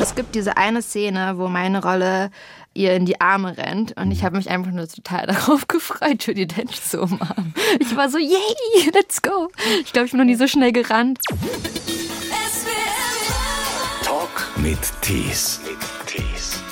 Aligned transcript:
Es 0.00 0.14
gibt 0.14 0.34
diese 0.34 0.56
eine 0.56 0.82
Szene, 0.82 1.34
wo 1.36 1.48
meine 1.48 1.82
Rolle 1.82 2.30
ihr 2.74 2.94
in 2.94 3.04
die 3.04 3.20
Arme 3.20 3.56
rennt 3.56 3.96
und 3.96 4.12
ich 4.12 4.22
habe 4.24 4.36
mich 4.36 4.48
einfach 4.48 4.70
nur 4.70 4.86
total 4.88 5.26
darauf 5.28 5.66
gefreut, 5.66 6.26
Judy 6.26 6.46
Dench 6.46 6.82
zu 6.82 7.02
umarmen. 7.02 7.54
Ich 7.80 7.96
war 7.96 8.08
so, 8.08 8.18
yay, 8.18 8.90
let's 8.94 9.20
go. 9.22 9.48
Ich 9.82 9.92
glaube, 9.92 10.06
ich 10.06 10.12
bin 10.12 10.18
noch 10.18 10.26
nie 10.26 10.36
so 10.36 10.46
schnell 10.46 10.72
gerannt. 10.72 11.18
Talk 14.04 14.50
mit 14.56 14.78
Tees. 15.02 15.60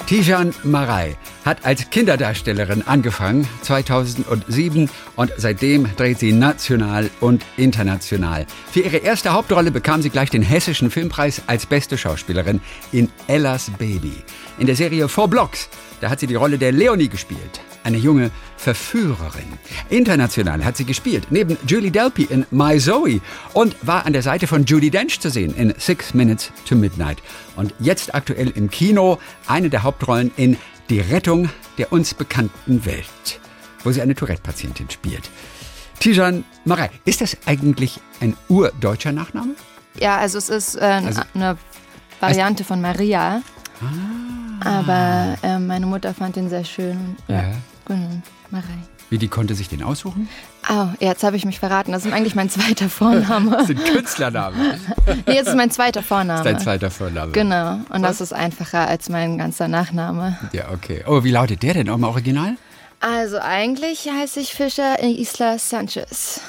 Tijan 0.06 0.54
Marei 0.62 1.16
hat 1.46 1.64
als 1.64 1.88
Kinderdarstellerin 1.90 2.82
angefangen 2.86 3.48
2007 3.62 4.90
und 5.14 5.32
seitdem 5.36 5.88
dreht 5.96 6.18
sie 6.18 6.32
national 6.32 7.08
und 7.20 7.44
international. 7.56 8.46
Für 8.70 8.80
ihre 8.80 8.96
erste 8.98 9.32
Hauptrolle 9.32 9.70
bekam 9.70 10.02
sie 10.02 10.10
gleich 10.10 10.28
den 10.28 10.42
Hessischen 10.42 10.90
Filmpreis 10.90 11.42
als 11.46 11.64
beste 11.64 11.96
Schauspielerin 11.96 12.60
in 12.90 13.08
Ellas 13.28 13.70
Baby. 13.78 14.12
In 14.58 14.66
der 14.66 14.74
Serie 14.76 15.08
Four 15.08 15.28
Blocks, 15.28 15.68
da 16.00 16.10
hat 16.10 16.20
sie 16.20 16.26
die 16.26 16.34
Rolle 16.34 16.58
der 16.58 16.72
Leonie 16.72 17.08
gespielt, 17.08 17.60
eine 17.84 17.96
junge 17.96 18.30
Verführerin. 18.56 19.52
International 19.88 20.64
hat 20.64 20.76
sie 20.76 20.84
gespielt, 20.84 21.28
neben 21.30 21.56
Julie 21.66 21.92
Delpy 21.92 22.24
in 22.24 22.44
My 22.50 22.80
Zoe 22.80 23.20
und 23.52 23.76
war 23.82 24.04
an 24.04 24.12
der 24.12 24.22
Seite 24.22 24.48
von 24.48 24.64
Judy 24.64 24.90
Dench 24.90 25.20
zu 25.20 25.30
sehen 25.30 25.54
in 25.54 25.72
Six 25.78 26.12
Minutes 26.12 26.50
to 26.68 26.74
Midnight. 26.74 27.18
Und 27.54 27.72
jetzt 27.78 28.14
aktuell 28.14 28.50
im 28.50 28.68
Kino 28.68 29.18
eine 29.46 29.70
der 29.70 29.84
Hauptrollen 29.84 30.32
in 30.36 30.56
Die 30.88 31.00
Rettung 31.00 31.50
der 31.78 31.92
uns 31.92 32.14
bekannten 32.14 32.84
Welt, 32.86 33.40
wo 33.82 33.90
sie 33.90 34.00
eine 34.00 34.14
Tourette-Patientin 34.14 34.88
spielt. 34.90 35.28
Tijan 35.98 36.44
Marei, 36.64 36.90
ist 37.04 37.20
das 37.20 37.36
eigentlich 37.46 38.00
ein 38.20 38.36
urdeutscher 38.48 39.12
Nachname? 39.12 39.54
Ja, 39.98 40.18
also 40.18 40.38
es 40.38 40.48
ist 40.48 40.76
äh, 40.76 40.84
also, 40.84 41.22
eine 41.34 41.56
Variante 42.20 42.64
von 42.64 42.80
Maria. 42.80 43.42
Ah. 43.82 44.78
Aber 44.78 45.36
äh, 45.42 45.58
meine 45.58 45.86
Mutter 45.86 46.14
fand 46.14 46.36
ihn 46.36 46.48
sehr 46.48 46.64
schön. 46.64 47.16
Ja. 47.28 47.36
ja. 47.36 47.52
Genau, 47.86 48.22
Marei. 48.50 48.78
Wie, 49.08 49.18
die 49.18 49.28
konnte 49.28 49.54
sich 49.54 49.68
den 49.68 49.84
aussuchen? 49.84 50.28
Oh, 50.68 50.88
jetzt 50.98 51.22
habe 51.22 51.36
ich 51.36 51.44
mich 51.44 51.60
verraten. 51.60 51.92
Das 51.92 52.04
ist 52.04 52.12
eigentlich 52.12 52.34
mein 52.34 52.50
zweiter 52.50 52.88
Vorname. 52.88 53.50
das 53.58 53.68
sind 53.68 53.84
Künstlernamen. 53.84 54.58
nee, 55.26 55.34
jetzt 55.34 55.48
ist 55.48 55.54
mein 55.54 55.70
zweiter 55.70 56.02
Vorname. 56.02 56.42
Das 56.42 56.46
ist 56.46 56.56
dein 56.56 56.60
zweiter 56.60 56.90
Vorname. 56.90 57.30
Genau. 57.30 57.74
Und 57.74 58.02
Was? 58.02 58.18
das 58.18 58.20
ist 58.20 58.32
einfacher 58.32 58.88
als 58.88 59.08
mein 59.08 59.38
ganzer 59.38 59.68
Nachname. 59.68 60.36
Ja, 60.52 60.70
okay. 60.72 61.04
Oh, 61.06 61.22
wie 61.22 61.30
lautet 61.30 61.62
der 61.62 61.74
denn 61.74 61.88
auch 61.88 61.94
im 61.94 62.04
Original? 62.04 62.56
Also 62.98 63.38
eigentlich 63.38 64.08
heiße 64.10 64.40
ich 64.40 64.54
Fischer 64.54 65.00
Isla 65.00 65.58
Sanchez. 65.58 66.40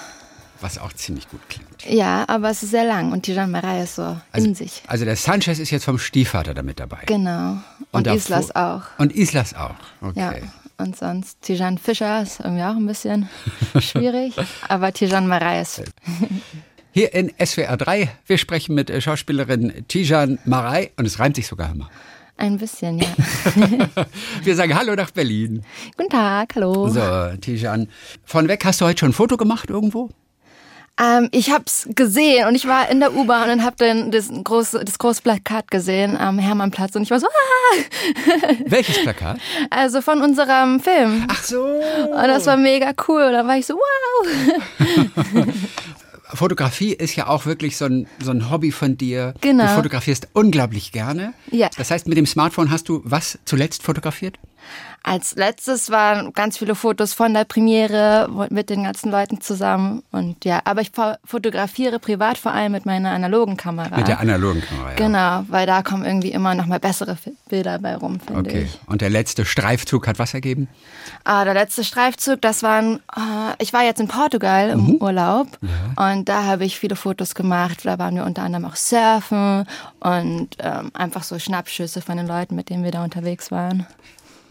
Was 0.62 0.78
auch 0.78 0.94
ziemlich 0.94 1.30
gut 1.30 1.42
klingt. 1.50 1.86
Ja, 1.88 2.26
aber 2.28 2.50
es 2.50 2.64
ist 2.64 2.72
sehr 2.72 2.86
lang 2.86 3.12
und 3.12 3.28
die 3.28 3.34
Marais 3.34 3.84
ist 3.84 3.96
so 3.96 4.18
also, 4.32 4.48
in 4.48 4.56
sich. 4.56 4.82
Also 4.88 5.06
der 5.06 5.16
Sanchez 5.16 5.60
ist 5.60 5.70
jetzt 5.70 5.86
vom 5.86 6.00
Stiefvater 6.00 6.54
damit 6.54 6.80
dabei. 6.80 7.04
Genau. 7.06 7.58
Und, 7.92 8.08
und 8.08 8.16
Islas 8.16 8.56
auch. 8.56 8.84
Und 8.98 9.16
Islas 9.16 9.54
auch. 9.54 9.76
Okay. 10.02 10.20
Ja. 10.20 10.34
Und 10.80 10.96
sonst 10.96 11.42
Tijan 11.42 11.78
Fischer 11.78 12.22
ist 12.22 12.40
irgendwie 12.40 12.64
auch 12.64 12.76
ein 12.76 12.86
bisschen 12.86 13.30
schwierig, 13.80 14.34
aber 14.68 14.94
Tijan 14.94 15.28
Marais 15.28 15.80
ist. 15.80 15.92
Hier 16.92 17.14
in 17.14 17.32
SWR 17.44 17.78
3, 17.78 18.10
wir 18.26 18.38
sprechen 18.38 18.74
mit 18.74 18.90
äh, 18.90 19.02
Schauspielerin 19.02 19.86
Tijan 19.88 20.40
Marei 20.46 20.92
und 20.98 21.06
es 21.06 21.20
reimt 21.20 21.36
sich 21.36 21.48
sogar 21.48 21.72
immer. 21.72 21.90
Ein 22.38 22.58
bisschen, 22.58 23.00
ja. 23.00 23.08
wir 24.44 24.56
sagen 24.56 24.76
Hallo 24.76 24.96
nach 24.96 25.10
Berlin. 25.10 25.64
Guten 25.98 26.10
Tag, 26.10 26.56
hallo. 26.56 26.88
So, 26.90 27.02
Tijan. 27.42 27.90
Von 28.24 28.48
weg 28.48 28.64
hast 28.64 28.82
du 28.82 28.86
heute 28.86 29.00
schon 29.00 29.10
ein 29.10 29.14
Foto 29.14 29.38
gemacht 29.38 29.72
irgendwo? 29.72 30.10
Ähm, 31.00 31.30
ich 31.32 31.52
habe 31.52 31.64
es 31.68 31.88
gesehen 31.96 32.48
und 32.48 32.56
ich 32.56 32.68
war 32.68 32.90
in 32.90 33.00
der 33.00 33.16
U-Bahn 33.16 33.52
und 33.52 33.64
habe 33.64 33.76
dann 33.78 34.12
das 34.12 34.30
große, 34.32 34.84
das 34.84 34.98
große 34.98 35.22
Plakat 35.22 35.70
gesehen 35.70 36.18
am 36.18 36.40
Hermannplatz 36.40 36.96
und 36.96 37.04
ich 37.04 37.12
war 37.12 37.20
so, 37.20 37.28
ah! 37.28 38.54
Welches 38.66 39.02
Plakat? 39.02 39.40
Also 39.70 40.02
von 40.02 40.22
unserem 40.22 40.80
Film. 40.80 41.26
Ach 41.30 41.44
so. 41.44 41.64
Und 41.64 42.28
das 42.28 42.46
war 42.48 42.58
mega 42.58 42.92
cool. 43.08 43.24
Und 43.24 43.34
dann 43.34 43.48
war 43.48 43.58
ich 43.58 43.66
so, 43.66 43.76
wow! 43.76 45.48
Fotografie 46.34 46.94
ist 46.94 47.16
ja 47.16 47.28
auch 47.28 47.46
wirklich 47.46 47.78
so 47.78 47.86
ein, 47.86 48.08
so 48.22 48.32
ein 48.32 48.50
Hobby 48.50 48.72
von 48.72 48.98
dir. 48.98 49.34
Genau. 49.42 49.66
Du 49.66 49.76
fotografierst 49.76 50.28
unglaublich 50.34 50.92
gerne. 50.92 51.34
Ja. 51.52 51.70
Das 51.78 51.92
heißt, 51.92 52.08
mit 52.08 52.18
dem 52.18 52.26
Smartphone 52.26 52.70
hast 52.70 52.90
du 52.90 53.02
was 53.06 53.40
zuletzt 53.46 53.84
fotografiert? 53.84 54.38
Als 55.04 55.36
letztes 55.36 55.90
waren 55.90 56.34
ganz 56.34 56.58
viele 56.58 56.76
Fotos 56.76 57.14
von 57.14 57.34
der 57.34 57.46
Premiere 57.46 58.28
mit 58.50 58.70
den 58.70 58.84
ganzen 58.84 59.10
Leuten 59.10 59.40
zusammen. 59.40 60.04
Und 60.12 60.44
ja, 60.44 60.60
aber 60.66 60.82
ich 60.82 60.92
fotografiere 61.24 62.00
privat 62.00 62.38
vor 62.38 62.52
allem 62.52 62.74
mit 62.74 62.86
meiner 62.86 63.12
analogen 63.12 63.56
Kamera. 63.56 63.96
Mit 63.96 64.08
der 64.10 64.20
analogen 64.20 64.62
Kamera, 64.62 64.90
ja. 64.90 64.96
Genau, 64.96 65.46
weil 65.48 65.66
da 65.66 65.82
kommen 65.82 66.04
irgendwie 66.04 66.32
immer 66.32 66.56
noch 66.56 66.66
mal 66.66 66.80
bessere 66.80 67.18
Bilder 67.48 67.80
bei 67.80 67.96
rum, 67.96 68.20
finde 68.20 68.42
okay. 68.50 68.64
ich. 68.64 68.80
Und 68.88 69.00
der 69.02 69.10
letzte 69.10 69.46
Streifzug 69.46 70.08
hat 70.08 70.20
was 70.20 70.34
ergeben? 70.34 70.68
Ah, 71.24 71.46
der 71.46 71.54
letzte 71.54 71.86
Streifzug, 71.86 72.42
das 72.42 72.62
waren, 72.62 72.98
äh, 73.16 73.54
ich 73.60 73.72
war 73.72 73.84
jetzt 73.84 74.02
in 74.02 74.10
Portugal 74.10 74.72
im 74.72 74.88
Mhm. 74.88 74.98
Urlaub 75.00 75.48
Ja. 75.62 76.12
und 76.12 76.28
da 76.28 76.44
habe 76.44 76.66
ich 76.66 76.78
viele 76.78 76.98
Fotos 76.98 77.34
gemacht. 77.34 77.86
Da 77.86 77.98
waren 77.98 78.16
wir 78.16 78.26
unter 78.26 78.44
anderem 78.44 78.66
auch 78.66 78.76
surfen 78.76 79.66
und 80.02 80.50
ähm, 80.60 80.92
einfach 80.94 81.24
so 81.24 81.40
Schnappschüsse 81.40 82.02
von 82.02 82.18
den 82.18 82.28
Leuten, 82.28 82.56
mit 82.56 82.70
denen 82.70 82.84
wir 82.84 82.92
da 82.92 83.04
unterwegs 83.06 83.52
waren. 83.52 83.88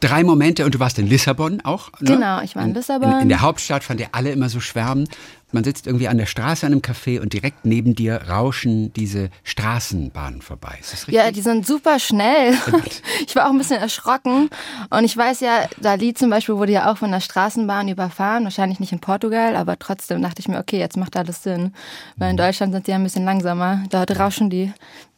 Drei 0.00 0.24
Momente 0.24 0.64
und 0.64 0.74
du 0.74 0.78
warst 0.78 0.98
in 0.98 1.06
Lissabon 1.06 1.60
auch. 1.64 1.90
Ne? 2.00 2.12
Genau, 2.12 2.40
ich 2.42 2.54
war 2.54 2.64
in 2.64 2.74
Lissabon. 2.74 3.10
In, 3.12 3.20
in 3.22 3.28
der 3.28 3.40
Hauptstadt, 3.40 3.82
von 3.82 3.96
der 3.96 4.08
alle 4.14 4.30
immer 4.30 4.48
so 4.48 4.60
schwärmen. 4.60 5.08
Man 5.52 5.62
sitzt 5.64 5.86
irgendwie 5.86 6.08
an 6.08 6.18
der 6.18 6.26
Straße 6.26 6.66
an 6.66 6.72
einem 6.72 6.82
Café 6.82 7.20
und 7.20 7.32
direkt 7.32 7.64
neben 7.64 7.94
dir 7.94 8.20
rauschen 8.28 8.92
diese 8.94 9.30
Straßenbahnen 9.44 10.42
vorbei. 10.42 10.76
Ist 10.80 10.92
das 10.92 11.00
richtig? 11.02 11.14
Ja, 11.14 11.30
die 11.30 11.40
sind 11.40 11.66
super 11.66 11.98
schnell. 11.98 12.54
Ich 13.26 13.34
war 13.34 13.46
auch 13.46 13.50
ein 13.52 13.58
bisschen 13.58 13.80
erschrocken. 13.80 14.50
Und 14.90 15.04
ich 15.04 15.16
weiß 15.16 15.40
ja, 15.40 15.66
Dali 15.80 16.14
zum 16.14 16.30
Beispiel 16.30 16.56
wurde 16.56 16.72
ja 16.72 16.90
auch 16.90 16.98
von 16.98 17.10
der 17.10 17.20
Straßenbahn 17.20 17.88
überfahren. 17.88 18.44
Wahrscheinlich 18.44 18.80
nicht 18.80 18.92
in 18.92 19.00
Portugal, 19.00 19.56
aber 19.56 19.78
trotzdem 19.78 20.20
dachte 20.22 20.40
ich 20.40 20.48
mir, 20.48 20.58
okay, 20.58 20.78
jetzt 20.78 20.96
macht 20.96 21.16
alles 21.16 21.42
Sinn. 21.42 21.72
Weil 22.16 22.28
Mhm. 22.28 22.30
in 22.32 22.36
Deutschland 22.36 22.72
sind 22.72 22.86
die 22.86 22.90
ja 22.90 22.96
ein 22.96 23.02
bisschen 23.04 23.24
langsamer. 23.24 23.82
Dort 23.90 24.18
rauschen 24.18 24.50
die 24.50 24.72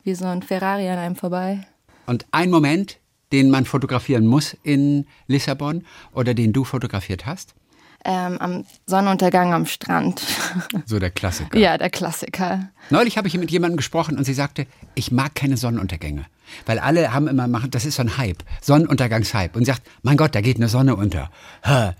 wie 0.05 0.15
so 0.15 0.27
ein 0.27 0.43
Ferrari 0.43 0.89
an 0.89 0.99
einem 0.99 1.17
vorbei. 1.17 1.67
Und 2.07 2.27
ein 2.33 2.51
Moment, 2.51 2.98
den 3.33 3.51
man 3.51 3.65
fotografieren 3.65 4.27
muss 4.27 4.57
in 4.63 5.07
Lissabon 5.27 5.85
oder 6.13 6.35
den 6.35 6.53
du 6.53 6.65
fotografiert 6.65 7.27
hast? 7.27 7.55
Ähm, 8.05 8.39
am 8.39 8.65
Sonnenuntergang 8.87 9.53
am 9.53 9.67
Strand. 9.67 10.23
So 10.87 10.99
der 10.99 11.11
Klassiker. 11.11 11.59
ja, 11.59 11.77
der 11.77 11.91
Klassiker. 11.91 12.69
Neulich 12.91 13.19
habe 13.19 13.29
ich 13.29 13.37
mit 13.37 13.51
jemandem 13.51 13.77
gesprochen 13.77 14.17
und 14.17 14.25
sie 14.25 14.35
sagte, 14.35 14.67
ich 14.95 15.11
mag 15.11 15.35
keine 15.35 15.57
Sonnenuntergänge. 15.57 16.25
Weil 16.67 16.79
alle 16.79 17.13
haben 17.13 17.29
immer 17.29 17.49
machen, 17.49 17.71
das 17.71 17.85
ist 17.85 17.97
so 17.97 18.03
ein 18.03 18.19
Hype, 18.19 18.43
Sonnenuntergangshype. 18.61 19.57
Und 19.57 19.65
sagt, 19.65 19.83
mein 20.03 20.17
Gott, 20.17 20.35
da 20.35 20.41
geht 20.41 20.57
eine 20.57 20.69
Sonne 20.69 20.97
unter. 20.97 21.31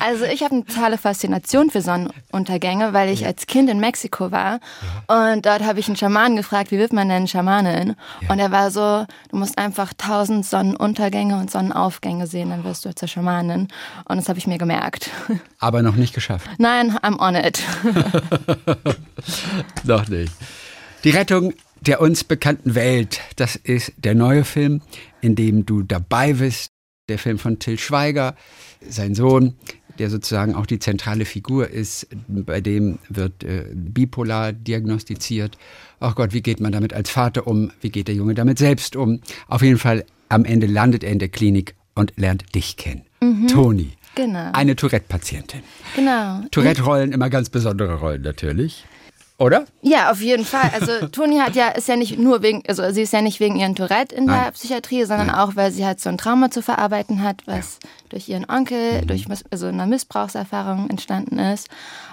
Also 0.00 0.24
ich 0.24 0.42
habe 0.42 0.54
eine 0.54 0.64
totale 0.64 0.98
Faszination 0.98 1.70
für 1.70 1.80
Sonnenuntergänge, 1.80 2.92
weil 2.92 3.10
ich 3.10 3.26
als 3.26 3.46
Kind 3.46 3.70
in 3.70 3.80
Mexiko 3.80 4.30
war 4.30 4.60
und 5.06 5.46
dort 5.46 5.62
habe 5.62 5.80
ich 5.80 5.86
einen 5.86 5.96
Schamanen 5.96 6.36
gefragt, 6.36 6.70
wie 6.70 6.78
wird 6.78 6.92
man 6.92 7.08
denn 7.08 7.28
Schamanin? 7.28 7.96
Und 8.28 8.38
er 8.38 8.50
war 8.50 8.70
so, 8.70 9.06
du 9.30 9.36
musst 9.36 9.58
einfach 9.58 9.92
tausend 9.96 10.46
Sonnenuntergänge 10.46 11.36
und 11.36 11.50
Sonnenaufgänge 11.50 12.26
sehen, 12.26 12.50
dann 12.50 12.64
wirst 12.64 12.84
du 12.84 12.94
zur 12.94 13.08
Schamanin. 13.08 13.68
Und 14.04 14.16
das 14.16 14.28
habe 14.28 14.38
ich 14.38 14.46
mir 14.46 14.58
gemerkt. 14.58 15.10
Aber 15.58 15.82
noch 15.82 15.96
nicht 15.96 16.14
geschafft. 16.14 16.48
Nein, 16.58 16.96
I'm 16.98 17.18
on 17.18 17.34
it. 17.34 17.60
Noch 19.84 20.08
nicht. 20.08 20.32
Die 21.04 21.10
Rettung 21.10 21.54
der 21.80 22.00
uns 22.00 22.24
bekannten 22.24 22.74
Welt, 22.74 23.20
das 23.36 23.56
ist 23.56 23.92
der 23.96 24.14
neue 24.14 24.44
Film, 24.44 24.82
in 25.20 25.34
dem 25.34 25.66
du 25.66 25.82
dabei 25.82 26.34
bist. 26.34 26.70
Der 27.08 27.18
Film 27.18 27.38
von 27.38 27.58
Till 27.58 27.76
Schweiger, 27.76 28.36
sein 28.88 29.16
Sohn, 29.16 29.54
der 29.98 30.10
sozusagen 30.10 30.54
auch 30.54 30.66
die 30.66 30.78
zentrale 30.78 31.24
Figur 31.24 31.68
ist. 31.68 32.06
Bei 32.28 32.60
dem 32.60 33.00
wird 33.08 33.42
äh, 33.42 33.64
bipolar 33.74 34.52
diagnostiziert. 34.52 35.58
Ach 35.98 36.14
Gott, 36.14 36.32
wie 36.32 36.40
geht 36.40 36.60
man 36.60 36.70
damit 36.70 36.92
als 36.92 37.10
Vater 37.10 37.48
um? 37.48 37.72
Wie 37.80 37.90
geht 37.90 38.06
der 38.06 38.14
Junge 38.14 38.34
damit 38.34 38.58
selbst 38.58 38.94
um? 38.94 39.20
Auf 39.48 39.62
jeden 39.62 39.78
Fall, 39.78 40.04
am 40.28 40.44
Ende 40.44 40.68
landet 40.68 41.02
er 41.02 41.10
in 41.10 41.18
der 41.18 41.28
Klinik 41.28 41.74
und 41.96 42.12
lernt 42.16 42.54
dich 42.54 42.76
kennen. 42.76 43.02
Toni. 43.48 43.92
Genau. 44.14 44.50
Eine 44.52 44.76
Tourette-Patientin. 44.76 45.60
Genau. 45.96 46.42
Tourette-Rollen, 46.50 47.12
immer 47.12 47.30
ganz 47.30 47.48
besondere 47.48 47.94
Rollen 48.00 48.22
natürlich. 48.22 48.84
Oder? 49.40 49.64
Ja, 49.80 50.10
auf 50.10 50.20
jeden 50.20 50.44
Fall. 50.44 50.70
Also 50.78 51.08
Toni 51.12 51.38
hat 51.38 51.56
ja, 51.56 51.68
ist 51.68 51.88
ja 51.88 51.96
nicht 51.96 52.18
nur 52.18 52.42
wegen, 52.42 52.62
also 52.68 52.90
sie 52.92 53.00
ist 53.02 53.12
ja 53.14 53.22
nicht 53.22 53.40
wegen 53.40 53.56
ihren 53.56 53.74
Tourette 53.74 54.14
in 54.14 54.26
der 54.26 54.36
Nein. 54.36 54.52
Psychiatrie, 54.52 55.04
sondern 55.04 55.28
Nein. 55.28 55.36
auch, 55.36 55.56
weil 55.56 55.72
sie 55.72 55.86
halt 55.86 55.98
so 55.98 56.10
ein 56.10 56.18
Trauma 56.18 56.50
zu 56.50 56.60
verarbeiten 56.62 57.22
hat, 57.22 57.42
was 57.46 57.78
durch 58.10 58.28
ihren 58.28 58.42
Mhm. 58.42 58.54
Onkel, 58.54 59.00
durch 59.06 59.28
miss- 59.28 59.44
also 59.50 59.66
eine 59.68 59.86
Missbrauchserfahrung 59.86 60.90
entstanden 60.90 61.38
ist. 61.38 61.68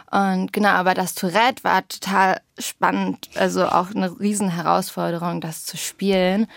Und 0.09 0.53
genau, 0.53 0.69
aber 0.69 0.93
das 0.93 1.15
Tourette 1.15 1.63
war 1.65 1.85
total 1.87 2.39
spannend, 2.57 3.29
also 3.35 3.65
auch 3.67 3.93
eine 3.93 4.17
riesen 4.19 4.49
Herausforderung, 4.49 5.41
das 5.41 5.65
zu 5.65 5.75
spielen. 5.75 6.47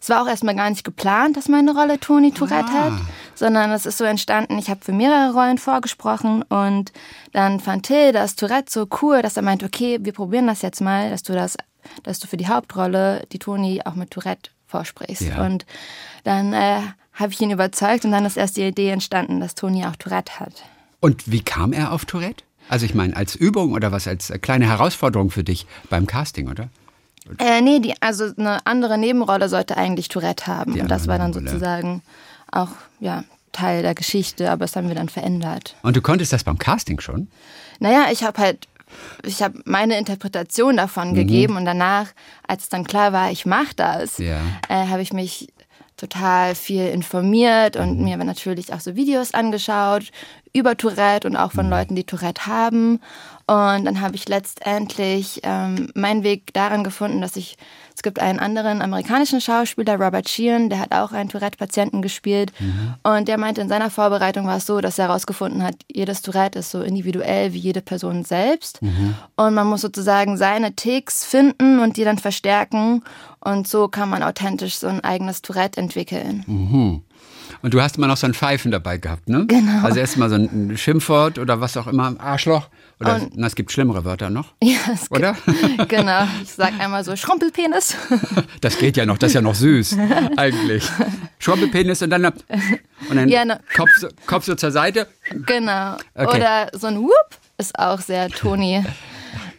Es 0.00 0.10
war 0.10 0.22
auch 0.22 0.28
erstmal 0.28 0.54
gar 0.54 0.68
nicht 0.68 0.84
geplant, 0.84 1.36
dass 1.36 1.48
meine 1.48 1.72
Rolle 1.74 1.98
Toni 1.98 2.32
Tourette 2.32 2.70
Ah. 2.70 2.84
hat, 2.84 2.92
sondern 3.34 3.70
es 3.72 3.86
ist 3.86 3.96
so 3.98 4.04
entstanden, 4.04 4.58
ich 4.58 4.68
habe 4.68 4.84
für 4.84 4.92
mehrere 4.92 5.32
Rollen 5.32 5.56
vorgesprochen 5.58 6.42
und 6.42 6.92
dann 7.32 7.60
fand 7.60 7.86
Till 7.86 8.12
das 8.12 8.36
Tourette 8.36 8.70
so 8.70 8.86
cool, 9.00 9.22
dass 9.22 9.36
er 9.38 9.42
meinte, 9.42 9.64
okay, 9.64 9.98
wir 10.02 10.12
probieren 10.12 10.46
das 10.46 10.60
jetzt 10.60 10.80
mal, 10.82 11.08
dass 11.10 11.22
du 11.22 11.32
das, 11.32 11.56
dass 12.02 12.18
du 12.18 12.26
für 12.26 12.36
die 12.36 12.48
Hauptrolle 12.48 13.24
die 13.32 13.38
Toni 13.38 13.80
auch 13.86 13.94
mit 13.94 14.10
Tourette 14.10 14.50
vorsprichst. 14.66 15.22
Ja. 15.22 15.46
Und 15.46 15.64
dann 16.24 16.52
äh, 16.52 16.82
habe 17.14 17.32
ich 17.32 17.40
ihn 17.40 17.50
überzeugt 17.50 18.04
und 18.04 18.12
dann 18.12 18.26
ist 18.26 18.36
erst 18.36 18.58
die 18.58 18.66
Idee 18.66 18.90
entstanden, 18.90 19.40
dass 19.40 19.54
Toni 19.54 19.86
auch 19.86 19.96
Tourette 19.96 20.38
hat. 20.40 20.52
Und 21.00 21.30
wie 21.32 21.40
kam 21.42 21.72
er 21.72 21.92
auf 21.92 22.04
Tourette? 22.04 22.44
Also 22.68 22.84
ich 22.86 22.94
meine, 22.94 23.16
als 23.16 23.34
Übung 23.34 23.72
oder 23.72 23.92
was, 23.92 24.06
als 24.08 24.30
äh, 24.30 24.38
kleine 24.38 24.66
Herausforderung 24.66 25.30
für 25.30 25.44
dich 25.44 25.66
beim 25.90 26.06
Casting, 26.06 26.48
oder? 26.48 26.68
Äh, 27.38 27.60
nee, 27.60 27.78
die, 27.80 27.94
also 28.00 28.30
eine 28.38 28.64
andere 28.66 28.96
Nebenrolle 28.96 29.48
sollte 29.48 29.76
eigentlich 29.76 30.08
Tourette 30.08 30.46
haben. 30.46 30.74
Die 30.74 30.80
und 30.80 30.88
das 30.88 31.06
war 31.08 31.18
dann 31.18 31.30
Nebenrolle. 31.30 31.50
sozusagen 31.58 32.02
auch 32.50 32.70
ja, 33.00 33.24
Teil 33.52 33.82
der 33.82 33.94
Geschichte, 33.94 34.50
aber 34.50 34.64
das 34.64 34.76
haben 34.76 34.88
wir 34.88 34.94
dann 34.94 35.08
verändert. 35.10 35.76
Und 35.82 35.96
du 35.96 36.00
konntest 36.00 36.32
das 36.32 36.44
beim 36.44 36.58
Casting 36.58 37.00
schon? 37.00 37.28
Naja, 37.80 38.06
ich 38.10 38.22
habe 38.22 38.38
halt, 38.40 38.66
ich 39.24 39.42
habe 39.42 39.60
meine 39.66 39.98
Interpretation 39.98 40.72
Mhm. 40.72 40.76
davon 40.78 41.14
gegeben 41.14 41.56
und 41.56 41.64
danach, 41.66 42.06
als 42.46 42.64
es 42.64 42.68
dann 42.70 42.84
klar 42.84 43.12
war, 43.12 43.30
ich 43.30 43.44
mache 43.44 43.74
das, 43.76 44.16
Ja. 44.18 44.40
äh, 44.68 44.86
habe 44.88 45.02
ich 45.02 45.12
mich 45.12 45.48
total 45.98 46.54
viel 46.54 46.86
informiert 46.86 47.74
Mhm. 47.74 47.80
und 47.82 48.00
mir 48.04 48.16
natürlich 48.18 48.72
auch 48.72 48.80
so 48.80 48.94
Videos 48.96 49.34
angeschaut 49.34 50.04
über 50.52 50.76
Tourette 50.76 51.26
und 51.28 51.36
auch 51.36 51.52
von 51.52 51.66
Mhm. 51.66 51.70
Leuten, 51.70 51.94
die 51.94 52.04
Tourette 52.04 52.46
haben. 52.46 53.00
Und 53.46 53.84
dann 53.86 54.02
habe 54.02 54.14
ich 54.14 54.28
letztendlich 54.28 55.40
ähm, 55.42 55.88
meinen 55.94 56.22
Weg 56.22 56.52
darin 56.52 56.84
gefunden, 56.84 57.22
dass 57.22 57.34
ich, 57.34 57.56
es 57.96 58.02
gibt 58.02 58.20
einen 58.20 58.38
anderen 58.38 58.82
amerikanischen 58.82 59.40
Schauspieler, 59.40 59.98
Robert 59.98 60.28
Sheehan, 60.28 60.68
der 60.68 60.80
hat 60.80 60.92
auch 60.92 61.12
einen 61.12 61.30
Tourette-Patienten 61.30 62.02
gespielt. 62.02 62.52
Mhm. 62.58 62.94
Und 63.04 63.26
der 63.26 63.38
meinte, 63.38 63.62
in 63.62 63.70
seiner 63.70 63.88
Vorbereitung 63.88 64.46
war 64.46 64.58
es 64.58 64.66
so, 64.66 64.82
dass 64.82 64.98
er 64.98 65.06
herausgefunden 65.08 65.62
hat, 65.62 65.76
jedes 65.90 66.20
Tourette 66.20 66.58
ist 66.58 66.70
so 66.70 66.82
individuell 66.82 67.54
wie 67.54 67.58
jede 67.58 67.80
Person 67.80 68.22
selbst. 68.22 68.82
Mhm. 68.82 69.14
Und 69.36 69.54
man 69.54 69.66
muss 69.66 69.80
sozusagen 69.80 70.36
seine 70.36 70.74
Ticks 70.74 71.24
finden 71.24 71.78
und 71.78 71.96
die 71.96 72.04
dann 72.04 72.18
verstärken. 72.18 73.02
Und 73.40 73.66
so 73.66 73.88
kann 73.88 74.10
man 74.10 74.22
authentisch 74.22 74.76
so 74.76 74.88
ein 74.88 75.02
eigenes 75.02 75.40
Tourette 75.40 75.80
entwickeln. 75.80 77.02
Und 77.62 77.74
du 77.74 77.82
hast 77.82 77.96
immer 77.98 78.06
noch 78.06 78.16
so 78.16 78.26
ein 78.26 78.34
Pfeifen 78.34 78.70
dabei 78.70 78.98
gehabt, 78.98 79.28
ne? 79.28 79.44
Genau. 79.46 79.84
Also 79.84 79.98
erstmal 79.98 80.28
so 80.30 80.36
ein 80.36 80.76
Schimpfwort 80.78 81.38
oder 81.38 81.60
was 81.60 81.76
auch 81.76 81.86
immer, 81.88 82.14
Arschloch. 82.18 82.68
Oder 83.00 83.16
Und- 83.16 83.36
na, 83.36 83.46
es 83.46 83.54
gibt 83.54 83.70
schlimmere 83.72 84.04
Wörter 84.04 84.30
noch. 84.30 84.54
Ja, 84.62 84.76
es 84.92 85.10
Oder? 85.10 85.36
Gibt, 85.46 85.88
genau. 85.88 86.24
Ich 86.42 86.52
sag 86.52 86.78
einmal 86.80 87.02
so 87.04 87.14
Schrumpelpenis. 87.16 87.96
Das 88.60 88.78
geht 88.78 88.96
ja 88.96 89.06
noch, 89.06 89.18
das 89.18 89.28
ist 89.30 89.34
ja 89.34 89.40
noch 89.42 89.54
süß, 89.54 89.96
eigentlich. 90.36 90.88
Schrumpelpenis 91.38 92.02
und 92.02 92.10
dann, 92.10 92.24
und 92.26 92.34
dann 93.14 93.28
Ja, 93.28 93.44
ne. 93.44 93.60
Kopf, 93.76 93.90
so, 94.00 94.08
Kopf 94.26 94.44
so 94.44 94.54
zur 94.54 94.70
Seite. 94.70 95.06
genau. 95.46 95.96
Okay. 96.14 96.36
Oder 96.36 96.68
so 96.72 96.86
ein 96.88 96.98
Whoop 96.98 97.28
ist 97.58 97.78
auch 97.78 98.00
sehr 98.00 98.28
Toni. 98.30 98.84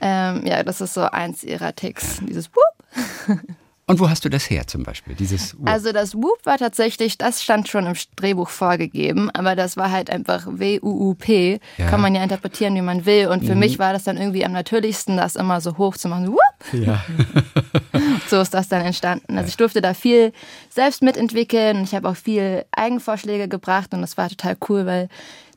ähm, 0.02 0.46
ja, 0.46 0.64
das 0.64 0.80
ist 0.82 0.94
so 0.94 1.02
eins 1.02 1.44
ihrer 1.44 1.76
Ticks. 1.76 2.20
Dieses 2.22 2.50
Whoop. 2.54 3.40
Und 3.90 4.00
wo 4.00 4.08
hast 4.08 4.24
du 4.24 4.30
das 4.30 4.48
her 4.52 4.68
zum 4.68 4.84
Beispiel? 4.84 5.16
Dieses 5.16 5.58
Also 5.66 5.92
das 5.92 6.14
Whoop 6.14 6.46
war 6.46 6.60
tatsächlich, 6.60 7.18
das 7.18 7.42
stand 7.42 7.68
schon 7.70 7.88
im 7.88 7.94
Drehbuch 8.18 8.50
vorgegeben, 8.50 9.32
aber 9.32 9.56
das 9.56 9.78
war 9.78 9.90
halt 9.90 10.12
einfach 10.12 10.46
W-U-U-P. 10.48 11.60
Ja. 11.78 11.86
Mhm. 11.86 11.90
Kann 11.90 12.02
man 12.02 12.14
ja 12.14 12.22
interpretieren, 12.22 12.76
wie 12.76 12.84
man 12.84 13.08
will. 13.08 13.30
Und 13.30 13.44
für 13.44 13.56
mich 13.56 13.80
war 13.80 13.92
das 13.92 14.04
dann 14.04 14.18
irgendwie 14.18 14.46
am 14.46 14.52
natürlichsten, 14.52 15.18
das 15.18 15.36
immer 15.36 15.60
so 15.60 15.80
hoch 15.80 15.98
zu 15.98 16.08
machen. 16.08 16.28
So, 16.28 16.34
Whoop! 16.34 16.86
ja. 16.86 17.04
So 18.28 18.40
ist 18.40 18.54
das 18.54 18.70
dann 18.70 18.86
entstanden. 18.86 19.40
Also 19.40 19.50
ich 19.50 19.58
durfte 19.58 19.82
da 19.82 19.96
viel 19.96 20.34
selbst 20.70 21.02
mitentwickeln 21.02 21.78
und 21.78 21.84
ich 21.86 21.96
habe 21.96 22.08
auch 22.08 22.16
viel 22.16 22.66
Eigenvorschläge 22.70 23.48
gebracht 23.48 23.92
und 23.96 24.02
das 24.02 24.18
war 24.18 24.30
total 24.30 24.56
cool, 24.70 24.86
weil 24.86 25.10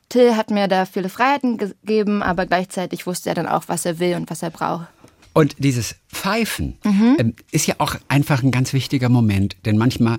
Till 0.09 0.37
hat 0.37 0.51
mir 0.51 0.69
da 0.69 0.87
viele 0.87 1.11
Freiheiten 1.11 1.59
gegeben, 1.59 2.23
aber 2.23 2.47
gleichzeitig 2.47 3.07
wusste 3.07 3.29
er 3.29 3.35
dann 3.35 3.47
auch, 3.47 3.65
was 3.67 3.85
er 3.85 3.99
will 3.99 4.15
und 4.15 4.31
was 4.31 4.43
er 4.43 4.51
braucht. 4.51 4.87
Und 5.35 5.57
dieses 5.59 5.97
Pfeifen 6.09 6.79
Mhm. 6.85 7.17
ähm, 7.19 7.35
ist 7.51 7.67
ja 7.67 7.77
auch 7.79 7.97
einfach 8.09 8.43
ein 8.43 8.51
ganz 8.51 8.73
wichtiger 8.73 9.09
Moment, 9.09 9.57
denn 9.65 9.79
manchmal 9.79 10.19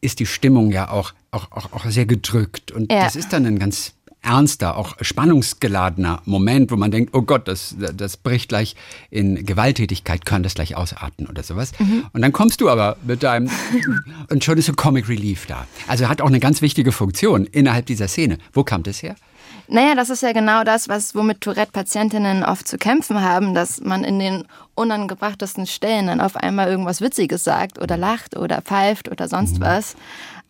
ist 0.00 0.18
die 0.20 0.26
Stimmung 0.26 0.70
ja 0.72 0.90
auch, 0.90 1.12
auch, 1.30 1.50
auch, 1.52 1.72
auch 1.72 1.84
sehr 1.90 2.06
gedrückt 2.06 2.70
und 2.72 2.90
Ja. 2.92 3.04
das 3.04 3.16
ist 3.16 3.32
dann 3.32 3.44
ein 3.46 3.58
ganz 3.58 3.92
ernster, 4.22 4.76
auch 4.76 4.96
spannungsgeladener 5.00 6.20
Moment, 6.24 6.70
wo 6.72 6.76
man 6.76 6.90
denkt, 6.90 7.14
oh 7.14 7.22
Gott, 7.22 7.46
das, 7.46 7.76
das 7.94 8.16
bricht 8.16 8.48
gleich 8.48 8.74
in 9.10 9.46
Gewalttätigkeit, 9.46 10.26
kann 10.26 10.42
das 10.42 10.54
gleich 10.54 10.76
ausarten 10.76 11.26
oder 11.28 11.42
sowas. 11.44 11.72
Mhm. 11.78 12.06
Und 12.12 12.22
dann 12.22 12.32
kommst 12.32 12.60
du 12.60 12.68
aber 12.68 12.96
mit 13.06 13.22
deinem, 13.22 13.48
und 14.30 14.42
schon 14.42 14.58
ist 14.58 14.66
so 14.66 14.72
Comic 14.72 15.08
Relief 15.08 15.46
da. 15.46 15.66
Also 15.86 16.08
hat 16.08 16.20
auch 16.20 16.26
eine 16.26 16.40
ganz 16.40 16.60
wichtige 16.60 16.90
Funktion 16.90 17.44
innerhalb 17.46 17.86
dieser 17.86 18.08
Szene. 18.08 18.38
Wo 18.52 18.64
kam 18.64 18.82
das 18.82 19.02
her? 19.02 19.14
Naja, 19.68 19.94
das 19.94 20.10
ist 20.10 20.22
ja 20.22 20.32
genau 20.32 20.62
das, 20.64 20.88
was 20.88 21.14
womit 21.14 21.40
Tourette-Patientinnen 21.40 22.44
oft 22.44 22.68
zu 22.68 22.78
kämpfen 22.78 23.20
haben, 23.20 23.54
dass 23.54 23.80
man 23.80 24.04
in 24.04 24.18
den 24.18 24.44
unangebrachtesten 24.74 25.66
Stellen 25.66 26.06
dann 26.06 26.20
auf 26.20 26.36
einmal 26.36 26.68
irgendwas 26.68 27.00
Witziges 27.00 27.44
sagt 27.44 27.80
oder 27.80 27.96
lacht 27.96 28.36
oder 28.36 28.62
pfeift 28.62 29.10
oder 29.10 29.28
sonst 29.28 29.60
was. 29.60 29.96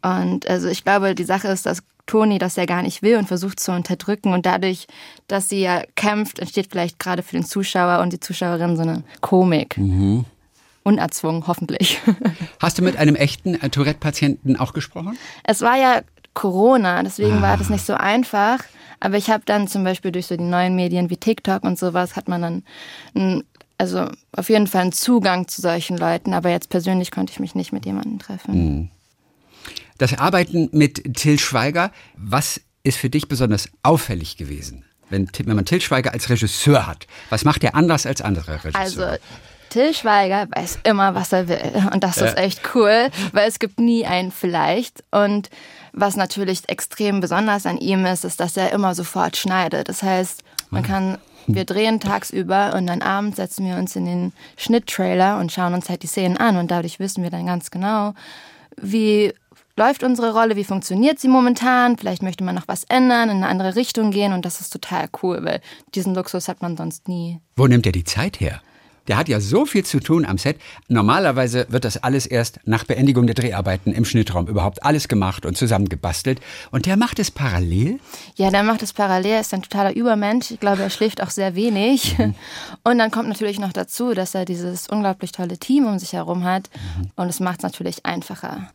Und 0.02 0.46
also 0.48 0.68
ich 0.68 0.84
glaube, 0.84 1.14
die 1.14 1.24
Sache 1.24 1.48
ist, 1.48 1.66
dass 1.66 1.82
Toni 2.06 2.38
das 2.38 2.56
ja 2.56 2.66
gar 2.66 2.82
nicht 2.82 3.02
will 3.02 3.16
und 3.16 3.26
versucht 3.26 3.58
zu 3.58 3.72
unterdrücken 3.72 4.32
und 4.32 4.46
dadurch, 4.46 4.86
dass 5.26 5.48
sie 5.48 5.60
ja 5.60 5.82
kämpft, 5.96 6.38
entsteht 6.38 6.68
vielleicht 6.70 6.98
gerade 6.98 7.22
für 7.22 7.36
den 7.36 7.44
Zuschauer 7.44 8.00
und 8.00 8.12
die 8.12 8.20
Zuschauerin 8.20 8.76
so 8.76 8.82
eine 8.82 9.02
Komik. 9.20 9.76
Unerzwungen, 10.84 11.48
hoffentlich. 11.48 12.00
Hast 12.60 12.78
du 12.78 12.82
mit 12.82 12.96
einem 12.96 13.16
echten 13.16 13.60
äh, 13.60 13.70
Tourette-Patienten 13.70 14.56
auch 14.56 14.72
gesprochen? 14.72 15.18
Es 15.42 15.60
war 15.62 15.76
ja 15.76 16.02
Corona, 16.32 17.02
deswegen 17.02 17.42
war 17.42 17.56
das 17.56 17.70
nicht 17.70 17.84
so 17.84 17.94
einfach. 17.94 18.60
Aber 19.00 19.16
ich 19.16 19.30
habe 19.30 19.42
dann 19.46 19.68
zum 19.68 19.84
Beispiel 19.84 20.12
durch 20.12 20.26
so 20.26 20.36
die 20.36 20.44
neuen 20.44 20.74
Medien 20.74 21.10
wie 21.10 21.16
TikTok 21.16 21.64
und 21.64 21.78
sowas 21.78 22.16
hat 22.16 22.28
man 22.28 22.42
dann 22.42 22.64
ein, 23.14 23.44
also 23.78 24.08
auf 24.32 24.48
jeden 24.48 24.66
Fall 24.66 24.82
einen 24.82 24.92
Zugang 24.92 25.48
zu 25.48 25.60
solchen 25.60 25.96
Leuten. 25.98 26.32
Aber 26.34 26.50
jetzt 26.50 26.70
persönlich 26.70 27.10
konnte 27.10 27.32
ich 27.32 27.40
mich 27.40 27.54
nicht 27.54 27.72
mit 27.72 27.84
jemandem 27.86 28.18
treffen. 28.18 28.90
Das 29.98 30.18
Arbeiten 30.18 30.68
mit 30.72 31.14
Till 31.14 31.38
Schweiger, 31.38 31.90
was 32.16 32.60
ist 32.82 32.98
für 32.98 33.10
dich 33.10 33.28
besonders 33.28 33.68
auffällig 33.82 34.36
gewesen? 34.36 34.84
Wenn, 35.08 35.30
wenn 35.44 35.56
man 35.56 35.64
Till 35.64 35.80
Schweiger 35.80 36.12
als 36.12 36.28
Regisseur 36.30 36.86
hat, 36.86 37.06
was 37.30 37.44
macht 37.44 37.62
er 37.64 37.74
anders 37.74 38.06
als 38.06 38.20
andere 38.20 38.64
Regisseure? 38.64 39.10
Also 39.12 39.22
Till 39.76 39.92
Schweiger 39.92 40.48
weiß 40.54 40.78
immer, 40.84 41.14
was 41.14 41.32
er 41.32 41.48
will. 41.48 41.90
Und 41.92 42.02
das 42.02 42.16
ist 42.16 42.38
echt 42.38 42.74
cool, 42.74 43.10
weil 43.32 43.46
es 43.46 43.58
gibt 43.58 43.78
nie 43.78 44.06
ein 44.06 44.30
Vielleicht. 44.30 45.04
Und 45.10 45.50
was 45.92 46.16
natürlich 46.16 46.66
extrem 46.70 47.20
besonders 47.20 47.66
an 47.66 47.76
ihm 47.76 48.06
ist, 48.06 48.24
ist, 48.24 48.40
dass 48.40 48.56
er 48.56 48.72
immer 48.72 48.94
sofort 48.94 49.36
schneidet. 49.36 49.90
Das 49.90 50.02
heißt, 50.02 50.42
man 50.70 50.82
kann, 50.82 51.18
wir 51.46 51.66
drehen 51.66 52.00
tagsüber 52.00 52.72
und 52.74 52.86
dann 52.86 53.02
abends 53.02 53.36
setzen 53.36 53.66
wir 53.66 53.76
uns 53.76 53.94
in 53.96 54.06
den 54.06 54.32
Schnitttrailer 54.56 55.38
und 55.38 55.52
schauen 55.52 55.74
uns 55.74 55.90
halt 55.90 56.02
die 56.02 56.06
Szenen 56.06 56.38
an. 56.38 56.56
Und 56.56 56.70
dadurch 56.70 56.98
wissen 56.98 57.22
wir 57.22 57.28
dann 57.28 57.44
ganz 57.44 57.70
genau, 57.70 58.14
wie 58.80 59.34
läuft 59.76 60.02
unsere 60.02 60.32
Rolle, 60.32 60.56
wie 60.56 60.64
funktioniert 60.64 61.18
sie 61.18 61.28
momentan, 61.28 61.98
vielleicht 61.98 62.22
möchte 62.22 62.44
man 62.44 62.54
noch 62.54 62.66
was 62.66 62.84
ändern, 62.84 63.28
in 63.28 63.36
eine 63.36 63.48
andere 63.48 63.76
Richtung 63.76 64.10
gehen 64.10 64.32
und 64.32 64.46
das 64.46 64.62
ist 64.62 64.72
total 64.72 65.08
cool, 65.22 65.44
weil 65.44 65.60
diesen 65.94 66.14
Luxus 66.14 66.48
hat 66.48 66.62
man 66.62 66.78
sonst 66.78 67.08
nie. 67.08 67.42
Wo 67.56 67.66
nimmt 67.66 67.84
er 67.84 67.92
die 67.92 68.04
Zeit 68.04 68.40
her? 68.40 68.62
Der 69.08 69.16
hat 69.16 69.28
ja 69.28 69.40
so 69.40 69.66
viel 69.66 69.84
zu 69.84 70.00
tun 70.00 70.24
am 70.24 70.38
Set. 70.38 70.58
Normalerweise 70.88 71.66
wird 71.68 71.84
das 71.84 71.96
alles 71.96 72.26
erst 72.26 72.60
nach 72.64 72.84
Beendigung 72.84 73.26
der 73.26 73.34
Dreharbeiten 73.34 73.92
im 73.92 74.04
Schnittraum 74.04 74.48
überhaupt 74.48 74.82
alles 74.82 75.08
gemacht 75.08 75.46
und 75.46 75.56
zusammengebastelt. 75.56 76.40
Und 76.70 76.86
der 76.86 76.96
macht 76.96 77.18
es 77.18 77.30
parallel? 77.30 77.98
Ja, 78.36 78.50
der 78.50 78.62
macht 78.62 78.82
es 78.82 78.92
parallel, 78.92 79.40
ist 79.40 79.54
ein 79.54 79.62
totaler 79.62 79.94
Übermensch. 79.94 80.50
Ich 80.50 80.60
glaube, 80.60 80.82
er 80.82 80.90
schläft 80.90 81.22
auch 81.22 81.30
sehr 81.30 81.54
wenig. 81.54 82.16
Und 82.84 82.98
dann 82.98 83.10
kommt 83.10 83.28
natürlich 83.28 83.58
noch 83.58 83.72
dazu, 83.72 84.14
dass 84.14 84.34
er 84.34 84.44
dieses 84.44 84.88
unglaublich 84.88 85.32
tolle 85.32 85.58
Team 85.58 85.86
um 85.86 85.98
sich 85.98 86.12
herum 86.12 86.44
hat. 86.44 86.70
Und 87.16 87.28
es 87.28 87.40
macht 87.40 87.58
es 87.58 87.62
natürlich 87.62 88.06
einfacher. 88.06 88.70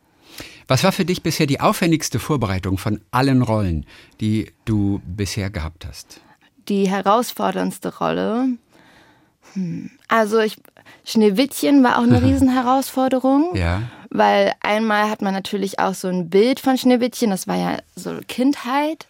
Was 0.68 0.84
war 0.84 0.92
für 0.92 1.06
dich 1.06 1.22
bisher 1.22 1.48
die 1.48 1.60
aufwendigste 1.60 2.20
Vorbereitung 2.20 2.78
von 2.78 3.02
allen 3.12 3.42
Rollen, 3.42 3.86
die 4.22 4.52
du 4.66 5.02
bisher 5.06 5.50
gehabt 5.50 5.86
hast? 5.86 6.22
Die 6.70 6.88
herausforderndste 6.88 7.98
Rolle. 7.98 8.58
Also 10.08 10.40
ich, 10.40 10.58
Schneewittchen 11.06 11.84
war 11.84 11.98
auch 11.98 12.04
eine 12.04 12.22
Riesenherausforderung. 12.24 13.56
Ja. 13.56 13.84
Weil 14.14 14.52
einmal 14.60 15.10
hat 15.10 15.22
man 15.22 15.34
natürlich 15.34 15.80
auch 15.80 15.94
so 15.94 16.10
ein 16.10 16.30
Bild 16.30 16.60
von 16.60 16.78
Schneewittchen, 16.78 17.30
das 17.30 17.48
war 17.48 17.56
ja 17.56 17.78
so 17.96 18.20
Kindheit. 18.28 19.08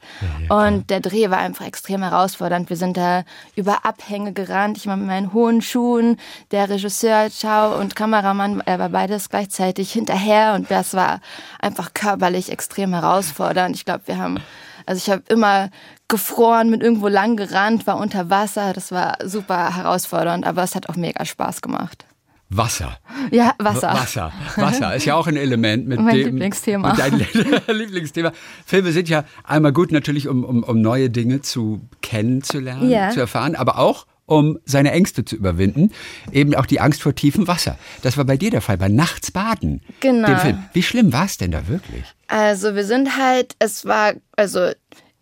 und 0.50 0.92
der 0.92 1.00
Dreh 1.00 1.32
war 1.32 1.40
einfach 1.40 1.66
extrem 1.66 2.04
herausfordernd. 2.04 2.70
Wir 2.70 2.78
sind 2.78 2.98
da 2.98 3.24
über 3.56 3.84
Abhänge 3.84 4.32
gerannt, 4.32 4.78
ich 4.78 4.86
war 4.86 4.98
mit 4.98 5.08
meinen 5.08 5.34
hohen 5.34 5.64
Schuhen, 5.64 6.18
der 6.52 6.70
Regisseur, 6.70 7.30
Schau 7.36 7.80
und 7.80 7.96
Kameramann, 7.96 8.62
er 8.64 8.78
war 8.78 8.90
beides 8.90 9.30
gleichzeitig 9.30 9.92
hinterher 9.92 10.54
und 10.54 10.70
das 10.70 10.94
war 10.94 11.20
einfach 11.60 11.96
körperlich 11.96 12.52
extrem 12.52 12.94
herausfordernd. 12.94 13.76
Ich 13.76 13.86
glaube, 13.86 14.04
wir 14.06 14.20
haben, 14.20 14.38
also 14.86 14.98
ich 15.00 15.10
habe 15.10 15.24
immer 15.30 15.70
gefroren, 16.08 16.70
mit 16.70 16.82
irgendwo 16.84 17.08
lang 17.08 17.38
gerannt, 17.38 17.88
war 17.88 17.98
unter 17.98 18.30
Wasser, 18.30 18.74
das 18.74 18.92
war 18.92 19.18
super 19.24 19.76
herausfordernd, 19.76 20.46
aber 20.46 20.64
es 20.64 20.76
hat 20.76 20.90
auch 20.90 20.96
mega 20.96 21.26
Spaß 21.26 21.62
gemacht. 21.62 22.06
Wasser. 22.54 22.98
Ja, 23.32 23.54
Wasser. 23.60 23.94
Wasser. 23.94 24.34
Wasser 24.58 24.94
ist 24.96 25.06
ja 25.06 25.16
auch 25.16 25.26
ein 25.28 25.38
Element 25.38 25.88
mit 25.88 26.02
Mein 26.02 26.16
dem. 26.18 26.26
Lieblingsthema. 26.34 26.90
Mit 26.90 27.00
deinem 27.00 27.22
Lieblingsthema. 27.70 28.34
Filme 28.66 28.92
sind 28.92 29.08
ja 29.08 29.24
einmal 29.46 29.72
gut 29.72 29.94
natürlich, 29.94 30.28
um, 30.28 30.44
um, 30.44 30.62
um 30.64 30.82
neue 30.82 31.10
Dinge 31.10 31.42
zu 31.42 31.80
kennenzulernen, 32.02 32.90
Ja. 32.90 33.10
zu 33.12 33.22
erfahren, 33.22 33.56
aber 33.56 33.80
auch 33.80 34.06
um 34.32 34.60
seine 34.66 34.92
Ängste 34.92 35.26
zu 35.26 35.36
überwinden. 35.36 35.92
Eben 36.32 36.56
auch 36.56 36.66
die 36.66 36.80
Angst 36.80 37.02
vor 37.02 37.14
tiefem 37.14 37.48
Wasser. 37.48 37.78
Das 38.02 38.18
war 38.18 38.24
bei 38.24 38.38
dir 38.38 38.50
der 38.50 38.62
Fall, 38.62 38.78
bei 38.78 38.88
Nachtsbaden. 38.88 39.82
Genau. 40.00 40.28
Dem 40.28 40.38
Film. 40.38 40.64
Wie 40.72 40.84
schlimm 40.84 41.12
war 41.12 41.26
es 41.26 41.38
denn 41.38 41.52
da 41.52 41.68
wirklich? 41.68 42.06
Also 42.28 42.76
wir 42.76 42.86
sind 42.86 43.18
halt, 43.18 43.56
es 43.60 43.86
war, 43.86 44.14
also 44.38 44.72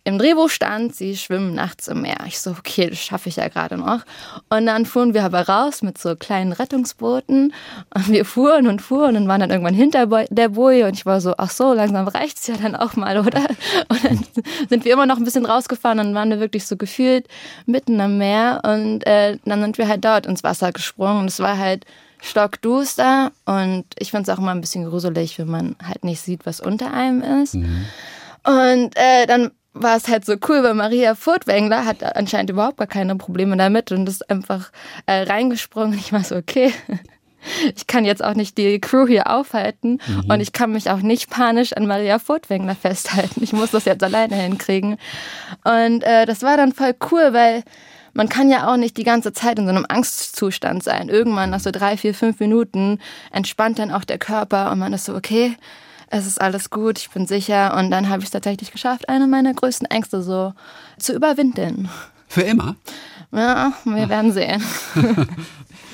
im 0.04 0.18
Drehbuch 0.18 0.48
stand, 0.48 0.94
sie 0.94 1.16
schwimmen 1.16 1.54
nachts 1.54 1.86
im 1.88 2.00
Meer. 2.02 2.20
Ich 2.26 2.40
so, 2.40 2.52
okay, 2.52 2.88
das 2.88 2.98
schaffe 2.98 3.28
ich 3.28 3.36
ja 3.36 3.48
gerade 3.48 3.76
noch. 3.76 4.00
Und 4.48 4.64
dann 4.64 4.86
fuhren 4.86 5.12
wir 5.12 5.24
aber 5.24 5.46
raus 5.46 5.82
mit 5.82 5.98
so 5.98 6.16
kleinen 6.16 6.52
Rettungsbooten. 6.52 7.52
Und 7.94 8.08
wir 8.08 8.24
fuhren 8.24 8.66
und 8.66 8.80
fuhren 8.80 9.16
und 9.16 9.28
waren 9.28 9.40
dann 9.40 9.50
irgendwann 9.50 9.74
hinter 9.74 10.06
der 10.30 10.48
Boje. 10.48 10.86
Und 10.86 10.94
ich 10.94 11.04
war 11.04 11.20
so, 11.20 11.34
ach 11.36 11.50
so, 11.50 11.74
langsam 11.74 12.08
reicht's 12.08 12.46
ja 12.46 12.56
dann 12.56 12.76
auch 12.76 12.96
mal, 12.96 13.18
oder? 13.18 13.40
Und 13.88 14.04
dann 14.04 14.24
sind 14.68 14.84
wir 14.84 14.92
immer 14.92 15.06
noch 15.06 15.18
ein 15.18 15.24
bisschen 15.24 15.44
rausgefahren 15.44 15.98
und 15.98 16.14
waren 16.14 16.30
wir 16.30 16.40
wirklich 16.40 16.66
so 16.66 16.76
gefühlt 16.76 17.26
mitten 17.66 18.00
am 18.00 18.18
Meer. 18.18 18.60
Und 18.64 19.06
äh, 19.06 19.38
dann 19.44 19.60
sind 19.60 19.78
wir 19.78 19.88
halt 19.88 20.04
dort 20.04 20.26
ins 20.26 20.42
Wasser 20.42 20.72
gesprungen. 20.72 21.20
Und 21.20 21.26
es 21.26 21.40
war 21.40 21.58
halt 21.58 21.84
stockduster. 22.22 23.32
Und 23.44 23.84
ich 23.98 24.10
finde 24.10 24.30
es 24.30 24.36
auch 24.36 24.40
immer 24.40 24.52
ein 24.52 24.60
bisschen 24.60 24.88
gruselig, 24.88 25.38
wenn 25.38 25.48
man 25.48 25.76
halt 25.84 26.04
nicht 26.04 26.20
sieht, 26.20 26.46
was 26.46 26.60
unter 26.60 26.92
einem 26.92 27.42
ist. 27.42 27.54
Mhm. 27.54 27.86
Und 28.44 28.96
äh, 28.96 29.26
dann 29.26 29.50
war 29.72 29.96
es 29.96 30.08
halt 30.08 30.24
so 30.24 30.34
cool, 30.48 30.62
weil 30.62 30.74
Maria 30.74 31.14
Furtwängler 31.14 31.84
hat 31.84 32.02
anscheinend 32.16 32.50
überhaupt 32.50 32.78
gar 32.78 32.86
keine 32.86 33.16
Probleme 33.16 33.56
damit 33.56 33.92
und 33.92 34.08
ist 34.08 34.28
einfach 34.30 34.72
äh, 35.06 35.22
reingesprungen. 35.22 35.98
Ich 35.98 36.12
war 36.12 36.24
so, 36.24 36.36
okay, 36.36 36.72
ich 37.76 37.86
kann 37.86 38.04
jetzt 38.04 38.22
auch 38.22 38.34
nicht 38.34 38.58
die 38.58 38.80
Crew 38.80 39.06
hier 39.06 39.30
aufhalten 39.30 39.98
mhm. 40.06 40.30
und 40.30 40.40
ich 40.40 40.52
kann 40.52 40.72
mich 40.72 40.90
auch 40.90 41.00
nicht 41.00 41.30
panisch 41.30 41.72
an 41.72 41.86
Maria 41.86 42.18
Furtwängler 42.18 42.74
festhalten. 42.74 43.42
Ich 43.42 43.52
muss 43.52 43.70
das 43.70 43.84
jetzt 43.84 44.02
alleine 44.02 44.34
hinkriegen. 44.36 44.98
Und 45.64 46.02
äh, 46.02 46.26
das 46.26 46.42
war 46.42 46.56
dann 46.56 46.72
voll 46.72 46.94
cool, 47.10 47.32
weil 47.32 47.62
man 48.12 48.28
kann 48.28 48.50
ja 48.50 48.70
auch 48.70 48.76
nicht 48.76 48.96
die 48.96 49.04
ganze 49.04 49.32
Zeit 49.32 49.58
in 49.58 49.66
so 49.66 49.70
einem 49.70 49.86
Angstzustand 49.88 50.82
sein. 50.82 51.08
Irgendwann 51.08 51.50
nach 51.50 51.60
so 51.60 51.70
drei, 51.70 51.96
vier, 51.96 52.12
fünf 52.12 52.40
Minuten 52.40 52.98
entspannt 53.30 53.78
dann 53.78 53.92
auch 53.92 54.04
der 54.04 54.18
Körper 54.18 54.72
und 54.72 54.80
man 54.80 54.92
ist 54.92 55.04
so, 55.04 55.14
okay, 55.14 55.56
es 56.10 56.26
ist 56.26 56.40
alles 56.40 56.70
gut, 56.70 56.98
ich 56.98 57.10
bin 57.10 57.26
sicher. 57.26 57.76
Und 57.76 57.90
dann 57.90 58.08
habe 58.08 58.18
ich 58.18 58.26
es 58.26 58.30
tatsächlich 58.30 58.72
geschafft, 58.72 59.08
eine 59.08 59.26
meiner 59.26 59.54
größten 59.54 59.88
Ängste 59.90 60.22
so 60.22 60.52
zu 60.98 61.14
überwinden. 61.14 61.88
Für 62.28 62.42
immer? 62.42 62.76
Ja, 63.32 63.72
wir 63.84 64.08
werden 64.08 64.32
sehen. 64.32 64.62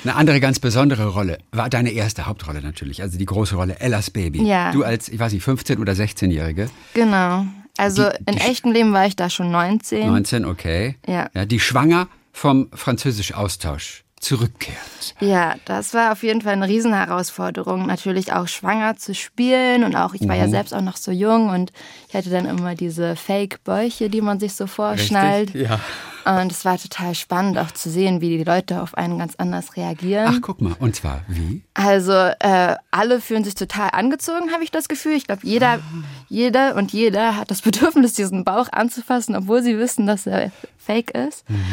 Eine 0.03 0.15
andere 0.15 0.39
ganz 0.39 0.59
besondere 0.59 1.07
Rolle 1.07 1.39
war 1.51 1.69
deine 1.69 1.91
erste 1.91 2.27
Hauptrolle 2.27 2.61
natürlich, 2.61 3.01
also 3.01 3.17
die 3.17 3.25
große 3.25 3.55
Rolle 3.55 3.79
Ellas 3.79 4.09
Baby. 4.09 4.43
Ja. 4.43 4.71
Du 4.71 4.83
als, 4.83 5.09
ich 5.09 5.19
weiß 5.19 5.33
nicht, 5.33 5.45
15- 5.45 5.79
oder 5.79 5.93
16-Jährige. 5.93 6.69
Genau. 6.93 7.45
Also 7.77 8.09
die, 8.09 8.31
in 8.31 8.37
echtem 8.37 8.71
Leben 8.71 8.93
war 8.93 9.05
ich 9.05 9.15
da 9.15 9.29
schon 9.29 9.51
19. 9.51 10.07
19, 10.07 10.45
okay. 10.45 10.95
Ja. 11.07 11.29
ja 11.33 11.45
die 11.45 11.59
schwanger 11.59 12.07
vom 12.31 12.69
Französisch-Austausch 12.73 14.03
zurückkehrt. 14.19 15.15
Ja, 15.19 15.55
das 15.65 15.93
war 15.93 16.11
auf 16.11 16.23
jeden 16.23 16.41
Fall 16.41 16.53
eine 16.53 16.67
Riesenherausforderung, 16.67 17.85
natürlich 17.85 18.33
auch 18.33 18.47
schwanger 18.47 18.97
zu 18.97 19.13
spielen 19.13 19.83
und 19.83 19.95
auch, 19.95 20.13
ich 20.13 20.27
war 20.27 20.35
mhm. 20.35 20.41
ja 20.41 20.47
selbst 20.47 20.73
auch 20.73 20.81
noch 20.81 20.97
so 20.97 21.11
jung 21.11 21.49
und 21.49 21.71
ich 22.09 22.15
hatte 22.15 22.29
dann 22.29 22.45
immer 22.45 22.75
diese 22.75 23.15
Fake-Bäuche, 23.15 24.09
die 24.09 24.21
man 24.21 24.39
sich 24.39 24.53
so 24.53 24.67
vorschnallt. 24.67 25.53
Richtig? 25.53 25.69
Ja. 25.69 25.79
Und 26.27 26.51
es 26.51 26.65
war 26.65 26.77
total 26.77 27.15
spannend 27.15 27.57
auch 27.57 27.71
zu 27.71 27.89
sehen, 27.89 28.19
wie 28.19 28.37
die 28.37 28.43
Leute 28.43 28.81
auf 28.81 28.95
einen 28.97 29.17
ganz 29.17 29.35
anders 29.37 29.77
reagieren. 29.77 30.27
Ach, 30.27 30.41
guck 30.41 30.59
mal, 30.59 30.75
und 30.77 30.93
zwar 30.93 31.21
wie? 31.29 31.63
Also 31.73 32.11
äh, 32.11 32.75
alle 32.91 33.21
fühlen 33.21 33.45
sich 33.45 33.55
total 33.55 33.91
angezogen, 33.93 34.51
habe 34.51 34.63
ich 34.63 34.71
das 34.71 34.89
Gefühl. 34.89 35.13
Ich 35.13 35.25
glaube, 35.27 35.41
jeder, 35.43 35.75
ah. 35.75 35.79
jeder 36.27 36.75
und 36.75 36.91
jeder 36.91 37.37
hat 37.37 37.49
das 37.49 37.61
Bedürfnis, 37.67 38.13
diesen 38.13 38.43
Bauch 38.43 38.67
anzufassen, 38.73 39.37
obwohl 39.37 39.63
sie 39.63 39.77
wissen, 39.77 40.05
dass 40.05 40.27
er 40.27 40.51
fake 40.77 41.11
ist. 41.11 41.49
Mhm. 41.49 41.63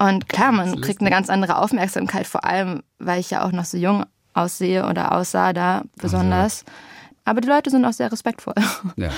Und 0.00 0.28
klar, 0.28 0.50
man 0.50 0.80
kriegt 0.80 1.00
eine 1.00 1.10
ganz 1.10 1.30
andere 1.30 1.58
Aufmerksamkeit, 1.58 2.26
vor 2.26 2.44
allem, 2.44 2.82
weil 2.98 3.20
ich 3.20 3.30
ja 3.30 3.44
auch 3.44 3.52
noch 3.52 3.66
so 3.66 3.76
jung 3.76 4.04
aussehe 4.34 4.88
oder 4.88 5.12
aussah 5.12 5.52
da 5.52 5.82
besonders. 5.96 6.64
Also. 6.66 6.76
Aber 7.24 7.40
die 7.40 7.48
Leute 7.48 7.70
sind 7.70 7.84
auch 7.84 7.92
sehr 7.92 8.10
respektvoll. 8.10 8.54
Ja. 8.96 9.10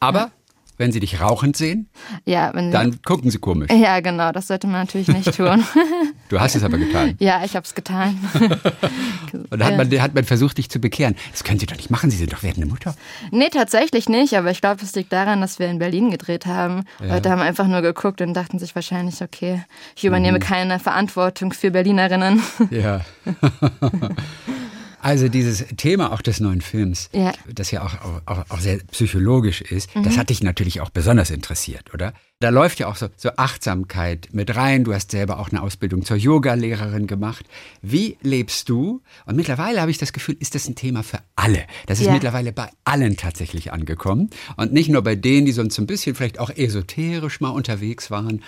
Aber. 0.00 0.30
Wenn 0.78 0.92
sie 0.92 1.00
dich 1.00 1.20
rauchend 1.20 1.56
sehen, 1.56 1.88
ja, 2.24 2.52
dann 2.52 3.00
gucken 3.02 3.30
sie 3.30 3.38
komisch. 3.38 3.70
Ja, 3.72 4.00
genau, 4.00 4.32
das 4.32 4.48
sollte 4.48 4.66
man 4.66 4.82
natürlich 4.82 5.08
nicht 5.08 5.34
tun. 5.34 5.64
du 6.28 6.38
hast 6.38 6.54
es 6.54 6.62
aber 6.62 6.76
getan. 6.78 7.14
Ja, 7.18 7.42
ich 7.44 7.56
habe 7.56 7.64
es 7.64 7.74
getan. 7.74 8.18
Und 9.50 9.64
hat 9.64 9.76
man, 9.76 9.90
hat 10.00 10.14
man 10.14 10.24
versucht, 10.24 10.58
dich 10.58 10.68
zu 10.70 10.78
bekehren. 10.78 11.16
Das 11.32 11.44
können 11.44 11.58
Sie 11.58 11.66
doch 11.66 11.76
nicht 11.76 11.90
machen, 11.90 12.10
Sie 12.10 12.16
sind 12.16 12.32
doch 12.32 12.42
werdende 12.42 12.68
Mutter. 12.68 12.94
Nee, 13.30 13.48
tatsächlich 13.50 14.08
nicht, 14.08 14.36
aber 14.36 14.50
ich 14.50 14.60
glaube, 14.60 14.82
es 14.82 14.94
liegt 14.94 15.12
daran, 15.12 15.40
dass 15.40 15.58
wir 15.58 15.68
in 15.68 15.78
Berlin 15.78 16.10
gedreht 16.10 16.46
haben. 16.46 16.84
Ja. 17.00 17.14
Leute 17.14 17.30
haben 17.30 17.40
einfach 17.40 17.66
nur 17.66 17.80
geguckt 17.82 18.20
und 18.20 18.34
dachten 18.34 18.58
sich 18.58 18.74
wahrscheinlich, 18.74 19.22
okay, 19.22 19.62
ich 19.96 20.04
übernehme 20.04 20.38
mhm. 20.38 20.42
keine 20.42 20.78
Verantwortung 20.78 21.52
für 21.52 21.70
Berlinerinnen. 21.70 22.42
Ja. 22.70 23.00
Also 25.00 25.28
dieses 25.28 25.64
Thema 25.76 26.12
auch 26.12 26.22
des 26.22 26.40
neuen 26.40 26.60
Films, 26.60 27.10
ja. 27.12 27.32
das 27.52 27.70
ja 27.70 27.84
auch, 27.84 27.94
auch, 28.26 28.44
auch 28.48 28.60
sehr 28.60 28.78
psychologisch 28.90 29.60
ist, 29.60 29.94
mhm. 29.94 30.02
das 30.02 30.16
hat 30.16 30.30
dich 30.30 30.42
natürlich 30.42 30.80
auch 30.80 30.90
besonders 30.90 31.30
interessiert, 31.30 31.92
oder? 31.94 32.12
Da 32.40 32.50
läuft 32.50 32.80
ja 32.80 32.88
auch 32.88 32.96
so, 32.96 33.08
so 33.16 33.30
Achtsamkeit 33.36 34.28
mit 34.32 34.54
rein. 34.56 34.84
Du 34.84 34.92
hast 34.92 35.10
selber 35.10 35.38
auch 35.38 35.50
eine 35.50 35.62
Ausbildung 35.62 36.04
zur 36.04 36.18
Yoga-Lehrerin 36.18 37.06
gemacht. 37.06 37.46
Wie 37.80 38.18
lebst 38.20 38.68
du? 38.68 39.02
Und 39.24 39.36
mittlerweile 39.36 39.80
habe 39.80 39.90
ich 39.90 39.96
das 39.96 40.12
Gefühl, 40.12 40.36
ist 40.38 40.54
das 40.54 40.68
ein 40.68 40.74
Thema 40.74 41.02
für 41.02 41.20
alle. 41.34 41.64
Das 41.86 41.98
ist 41.98 42.06
ja. 42.06 42.12
mittlerweile 42.12 42.52
bei 42.52 42.68
allen 42.84 43.16
tatsächlich 43.16 43.72
angekommen. 43.72 44.28
Und 44.56 44.72
nicht 44.72 44.90
nur 44.90 45.02
bei 45.02 45.14
denen, 45.14 45.46
die 45.46 45.52
sonst 45.52 45.78
ein 45.78 45.86
bisschen 45.86 46.14
vielleicht 46.14 46.38
auch 46.38 46.50
esoterisch 46.50 47.40
mal 47.40 47.50
unterwegs 47.50 48.10
waren. 48.10 48.42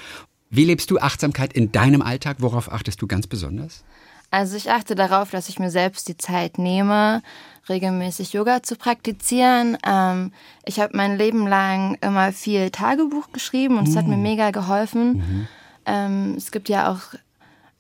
Wie 0.50 0.64
lebst 0.64 0.90
du 0.90 0.98
Achtsamkeit 0.98 1.52
in 1.52 1.72
deinem 1.72 2.02
Alltag? 2.02 2.38
Worauf 2.40 2.70
achtest 2.70 3.00
du 3.00 3.06
ganz 3.06 3.26
besonders? 3.26 3.84
Also 4.30 4.56
ich 4.56 4.70
achte 4.70 4.94
darauf, 4.94 5.30
dass 5.30 5.48
ich 5.48 5.58
mir 5.58 5.70
selbst 5.70 6.08
die 6.08 6.16
Zeit 6.16 6.58
nehme, 6.58 7.22
regelmäßig 7.68 8.32
Yoga 8.34 8.62
zu 8.62 8.76
praktizieren. 8.76 9.78
Ähm, 9.86 10.32
ich 10.64 10.80
habe 10.80 10.96
mein 10.96 11.16
Leben 11.16 11.46
lang 11.46 11.96
immer 12.00 12.32
viel 12.32 12.70
Tagebuch 12.70 13.32
geschrieben 13.32 13.78
und 13.78 13.88
es 13.88 13.94
mhm. 13.94 13.98
hat 13.98 14.06
mir 14.06 14.16
mm. 14.16 14.22
mega 14.22 14.50
geholfen. 14.50 15.12
Mhm. 15.12 15.48
Ähm, 15.86 16.34
es 16.36 16.50
gibt 16.50 16.68
ja 16.68 16.92
auch 16.92 17.18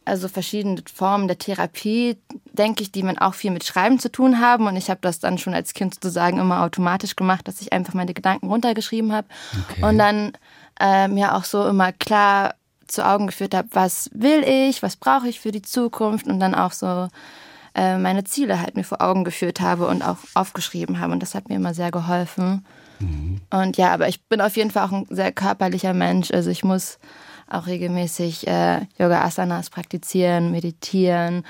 also 0.08 0.26
verschiedene 0.28 0.82
Formen 0.92 1.28
der 1.28 1.38
Therapie, 1.38 2.16
denke 2.52 2.82
ich, 2.82 2.90
die 2.90 3.02
man 3.02 3.18
auch 3.18 3.34
viel 3.34 3.50
mit 3.50 3.64
Schreiben 3.64 3.98
zu 3.98 4.10
tun 4.10 4.40
haben. 4.40 4.66
Und 4.66 4.76
ich 4.76 4.88
habe 4.88 5.00
das 5.02 5.18
dann 5.18 5.38
schon 5.38 5.54
als 5.54 5.74
Kind 5.74 5.94
sozusagen 5.94 6.38
immer 6.38 6.62
automatisch 6.62 7.14
gemacht, 7.14 7.46
dass 7.46 7.60
ich 7.60 7.72
einfach 7.72 7.94
meine 7.94 8.14
Gedanken 8.14 8.48
runtergeschrieben 8.48 9.12
habe. 9.12 9.28
Okay. 9.70 9.84
Und 9.84 9.98
dann 9.98 10.32
äh, 10.80 11.08
mir 11.08 11.34
auch 11.34 11.44
so 11.44 11.68
immer 11.68 11.92
klar 11.92 12.54
zu 12.88 13.06
Augen 13.06 13.26
geführt 13.26 13.54
habe, 13.54 13.68
was 13.72 14.10
will 14.12 14.42
ich, 14.44 14.82
was 14.82 14.96
brauche 14.96 15.28
ich 15.28 15.40
für 15.40 15.52
die 15.52 15.62
Zukunft 15.62 16.26
und 16.26 16.40
dann 16.40 16.54
auch 16.54 16.72
so 16.72 17.08
äh, 17.74 17.96
meine 17.98 18.24
Ziele 18.24 18.60
halt 18.60 18.76
mir 18.76 18.84
vor 18.84 19.00
Augen 19.00 19.24
geführt 19.24 19.60
habe 19.60 19.86
und 19.86 20.02
auch 20.02 20.18
aufgeschrieben 20.34 21.00
habe. 21.00 21.12
Und 21.12 21.22
das 21.22 21.34
hat 21.34 21.48
mir 21.48 21.56
immer 21.56 21.74
sehr 21.74 21.90
geholfen. 21.90 22.64
Mhm. 22.98 23.40
Und 23.50 23.76
ja, 23.76 23.92
aber 23.92 24.08
ich 24.08 24.22
bin 24.24 24.40
auf 24.40 24.56
jeden 24.56 24.70
Fall 24.70 24.86
auch 24.86 24.92
ein 24.92 25.06
sehr 25.10 25.32
körperlicher 25.32 25.94
Mensch. 25.94 26.30
Also 26.32 26.50
ich 26.50 26.64
muss 26.64 26.98
auch 27.50 27.66
regelmäßig 27.66 28.46
äh, 28.46 28.80
Yoga 28.98 29.24
Asanas 29.24 29.70
praktizieren, 29.70 30.50
meditieren, 30.50 31.44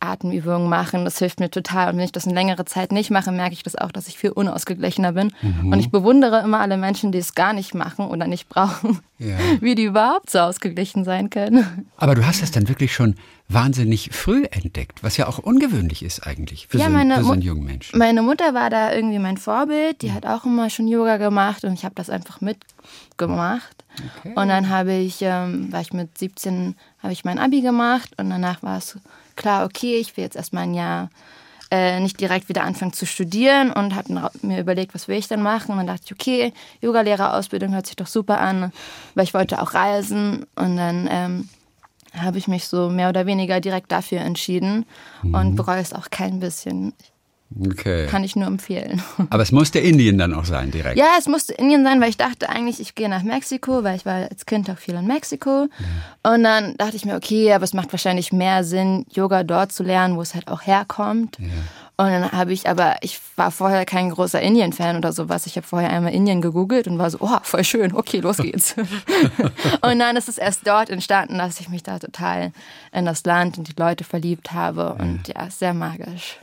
Atemübungen 0.00 0.68
machen. 0.68 1.04
Das 1.04 1.18
hilft 1.18 1.40
mir 1.40 1.50
total. 1.50 1.90
Und 1.90 1.96
wenn 1.96 2.04
ich 2.04 2.12
das 2.12 2.26
eine 2.26 2.34
längere 2.34 2.64
Zeit 2.64 2.92
nicht 2.92 3.10
mache, 3.10 3.32
merke 3.32 3.52
ich 3.52 3.62
das 3.62 3.76
auch, 3.76 3.90
dass 3.90 4.08
ich 4.08 4.18
viel 4.18 4.30
unausgeglichener 4.30 5.12
bin. 5.12 5.32
Mhm. 5.42 5.72
Und 5.72 5.80
ich 5.80 5.90
bewundere 5.90 6.40
immer 6.42 6.60
alle 6.60 6.76
Menschen, 6.76 7.12
die 7.12 7.18
es 7.18 7.34
gar 7.34 7.52
nicht 7.52 7.74
machen 7.74 8.06
oder 8.06 8.26
nicht 8.26 8.48
brauchen, 8.48 9.00
ja. 9.18 9.36
wie 9.60 9.74
die 9.74 9.84
überhaupt 9.84 10.30
so 10.30 10.38
ausgeglichen 10.38 11.04
sein 11.04 11.30
können. 11.30 11.88
Aber 11.96 12.14
du 12.14 12.26
hast 12.26 12.42
das 12.42 12.50
dann 12.50 12.68
wirklich 12.68 12.94
schon 12.94 13.16
wahnsinnig 13.48 14.10
früh 14.12 14.44
entdeckt, 14.50 15.02
was 15.02 15.16
ja 15.16 15.26
auch 15.26 15.38
ungewöhnlich 15.38 16.02
ist 16.02 16.26
eigentlich 16.26 16.68
für, 16.68 16.78
ja, 16.78 16.90
so, 16.90 16.92
für 16.92 17.24
so 17.24 17.32
einen 17.32 17.42
jungen 17.42 17.64
Menschen. 17.64 17.98
Meine 17.98 18.22
Mutter 18.22 18.52
war 18.54 18.68
da 18.70 18.92
irgendwie 18.92 19.18
mein 19.18 19.38
Vorbild. 19.38 20.02
Die 20.02 20.12
hat 20.12 20.26
auch 20.26 20.44
immer 20.44 20.68
schon 20.70 20.86
Yoga 20.86 21.16
gemacht 21.16 21.64
und 21.64 21.72
ich 21.72 21.84
habe 21.84 21.94
das 21.94 22.10
einfach 22.10 22.40
mitgemacht. 22.40 23.84
Okay. 24.20 24.34
Und 24.34 24.48
dann 24.48 24.68
habe 24.68 24.92
ich, 24.92 25.22
ähm, 25.22 25.72
war 25.72 25.80
ich 25.80 25.92
mit 25.92 26.18
17, 26.18 26.76
habe 27.02 27.12
ich 27.12 27.24
mein 27.24 27.38
Abi 27.38 27.62
gemacht 27.62 28.10
und 28.18 28.30
danach 28.30 28.62
war 28.62 28.78
es 28.78 28.98
klar, 29.38 29.64
okay, 29.64 29.96
ich 29.96 30.16
will 30.16 30.24
jetzt 30.24 30.36
erstmal 30.36 30.64
ein 30.64 30.74
Jahr 30.74 31.08
äh, 31.70 32.00
nicht 32.00 32.20
direkt 32.20 32.48
wieder 32.48 32.64
anfangen 32.64 32.92
zu 32.92 33.06
studieren 33.06 33.72
und 33.72 33.94
habe 33.94 34.30
mir 34.42 34.60
überlegt, 34.60 34.94
was 34.94 35.08
will 35.08 35.16
ich 35.16 35.28
denn 35.28 35.42
machen. 35.42 35.72
Und 35.72 35.78
dann 35.78 35.86
dachte 35.86 36.02
ich, 36.06 36.12
okay, 36.12 36.52
Yogalehrerausbildung 36.80 37.74
hört 37.74 37.86
sich 37.86 37.96
doch 37.96 38.06
super 38.06 38.40
an, 38.40 38.72
weil 39.14 39.24
ich 39.24 39.34
wollte 39.34 39.62
auch 39.62 39.74
reisen. 39.74 40.46
Und 40.56 40.76
dann 40.76 41.08
ähm, 41.10 41.48
habe 42.14 42.38
ich 42.38 42.48
mich 42.48 42.66
so 42.66 42.88
mehr 42.88 43.08
oder 43.08 43.26
weniger 43.26 43.60
direkt 43.60 43.92
dafür 43.92 44.20
entschieden 44.20 44.86
mhm. 45.22 45.34
und 45.34 45.56
bereue 45.56 45.80
es 45.80 45.92
auch 45.92 46.10
kein 46.10 46.40
bisschen. 46.40 46.94
Ich 47.00 47.12
Okay. 47.66 48.06
Kann 48.08 48.24
ich 48.24 48.36
nur 48.36 48.46
empfehlen. 48.46 49.02
Aber 49.30 49.42
es 49.42 49.52
musste 49.52 49.78
Indien 49.78 50.18
dann 50.18 50.34
auch 50.34 50.44
sein, 50.44 50.70
direkt. 50.70 50.98
Ja, 50.98 51.12
es 51.18 51.26
musste 51.26 51.54
Indien 51.54 51.82
sein, 51.82 52.00
weil 52.00 52.10
ich 52.10 52.18
dachte 52.18 52.48
eigentlich, 52.48 52.78
ich 52.78 52.94
gehe 52.94 53.08
nach 53.08 53.22
Mexiko, 53.22 53.84
weil 53.84 53.96
ich 53.96 54.04
war 54.04 54.28
als 54.30 54.44
Kind 54.44 54.68
auch 54.70 54.76
viel 54.76 54.94
in 54.94 55.06
Mexiko. 55.06 55.68
Ja. 56.22 56.32
Und 56.34 56.44
dann 56.44 56.76
dachte 56.76 56.96
ich 56.96 57.06
mir, 57.06 57.16
okay, 57.16 57.52
aber 57.52 57.64
es 57.64 57.72
macht 57.72 57.90
wahrscheinlich 57.92 58.32
mehr 58.32 58.64
Sinn, 58.64 59.06
Yoga 59.10 59.44
dort 59.44 59.72
zu 59.72 59.82
lernen, 59.82 60.16
wo 60.16 60.22
es 60.22 60.34
halt 60.34 60.48
auch 60.48 60.66
herkommt. 60.66 61.38
Ja. 61.38 61.46
Und 62.00 62.10
dann 62.10 62.30
habe 62.30 62.52
ich 62.52 62.68
aber, 62.68 62.96
ich 63.00 63.18
war 63.34 63.50
vorher 63.50 63.84
kein 63.84 64.10
großer 64.10 64.40
Indien-Fan 64.40 64.98
oder 64.98 65.12
sowas. 65.12 65.46
Ich 65.46 65.56
habe 65.56 65.66
vorher 65.66 65.90
einmal 65.90 66.14
Indien 66.14 66.40
gegoogelt 66.40 66.86
und 66.86 66.98
war 66.98 67.10
so, 67.10 67.18
oh, 67.20 67.38
voll 67.42 67.64
schön, 67.64 67.92
okay, 67.92 68.20
los 68.20 68.36
geht's. 68.36 68.76
und 69.80 69.98
dann 69.98 70.16
ist 70.16 70.28
es 70.28 70.38
erst 70.38 70.64
dort 70.64 70.90
entstanden, 70.90 71.38
dass 71.38 71.58
ich 71.58 71.68
mich 71.68 71.82
da 71.82 71.98
total 71.98 72.52
in 72.92 73.04
das 73.04 73.24
Land 73.24 73.58
und 73.58 73.68
die 73.68 73.74
Leute 73.76 74.04
verliebt 74.04 74.52
habe. 74.52 74.94
Und 74.94 75.26
ja, 75.26 75.50
sehr 75.50 75.74
magisch. 75.74 76.38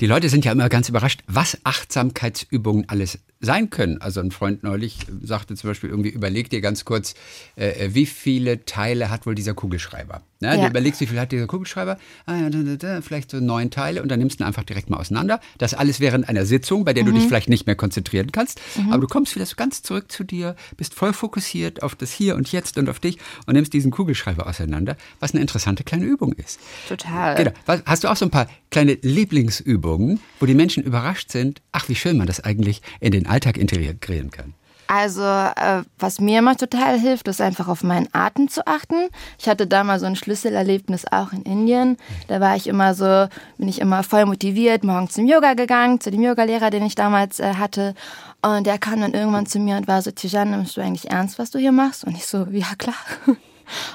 Die 0.00 0.06
Leute 0.06 0.28
sind 0.28 0.44
ja 0.44 0.52
immer 0.52 0.68
ganz 0.68 0.88
überrascht, 0.88 1.22
was 1.26 1.58
Achtsamkeitsübungen 1.64 2.88
alles 2.88 3.18
sein 3.40 3.70
können. 3.70 4.00
Also 4.00 4.20
ein 4.20 4.30
Freund 4.30 4.62
neulich 4.62 4.98
sagte 5.22 5.56
zum 5.56 5.70
Beispiel 5.70 5.90
irgendwie, 5.90 6.10
überleg 6.10 6.50
dir 6.50 6.60
ganz 6.60 6.84
kurz, 6.84 7.14
äh, 7.56 7.88
wie 7.92 8.06
viele 8.06 8.64
Teile 8.66 9.10
hat 9.10 9.26
wohl 9.26 9.34
dieser 9.34 9.54
Kugelschreiber? 9.54 10.22
Ne? 10.40 10.48
Ja. 10.48 10.56
Du 10.56 10.66
überlegst, 10.68 11.00
wie 11.00 11.06
viel 11.06 11.18
hat 11.18 11.32
dieser 11.32 11.46
Kugelschreiber? 11.46 11.98
Ah, 12.26 12.36
ja, 12.36 12.50
da, 12.50 12.58
da, 12.62 12.76
da, 12.76 13.00
vielleicht 13.02 13.30
so 13.30 13.40
neun 13.40 13.70
Teile 13.70 14.02
und 14.02 14.10
dann 14.10 14.18
nimmst 14.18 14.40
du 14.40 14.44
ihn 14.44 14.46
einfach 14.46 14.64
direkt 14.64 14.90
mal 14.90 14.98
auseinander. 14.98 15.40
Das 15.58 15.74
alles 15.74 16.00
während 16.00 16.28
einer 16.28 16.44
Sitzung, 16.46 16.84
bei 16.84 16.92
der 16.92 17.04
mhm. 17.04 17.08
du 17.08 17.14
dich 17.14 17.24
vielleicht 17.28 17.48
nicht 17.48 17.66
mehr 17.66 17.76
konzentrieren 17.76 18.30
kannst. 18.32 18.60
Mhm. 18.76 18.92
Aber 18.92 19.02
du 19.02 19.06
kommst 19.06 19.34
wieder 19.34 19.46
so 19.46 19.56
ganz 19.56 19.82
zurück 19.82 20.12
zu 20.12 20.24
dir, 20.24 20.54
bist 20.76 20.94
voll 20.94 21.12
fokussiert 21.12 21.82
auf 21.82 21.94
das 21.94 22.12
Hier 22.12 22.36
und 22.36 22.50
Jetzt 22.52 22.76
und 22.76 22.88
auf 22.88 23.00
dich 23.00 23.18
und 23.46 23.54
nimmst 23.54 23.72
diesen 23.72 23.90
Kugelschreiber 23.90 24.46
auseinander, 24.46 24.96
was 25.18 25.32
eine 25.32 25.40
interessante 25.40 25.84
kleine 25.84 26.04
Übung 26.04 26.32
ist. 26.32 26.58
Total. 26.88 27.36
Genau. 27.36 27.52
Hast 27.86 28.04
du 28.04 28.08
auch 28.08 28.16
so 28.16 28.26
ein 28.26 28.30
paar 28.30 28.48
kleine 28.70 28.98
Lieblingsübungen, 29.02 30.20
wo 30.38 30.46
die 30.46 30.54
Menschen 30.54 30.82
überrascht 30.82 31.30
sind, 31.30 31.60
ach, 31.72 31.88
wie 31.88 31.94
schön 31.94 32.16
man 32.16 32.26
das 32.26 32.40
eigentlich 32.40 32.82
in 33.00 33.12
den 33.12 33.26
Alltag 33.30 33.56
integrieren 33.56 34.30
kann? 34.30 34.54
Also, 34.92 35.22
äh, 35.22 35.84
was 36.00 36.20
mir 36.20 36.40
immer 36.40 36.56
total 36.56 36.98
hilft, 36.98 37.28
ist 37.28 37.40
einfach 37.40 37.68
auf 37.68 37.84
meinen 37.84 38.08
Atem 38.12 38.48
zu 38.48 38.66
achten. 38.66 39.08
Ich 39.38 39.48
hatte 39.48 39.68
da 39.68 39.84
mal 39.84 40.00
so 40.00 40.06
ein 40.06 40.16
Schlüsselerlebnis 40.16 41.04
auch 41.12 41.32
in 41.32 41.42
Indien. 41.42 41.96
Da 42.26 42.40
war 42.40 42.56
ich 42.56 42.66
immer 42.66 42.92
so, 42.94 43.28
bin 43.56 43.68
ich 43.68 43.80
immer 43.80 44.02
voll 44.02 44.26
motiviert, 44.26 44.82
morgens 44.82 45.12
zum 45.12 45.26
Yoga 45.26 45.54
gegangen, 45.54 46.00
zu 46.00 46.10
dem 46.10 46.22
Yogalehrer, 46.22 46.70
den 46.70 46.84
ich 46.84 46.96
damals 46.96 47.38
äh, 47.38 47.54
hatte. 47.54 47.94
Und 48.42 48.66
der 48.66 48.78
kam 48.78 49.00
dann 49.00 49.14
irgendwann 49.14 49.46
zu 49.46 49.60
mir 49.60 49.76
und 49.76 49.86
war 49.86 50.02
so, 50.02 50.10
Tijan, 50.10 50.50
nimmst 50.50 50.76
du 50.76 50.80
eigentlich 50.80 51.08
ernst, 51.08 51.38
was 51.38 51.52
du 51.52 51.60
hier 51.60 51.70
machst? 51.70 52.02
Und 52.02 52.16
ich 52.16 52.26
so, 52.26 52.48
ja 52.50 52.74
klar. 52.76 52.96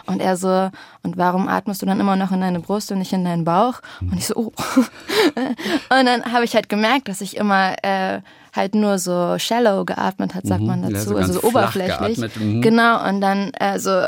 Und 0.05 0.21
er 0.21 0.37
so, 0.37 0.69
und 1.03 1.17
warum 1.17 1.49
atmest 1.49 1.81
du 1.81 1.85
dann 1.85 1.99
immer 1.99 2.15
noch 2.15 2.31
in 2.31 2.39
deine 2.39 2.61
Brust 2.61 2.93
und 2.93 2.99
nicht 2.99 3.11
in 3.11 3.25
deinen 3.25 3.43
Bauch? 3.43 3.81
Und 3.99 4.17
ich 4.17 4.27
so, 4.27 4.33
oh. 4.37 4.53
Und 5.35 6.05
dann 6.05 6.31
habe 6.31 6.45
ich 6.45 6.55
halt 6.55 6.69
gemerkt, 6.69 7.09
dass 7.09 7.19
ich 7.19 7.35
immer 7.35 7.75
äh, 7.83 8.21
halt 8.55 8.75
nur 8.75 8.99
so 8.99 9.37
shallow 9.37 9.85
geatmet 9.85 10.33
hat, 10.33 10.45
sagt 10.45 10.61
mhm. 10.61 10.67
man 10.67 10.81
dazu, 10.81 10.95
ja, 10.95 11.01
so 11.01 11.15
also 11.15 11.33
so 11.33 11.43
oberflächlich. 11.43 12.17
Mhm. 12.37 12.61
Genau, 12.61 13.07
und 13.07 13.21
dann 13.21 13.51
also 13.59 14.07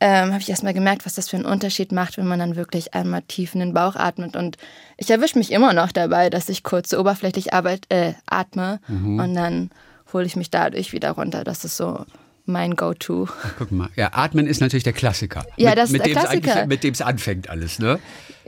ähm, 0.00 0.32
habe 0.32 0.40
ich 0.40 0.48
erstmal 0.48 0.74
gemerkt, 0.74 1.04
was 1.06 1.14
das 1.14 1.28
für 1.28 1.36
einen 1.36 1.46
Unterschied 1.46 1.90
macht, 1.90 2.18
wenn 2.18 2.26
man 2.26 2.38
dann 2.38 2.56
wirklich 2.56 2.94
einmal 2.94 3.22
tief 3.22 3.54
in 3.54 3.60
den 3.60 3.74
Bauch 3.74 3.96
atmet. 3.96 4.36
Und 4.36 4.56
ich 4.96 5.10
erwische 5.10 5.38
mich 5.38 5.50
immer 5.50 5.72
noch 5.72 5.90
dabei, 5.90 6.30
dass 6.30 6.48
ich 6.48 6.62
kurz 6.62 6.90
so 6.90 7.00
oberflächlich 7.00 7.52
arbeit, 7.52 7.86
äh, 7.88 8.12
atme 8.26 8.78
mhm. 8.86 9.18
und 9.18 9.34
dann 9.34 9.70
hole 10.12 10.24
ich 10.24 10.36
mich 10.36 10.50
dadurch 10.50 10.92
wieder 10.92 11.10
runter. 11.12 11.42
Das 11.42 11.64
ist 11.64 11.76
so 11.76 12.04
mein 12.48 12.74
Go-To. 12.76 13.28
Guck 13.58 13.70
mal, 13.70 13.88
ja, 13.96 14.10
Atmen 14.12 14.46
ist 14.46 14.60
natürlich 14.60 14.84
der 14.84 14.92
Klassiker. 14.92 15.46
Ja, 15.56 15.74
das 15.74 15.90
mit, 15.90 16.06
ist 16.06 16.14
der 16.14 16.22
Klassiker. 16.22 16.66
Mit 16.66 16.82
dem 16.82 16.94
es 16.94 17.00
anfängt 17.00 17.48
alles, 17.50 17.78
ne? 17.78 17.98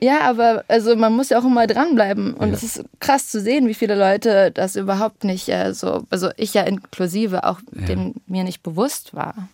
Ja, 0.02 0.22
aber 0.22 0.64
also 0.68 0.96
man 0.96 1.14
muss 1.14 1.28
ja 1.28 1.38
auch 1.38 1.44
immer 1.44 1.66
dranbleiben. 1.66 2.34
Und 2.34 2.52
es 2.52 2.62
ja. 2.62 2.82
ist 2.82 2.84
krass 3.00 3.28
zu 3.28 3.40
sehen, 3.40 3.68
wie 3.68 3.74
viele 3.74 3.94
Leute 3.94 4.50
das 4.50 4.76
überhaupt 4.76 5.24
nicht 5.24 5.48
äh, 5.48 5.74
so, 5.74 6.04
also 6.10 6.30
ich 6.36 6.54
ja 6.54 6.62
inklusive, 6.62 7.44
auch 7.44 7.60
ja. 7.72 7.86
dem 7.86 8.14
mir 8.26 8.44
nicht 8.44 8.62
bewusst 8.62 9.14
war. 9.14 9.48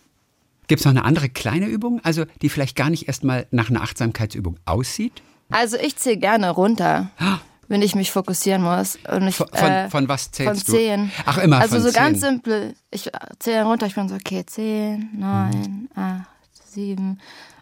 Gibt 0.67 0.79
es 0.79 0.85
noch 0.85 0.91
eine 0.91 1.05
andere 1.05 1.29
kleine 1.29 1.67
Übung, 1.67 2.01
also 2.03 2.25
die 2.41 2.49
vielleicht 2.49 2.75
gar 2.75 2.89
nicht 2.89 3.07
erstmal 3.07 3.47
nach 3.51 3.69
einer 3.69 3.81
Achtsamkeitsübung 3.81 4.57
aussieht? 4.65 5.21
Also 5.49 5.77
ich 5.77 5.95
zähle 5.97 6.17
gerne 6.17 6.49
runter. 6.49 7.09
Ah 7.19 7.39
wenn 7.67 7.81
ich 7.81 7.95
mich 7.95 8.11
fokussieren 8.11 8.63
muss. 8.63 8.97
Und 9.09 9.27
ich, 9.27 9.35
von, 9.35 9.47
äh, 9.53 9.89
von, 9.89 10.07
was 10.07 10.31
zählst 10.31 10.65
von 10.65 10.75
zehn. 10.75 11.05
du? 11.07 11.23
Ach, 11.25 11.37
immer 11.37 11.59
Also 11.59 11.79
so 11.79 11.89
10. 11.89 11.93
ganz 11.93 12.21
simpel. 12.21 12.73
Ich 12.91 13.09
zähle 13.39 13.63
runter, 13.63 13.85
ich 13.87 13.95
bin 13.95 14.09
so, 14.09 14.15
okay, 14.15 14.45
zehn, 14.45 15.09
neun, 15.13 15.49
mhm. 15.49 15.89
acht, 15.95 16.27
sieben. 16.71 17.19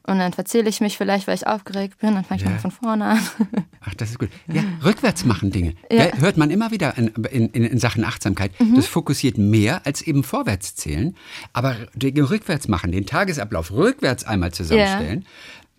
Und 0.08 0.20
dann 0.20 0.34
verzähle 0.34 0.70
ich 0.70 0.82
mich 0.82 0.98
vielleicht, 0.98 1.28
weil 1.28 1.34
ich 1.34 1.48
aufgeregt 1.48 1.98
bin, 1.98 2.14
dann 2.14 2.24
fange 2.24 2.42
ich 2.42 2.46
ja. 2.46 2.52
mal 2.52 2.60
von 2.60 2.70
vorne 2.70 3.06
an. 3.06 3.20
Ach, 3.82 3.96
das 3.96 4.12
ist 4.12 4.20
gut. 4.20 4.30
Ja, 4.48 4.62
rückwärts 4.84 5.26
machen 5.26 5.50
Dinge. 5.50 5.74
Ja. 5.92 6.16
Hört 6.18 6.38
man 6.38 6.52
immer 6.52 6.70
wieder 6.70 6.96
in, 6.96 7.08
in, 7.08 7.50
in 7.50 7.80
Sachen 7.80 8.04
Achtsamkeit. 8.04 8.52
Mhm. 8.60 8.76
Das 8.76 8.86
fokussiert 8.86 9.40
mehr 9.40 9.84
als 9.86 10.04
eben 10.04 10.24
vorwärts 10.24 10.76
zählen. 10.76 11.16
Aber 11.54 11.76
rückwärts 12.00 12.68
machen, 12.68 12.92
den 12.92 13.08
Tagesablauf 13.08 13.72
rückwärts 13.72 14.26
einmal 14.26 14.52
zusammenstellen. 14.52 15.26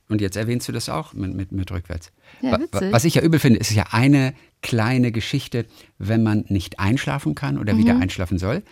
Und 0.09 0.21
jetzt 0.21 0.37
erwähnst 0.37 0.69
du 0.69 0.73
das 0.73 0.89
auch 0.89 1.15
mit, 1.15 1.35
mit, 1.35 1.53
mit 1.53 1.71
rückwärts. 1.71 2.13
Ja, 2.41 2.59
Was 2.73 3.05
ich 3.05 3.17
ja 3.17 3.23
übel 3.23 3.41
finde, 3.41 3.59
ist 3.59 3.73
ja 3.73 3.87
eine 3.91 4.35
kleine 4.63 5.13
Geschichte, 5.13 5.67
wenn 5.99 6.23
man 6.23 6.45
nicht 6.49 6.79
einschlafen 6.79 7.35
kann 7.35 7.59
oder 7.59 7.75
mhm. 7.75 7.79
wieder 7.79 7.97
einschlafen 7.99 8.39
soll, 8.39 8.63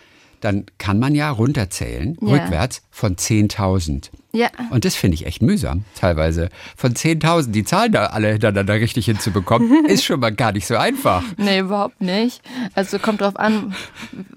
dann 0.41 0.65
kann 0.77 0.99
man 0.99 1.15
ja 1.15 1.29
runterzählen, 1.29 2.17
ja. 2.21 2.27
rückwärts, 2.27 2.83
von 2.91 3.15
10.000. 3.15 4.09
Ja. 4.31 4.49
Und 4.69 4.85
das 4.85 4.95
finde 4.95 5.15
ich 5.15 5.25
echt 5.25 5.41
mühsam, 5.41 5.85
teilweise. 5.95 6.49
Von 6.75 6.93
10.000 6.93 7.51
die 7.51 7.63
Zahlen 7.63 7.91
da 7.91 8.07
alle 8.07 8.31
hintereinander 8.31 8.75
richtig 8.75 9.05
hinzubekommen, 9.05 9.85
ist 9.87 10.03
schon 10.03 10.19
mal 10.19 10.33
gar 10.33 10.51
nicht 10.51 10.67
so 10.67 10.75
einfach. 10.75 11.23
Nee, 11.37 11.59
überhaupt 11.59 12.01
nicht. 12.01 12.41
Also 12.73 12.99
kommt 12.99 13.21
drauf 13.21 13.37
an. 13.37 13.73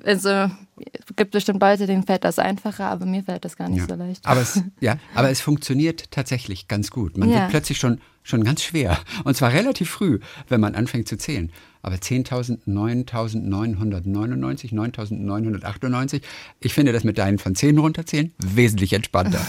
Also 0.05 0.51
gibt 1.17 1.33
bestimmt 1.33 1.61
Leute, 1.61 1.87
denen 1.87 2.05
fällt 2.05 2.25
das 2.25 2.39
einfacher, 2.39 2.87
aber 2.87 3.07
mir 3.07 3.23
fällt 3.23 3.45
das 3.45 3.57
gar 3.57 3.69
nicht 3.69 3.81
ja. 3.81 3.87
so 3.89 3.95
leicht. 3.95 4.27
Aber 4.27 4.41
es, 4.41 4.63
ja, 4.81 4.97
aber 5.15 5.31
es 5.31 5.41
funktioniert 5.41 6.11
tatsächlich 6.11 6.69
ganz 6.69 6.91
gut. 6.91 7.17
Man 7.17 7.31
ja. 7.31 7.41
wird 7.41 7.51
plötzlich 7.51 7.79
schon 7.79 8.01
schon 8.29 8.45
ganz 8.45 8.63
schwer. 8.63 8.99
Und 9.25 9.37
zwar 9.37 9.53
relativ 9.53 9.91
früh, 9.91 10.21
wenn 10.49 10.61
man 10.61 10.75
anfängt 10.75 11.09
zu 11.09 11.17
zählen. 11.17 11.51
Aber 11.81 11.97
10.000, 11.97 12.67
9.999, 12.67 14.75
9.998. 14.75 16.23
Ich 16.61 16.75
finde 16.75 16.93
das 16.93 17.05
mit 17.05 17.19
deinen 17.19 17.39
von 17.39 17.55
10 17.55 17.79
runterzählen 17.79 18.35
wesentlich 18.39 18.93
entspannter. 18.93 19.39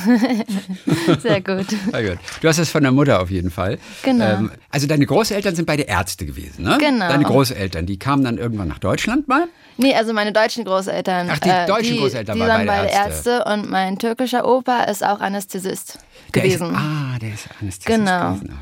Sehr 1.19 1.41
gut. 1.41 1.65
Sehr 1.91 2.11
gut. 2.11 2.19
Du 2.41 2.47
hast 2.47 2.59
das 2.59 2.69
von 2.69 2.83
der 2.83 2.91
Mutter 2.91 3.19
auf 3.19 3.31
jeden 3.31 3.49
Fall. 3.49 3.79
Genau. 4.03 4.25
Ähm, 4.25 4.51
also 4.69 4.85
deine 4.85 5.07
Großeltern 5.07 5.55
sind 5.55 5.65
beide 5.65 5.83
Ärzte 5.83 6.27
gewesen, 6.27 6.63
ne? 6.63 6.77
Genau. 6.79 7.07
Deine 7.07 7.23
Großeltern, 7.23 7.87
die 7.87 7.97
kamen 7.97 8.23
dann 8.23 8.37
irgendwann 8.37 8.67
nach 8.67 8.79
Deutschland 8.79 9.27
mal? 9.27 9.47
Nee, 9.77 9.95
also 9.95 10.13
meine 10.13 10.31
deutschen 10.31 10.65
Großeltern. 10.65 11.29
Ach, 11.31 11.39
die 11.39 11.49
äh, 11.49 11.65
deutschen 11.65 11.95
die, 11.95 11.99
Großeltern 11.99 12.37
die 12.37 12.41
waren 12.41 12.67
beide 12.67 12.89
Ärzte. 12.89 13.31
Ärzte. 13.31 13.51
Und 13.51 13.71
mein 13.71 13.97
türkischer 13.97 14.47
Opa 14.47 14.83
ist 14.83 15.03
auch 15.03 15.19
Anästhesist 15.19 15.97
gewesen. 16.31 16.71
Ist, 16.71 16.77
ah, 16.77 17.17
der 17.19 17.33
ist 17.33 17.47
Anästhesist 17.59 17.85
genau. 17.85 18.33
gewesen. 18.33 18.59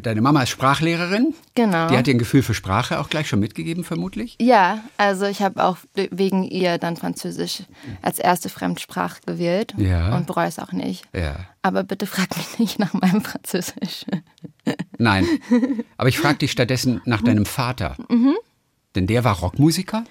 Deine 0.00 0.22
Mama 0.22 0.42
ist 0.42 0.48
Sprachlehrerin. 0.48 1.34
Genau. 1.54 1.88
Die 1.88 1.96
hat 1.96 2.06
dir 2.06 2.14
ein 2.14 2.18
Gefühl 2.18 2.42
für 2.42 2.54
Sprache 2.54 2.98
auch 2.98 3.10
gleich 3.10 3.28
schon 3.28 3.40
mitgegeben, 3.40 3.84
vermutlich? 3.84 4.36
Ja, 4.40 4.82
also 4.96 5.26
ich 5.26 5.42
habe 5.42 5.62
auch 5.62 5.76
wegen 5.94 6.44
ihr 6.44 6.78
dann 6.78 6.96
Französisch 6.96 7.64
als 8.00 8.18
erste 8.18 8.48
Fremdsprache 8.48 9.20
gewählt 9.26 9.74
ja. 9.76 10.16
und 10.16 10.26
bereue 10.26 10.48
es 10.48 10.58
auch 10.58 10.72
nicht. 10.72 11.04
Ja. 11.14 11.36
Aber 11.60 11.84
bitte 11.84 12.06
frag 12.06 12.36
mich 12.36 12.58
nicht 12.58 12.78
nach 12.78 12.94
meinem 12.94 13.20
Französisch. 13.22 14.06
Nein, 14.98 15.26
aber 15.98 16.08
ich 16.08 16.18
frage 16.18 16.38
dich 16.38 16.52
stattdessen 16.52 17.00
nach 17.04 17.22
deinem 17.22 17.44
Vater. 17.44 17.96
Mhm. 18.08 18.34
Denn 18.94 19.06
der 19.06 19.24
war 19.24 19.38
Rockmusiker? 19.38 20.04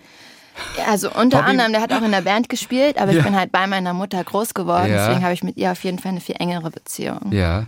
Also 0.88 1.12
unter 1.12 1.40
Hobby? 1.40 1.50
anderem, 1.52 1.72
der 1.72 1.82
hat 1.82 1.94
auch 1.94 2.02
in 2.02 2.12
der 2.12 2.22
Band 2.22 2.50
gespielt, 2.50 2.98
aber 2.98 3.12
ja. 3.12 3.20
ich 3.20 3.24
bin 3.24 3.36
halt 3.36 3.52
bei 3.52 3.68
meiner 3.68 3.94
Mutter 3.94 4.24
groß 4.24 4.54
geworden, 4.54 4.90
ja. 4.90 5.08
deswegen 5.08 5.24
habe 5.24 5.34
ich 5.34 5.44
mit 5.44 5.58
ihr 5.58 5.72
auf 5.72 5.84
jeden 5.84 6.00
Fall 6.00 6.12
eine 6.12 6.22
viel 6.22 6.36
engere 6.40 6.72
Beziehung. 6.72 7.32
Ja. 7.32 7.68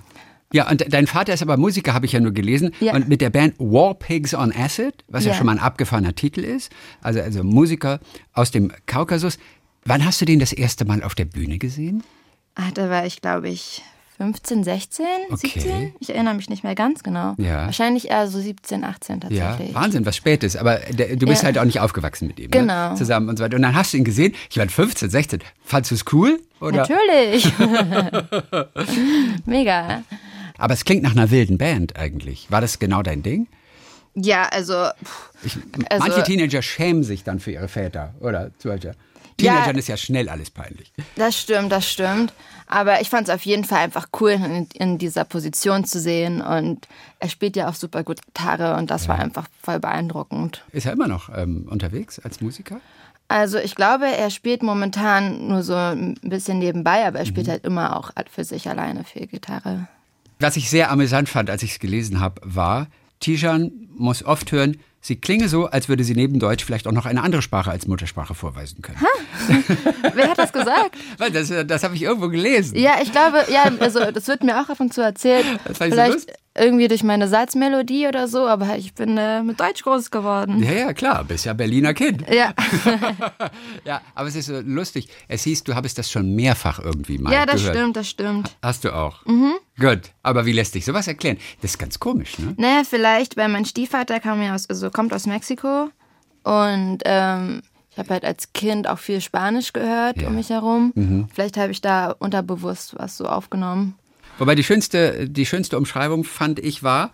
Ja, 0.54 0.70
und 0.70 0.86
dein 0.94 1.08
Vater 1.08 1.34
ist 1.34 1.42
aber 1.42 1.58
Musiker, 1.58 1.96
habe 1.96 2.06
ich 2.06 2.12
ja 2.12 2.20
nur 2.20 2.32
gelesen. 2.32 2.76
Ja. 2.80 2.94
Und 2.94 3.10
mit 3.10 3.22
der 3.22 3.32
Band 3.32 3.56
War 3.58 3.96
Pigs 3.96 4.36
on 4.36 4.54
Acid, 4.56 4.94
was 5.08 5.26
ja. 5.26 5.32
ja 5.32 5.38
schon 5.38 5.48
mal 5.48 5.54
ein 5.54 5.60
abgefahrener 5.60 6.14
Titel 6.14 6.42
ist. 6.42 6.72
Also, 7.02 7.22
also 7.22 7.44
Musiker 7.44 8.00
aus 8.34 8.52
dem 8.52 8.72
Kaukasus. 8.86 9.40
Wann 9.84 10.06
hast 10.06 10.22
du 10.22 10.26
den 10.26 10.40
das 10.40 10.54
erste 10.54 10.86
Mal 10.86 11.02
auf 11.02 11.16
der 11.16 11.26
Bühne 11.26 11.58
gesehen? 11.58 12.04
Ach, 12.54 12.72
da 12.72 12.88
war 12.92 13.04
ich, 13.04 13.20
glaube 13.20 13.50
ich, 13.50 13.82
15, 14.18 14.64
16, 14.64 15.06
okay. 15.32 15.36
17. 15.36 15.94
Ich 16.00 16.10
erinnere 16.12 16.36
mich 16.36 16.50
nicht 16.50 16.64
mehr 16.64 16.76
ganz 16.76 17.04
genau. 17.04 17.34
Ja. 17.38 17.66
Wahrscheinlich 17.66 18.10
eher 18.10 18.28
so 18.28 18.40
17, 18.40 18.84
18 18.84 19.22
tatsächlich. 19.22 19.70
Ja, 19.70 19.76
Wahnsinn, 19.76 20.06
was 20.06 20.16
spät 20.16 20.44
ist. 20.44 20.56
Aber 20.56 20.78
der, 20.78 21.16
du 21.16 21.26
bist 21.26 21.42
ja. 21.42 21.48
halt 21.48 21.58
auch 21.58 21.66
nicht 21.66 21.80
aufgewachsen 21.80 22.28
mit 22.28 22.40
ihm. 22.40 22.52
Ne? 22.52 22.60
Genau. 22.60 22.92
Ne? 22.92 22.96
Zusammen 22.96 23.30
und 23.30 23.38
so 23.38 23.44
weiter. 23.44 23.56
Und 23.56 23.64
dann 23.64 23.76
hast 23.76 23.94
du 23.94 23.98
ihn 23.98 24.04
gesehen. 24.04 24.34
Ich 24.50 24.58
war 24.58 24.68
15, 24.68 25.10
16. 25.10 25.40
Fandest 25.64 25.92
du 25.92 25.96
es 25.96 26.14
cool? 26.14 26.40
Oder? 26.62 26.88
Natürlich. 26.88 27.52
Mega. 29.46 30.04
Aber 30.58 30.74
es 30.74 30.86
klingt 30.86 31.04
nach 31.04 31.12
einer 31.12 31.32
wilden 31.32 31.58
Band 31.58 31.98
eigentlich. 31.98 32.52
War 32.52 32.62
das 32.62 32.80
genau 32.80 33.02
dein 33.02 33.24
Ding? 33.24 33.48
Ja, 34.16 34.44
also, 34.44 34.90
ich, 35.44 35.58
also 35.90 36.08
manche 36.08 36.24
Teenager 36.24 36.62
schämen 36.62 37.04
sich 37.04 37.24
dann 37.24 37.40
für 37.40 37.52
ihre 37.52 37.68
Väter 37.68 38.14
oder 38.20 38.52
solche. 38.60 38.94
Teenagern 39.38 39.76
ja, 39.76 39.80
ist 39.80 39.88
ja 39.88 39.98
schnell 39.98 40.30
alles 40.30 40.50
peinlich. 40.50 40.92
Das 41.16 41.38
stimmt, 41.38 41.72
das 41.72 41.90
stimmt. 41.90 42.34
Aber 42.68 43.02
ich 43.02 43.10
fand 43.10 43.28
es 43.28 43.34
auf 43.34 43.44
jeden 43.46 43.64
Fall 43.64 43.80
einfach 43.80 44.08
cool, 44.20 44.32
in, 44.32 44.68
in, 44.74 44.98
dieser 44.98 45.26
Position 45.26 45.86
zu 45.86 46.00
sehen. 46.00 46.42
Und 46.42 46.88
er 47.20 47.30
spielt 47.30 47.56
ja 47.56 47.70
auch 47.70 47.76
super 47.76 48.04
gut 48.04 48.22
Gitarre 48.22 48.76
und 48.78 48.90
das 48.90 49.04
ja. 49.04 49.10
war 49.10 49.20
einfach 49.20 49.48
voll 49.62 49.80
beeindruckend. 49.80 50.64
Ist 50.72 50.86
er 50.86 50.94
immer 50.94 51.08
noch 51.08 51.30
ähm, 51.36 51.68
unterwegs 51.70 52.20
als 52.20 52.42
Musiker? 52.42 52.80
Also 53.28 53.58
ich 53.58 53.76
glaube, 53.76 54.06
er 54.06 54.30
spielt 54.30 54.64
momentan 54.64 55.48
nur 55.48 55.64
so 55.64 55.76
ein 55.76 56.16
bisschen 56.22 56.60
nebenbei, 56.60 57.06
aber 57.06 57.20
er 57.20 57.26
spielt 57.26 57.48
mhm. 57.48 57.52
halt 57.52 57.66
immer 57.66 57.98
auch 57.98 58.12
für 58.32 58.44
sich 58.44 58.70
alleine 58.70 59.04
viel 59.04 59.28
Gitarre. 59.28 59.88
Was 60.40 60.58
ich 60.58 60.70
sehr 60.70 60.92
amüsant 60.92 61.30
fand, 61.30 61.50
als 61.50 61.64
ich 61.64 61.72
es 61.72 61.80
gelesen 61.80 62.20
habe, 62.20 62.42
war, 62.44 62.88
Tijan 63.20 63.72
muss 63.96 64.24
oft 64.24 64.52
hören, 64.52 64.78
Sie 65.06 65.18
klinge 65.18 65.50
so, 65.50 65.66
als 65.66 65.90
würde 65.90 66.06
sie 66.06 66.16
neben 66.16 66.40
Deutsch 66.40 66.64
vielleicht 66.64 66.88
auch 66.88 66.94
noch 66.94 67.06
eine 67.06 67.22
andere 67.24 67.42
Sprache 67.42 67.70
als 67.70 67.88
Muttersprache 67.88 68.34
vorweisen 68.36 68.82
können. 68.82 69.00
Wer 70.14 70.30
hat 70.30 70.38
das 70.38 70.54
gesagt? 70.54 70.96
Das, 71.34 71.52
das 71.68 71.84
habe 71.84 71.94
ich 71.96 72.04
irgendwo 72.04 72.30
gelesen. 72.30 72.78
Ja, 72.78 72.94
ich 73.04 73.12
glaube, 73.12 73.44
ja, 73.52 73.64
also 73.82 74.12
das 74.12 74.30
wird 74.30 74.44
mir 74.44 74.62
auch 74.62 74.70
ab 74.70 74.80
und 74.80 74.94
zu 74.94 75.02
erzählt. 75.02 75.46
Das 75.66 75.78
so 75.78 75.84
Vielleicht 75.84 76.14
lustig. 76.14 76.36
Irgendwie 76.56 76.88
durch 76.88 77.04
meine 77.04 77.28
Satzmelodie 77.28 78.08
oder 78.08 78.28
so, 78.28 78.48
aber 78.48 78.78
ich 78.78 78.94
bin 78.94 79.18
äh, 79.18 79.42
mit 79.42 79.60
Deutsch 79.60 79.82
groß 79.84 80.12
geworden. 80.12 80.62
Ja, 80.62 80.72
ja, 80.72 80.94
klar, 80.94 81.24
bist 81.24 81.46
ja 81.46 81.54
Berliner 81.54 81.94
Kind. 81.96 82.24
Ja, 82.32 82.54
Ja, 83.86 84.02
aber 84.16 84.28
es 84.28 84.36
ist 84.36 84.46
so 84.48 84.60
lustig. 84.62 85.08
Es 85.28 85.44
hieß, 85.44 85.64
du 85.64 85.76
habest 85.76 85.98
das 85.98 86.12
schon 86.12 86.36
mehrfach 86.36 86.80
irgendwie 86.80 87.18
mal 87.18 87.34
ja 87.34 87.46
das 87.46 87.62
gehört. 87.62 87.76
stimmt, 87.78 87.96
das 87.96 88.08
stimmt. 88.10 88.56
Hast 88.62 88.84
du 88.84 88.94
auch. 88.96 89.26
Mhm. 89.26 89.54
Gut, 89.80 90.02
aber 90.22 90.46
wie 90.46 90.52
lässt 90.54 90.74
sich 90.74 90.86
sowas 90.86 91.08
erklären? 91.08 91.38
Das 91.62 91.72
ist 91.72 91.78
ganz 91.80 92.00
komisch, 92.00 92.38
ne? 92.38 92.54
Naja, 92.58 92.84
vielleicht, 92.88 93.36
weil 93.38 93.50
mein 93.50 93.66
Stiefvater 93.66 94.20
kam 94.20 94.42
ja 94.42 94.54
aus, 94.54 94.70
also 94.70 94.92
kommt 94.92 95.14
aus 95.14 95.26
Mexiko 95.26 95.90
und 96.44 97.00
ähm, 97.06 97.62
ich 97.90 97.98
habe 97.98 98.10
halt 98.10 98.26
als 98.26 98.54
Kind 98.54 98.88
auch 98.88 99.00
viel 99.00 99.22
Spanisch 99.22 99.74
gehört 99.74 100.22
Ja. 100.22 100.28
um 100.28 100.36
mich 100.36 100.50
herum. 100.50 101.28
Vielleicht 101.34 101.58
habe 101.58 101.72
ich 101.72 101.82
da 101.82 102.12
unterbewusst 102.12 102.96
was 102.98 103.18
so 103.18 103.26
aufgenommen. 103.26 103.96
Wobei 104.40 104.56
die 104.56 104.64
schönste, 104.64 105.30
die 105.30 105.46
schönste 105.46 105.78
Umschreibung, 105.78 106.24
fand 106.24 106.60
ich, 106.60 106.84
war, 106.84 107.12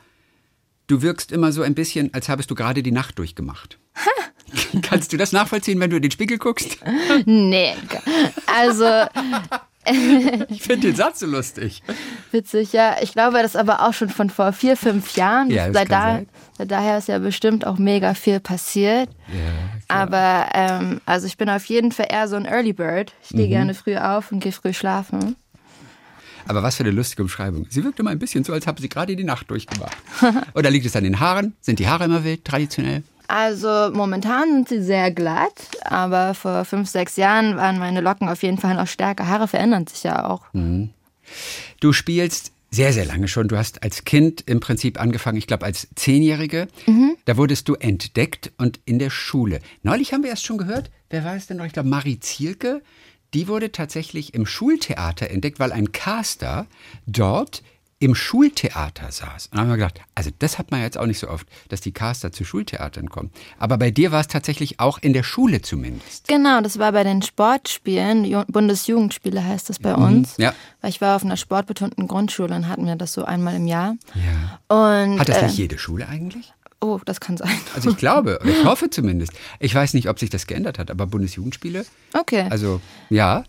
du 0.88 1.02
wirkst 1.02 1.32
immer 1.32 1.52
so 1.52 1.62
ein 1.62 1.76
bisschen, 1.76 2.14
als 2.14 2.30
habest 2.30 2.50
du 2.50 2.56
gerade 2.56 2.82
die 2.84 2.92
Nacht 2.92 3.20
durchgemacht. 3.20 3.78
Kannst 4.82 5.14
du 5.14 5.18
das 5.18 5.32
nachvollziehen, 5.32 5.80
wenn 5.80 5.90
du 5.90 5.98
in 5.98 6.02
den 6.02 6.12
Spiegel 6.12 6.38
guckst? 6.38 6.78
Nee, 7.26 7.76
also 8.48 8.86
Ich 10.50 10.62
finde 10.62 10.88
den 10.88 10.96
Satz 10.96 11.20
so 11.20 11.26
lustig. 11.26 11.82
witzig, 12.32 12.74
ja. 12.74 12.98
Ich 13.02 13.12
glaube, 13.14 13.42
das 13.42 13.56
aber 13.56 13.88
auch 13.88 13.94
schon 13.94 14.10
von 14.10 14.30
vor 14.30 14.54
vier, 14.54 14.78
fünf 14.78 15.16
Jahren. 15.16 15.50
Ja, 15.50 15.72
seit, 15.74 15.90
da, 15.90 16.22
seit 16.58 16.70
daher 16.70 16.98
ist 17.00 17.08
ja 17.08 17.18
bestimmt 17.18 17.66
auch 17.66 17.78
mega 17.78 18.14
viel 18.14 18.40
passiert. 18.40 19.10
aber 19.88 20.50
ähm, 20.54 21.02
also 21.06 21.26
ich 21.28 21.38
bin 21.38 21.50
auf 21.50 21.66
jeden 21.66 21.92
Fall 21.92 22.08
eher 22.10 22.28
so 22.28 22.36
ein 22.36 22.46
Early 22.46 22.74
Bird. 22.74 23.14
Ich 23.24 23.32
Mhm. 23.32 23.38
stehe 23.38 23.50
gerne 23.50 23.74
früh 23.74 23.98
auf 23.98 24.32
und 24.32 24.42
gehe 24.42 24.52
früh 24.52 24.74
schlafen. 24.74 25.36
Aber 26.50 26.64
was 26.64 26.78
für 26.78 26.84
eine 26.84 26.92
lustige 26.92 27.22
Umschreibung. 27.22 27.68
Sie 27.70 27.84
wirkt 27.84 28.00
immer 28.00 28.10
ein 28.10 28.18
bisschen 28.18 28.44
so, 28.44 28.54
als 28.54 28.66
habe 28.66 28.82
sie 28.82 28.90
gerade 28.90 29.16
die 29.16 29.24
Nacht 29.24 29.52
durchgemacht. 29.52 29.96
Oder 30.56 30.72
liegt 30.72 30.88
es 30.88 30.96
an 30.96 31.04
den 31.04 31.20
Haaren? 31.20 31.54
Sind 31.62 31.78
die 31.78 31.88
Haare 31.88 32.06
immer 32.06 32.24
wild, 32.24 32.44
traditionell? 32.44 33.04
Also 33.28 33.92
momentan 33.94 34.52
sind 34.52 34.70
sie 34.70 34.82
sehr 34.82 35.12
glatt, 35.12 35.54
aber 35.84 36.34
vor 36.34 36.66
fünf, 36.66 36.90
sechs 36.90 37.18
Jahren 37.18 37.56
waren 37.56 37.78
meine 37.78 38.02
Locken 38.02 38.28
auf 38.28 38.42
jeden 38.42 38.58
Fall 38.58 38.74
noch 38.74 38.88
stärker. 38.88 39.28
Haare 39.28 39.48
verändern 39.48 39.86
sich 39.86 40.02
ja 40.02 40.26
auch. 40.28 40.42
Mhm. 40.54 40.90
Du 41.80 41.94
spielst 41.94 42.52
sehr, 42.72 42.94
sehr 42.94 43.06
lange 43.06 43.28
schon. 43.28 43.48
Du 43.48 43.56
hast 43.56 43.84
als 43.84 44.04
Kind 44.04 44.42
im 44.48 44.60
Prinzip 44.60 45.00
angefangen, 45.00 45.38
ich 45.38 45.46
glaube 45.46 45.68
als 45.68 45.88
Zehnjährige. 45.94 46.68
Da 47.26 47.38
wurdest 47.38 47.70
du 47.70 47.76
entdeckt 47.76 48.52
und 48.58 48.80
in 48.86 48.98
der 48.98 49.12
Schule. 49.12 49.60
Neulich 49.84 50.14
haben 50.14 50.24
wir 50.24 50.32
erst 50.32 50.46
schon 50.46 50.58
gehört, 50.58 50.90
wer 51.12 51.24
war 51.24 51.36
es 51.36 51.46
denn 51.46 51.58
noch? 51.58 51.66
Ich 51.66 51.74
glaube, 51.74 51.90
Marie 51.90 52.20
Zielke. 52.20 52.82
Die 53.34 53.48
wurde 53.48 53.72
tatsächlich 53.72 54.34
im 54.34 54.46
Schultheater 54.46 55.30
entdeckt, 55.30 55.60
weil 55.60 55.72
ein 55.72 55.92
Caster 55.92 56.66
dort 57.06 57.62
im 58.02 58.16
Schultheater 58.16 59.12
saß. 59.12 59.48
Und 59.48 59.56
da 59.56 59.60
haben 59.62 59.70
wir 59.70 59.76
gedacht, 59.76 60.00
also 60.16 60.30
das 60.40 60.58
hat 60.58 60.72
man 60.72 60.82
jetzt 60.82 60.98
auch 60.98 61.06
nicht 61.06 61.20
so 61.20 61.28
oft, 61.28 61.46
dass 61.68 61.82
die 61.82 61.92
Caster 61.92 62.32
zu 62.32 62.46
Schultheatern 62.46 63.10
kommen. 63.10 63.30
Aber 63.58 63.78
bei 63.78 63.92
dir 63.92 64.14
war 64.14 64.22
es 64.22 64.28
tatsächlich 64.28 64.80
auch 64.80 65.00
in 65.00 65.12
der 65.12 65.24
Schule 65.24 65.62
zumindest. 65.62 66.30
Genau, 66.30 66.62
das 66.62 66.80
war 66.80 66.94
bei 66.94 67.04
den 67.04 67.22
Sportspielen, 67.22 68.24
Ju- 68.24 68.46
Bundesjugendspiele 68.50 69.44
heißt 69.44 69.70
das 69.70 69.80
bei 69.80 69.94
uns. 69.96 70.38
ja. 70.38 70.54
Weil 70.80 70.92
ich 70.92 71.02
war 71.02 71.18
auf 71.18 71.26
einer 71.26 71.36
sportbetonten 71.36 72.08
Grundschule 72.08 72.56
und 72.56 72.70
hatten 72.70 72.86
wir 72.86 72.96
das 72.96 73.12
so 73.12 73.26
einmal 73.26 73.56
im 73.56 73.68
Jahr. 73.68 73.96
Ja. 74.16 74.60
Und 75.04 75.20
Hat 75.20 75.28
das 75.28 75.40
äh, 75.40 75.46
nicht 75.48 75.58
jede 75.58 75.78
Schule 75.78 76.08
eigentlich? 76.08 76.54
Oh, 76.82 77.00
das 77.06 77.20
kann 77.20 77.38
sein. 77.38 77.52
Also 77.76 77.90
ich 77.92 77.98
glaube, 77.98 78.40
ich 78.44 78.64
hoffe 78.66 78.90
zumindest. 78.90 79.34
Ich 79.60 79.74
weiß 79.76 79.94
nicht, 79.94 80.10
ob 80.10 80.20
sich 80.20 80.30
das 80.30 80.48
geändert 80.48 80.80
hat, 80.80 80.90
aber 80.92 81.06
Bundesjugendspiele, 81.08 81.86
Okay. 82.14 82.48
also 82.50 82.82
ja, 83.10 83.44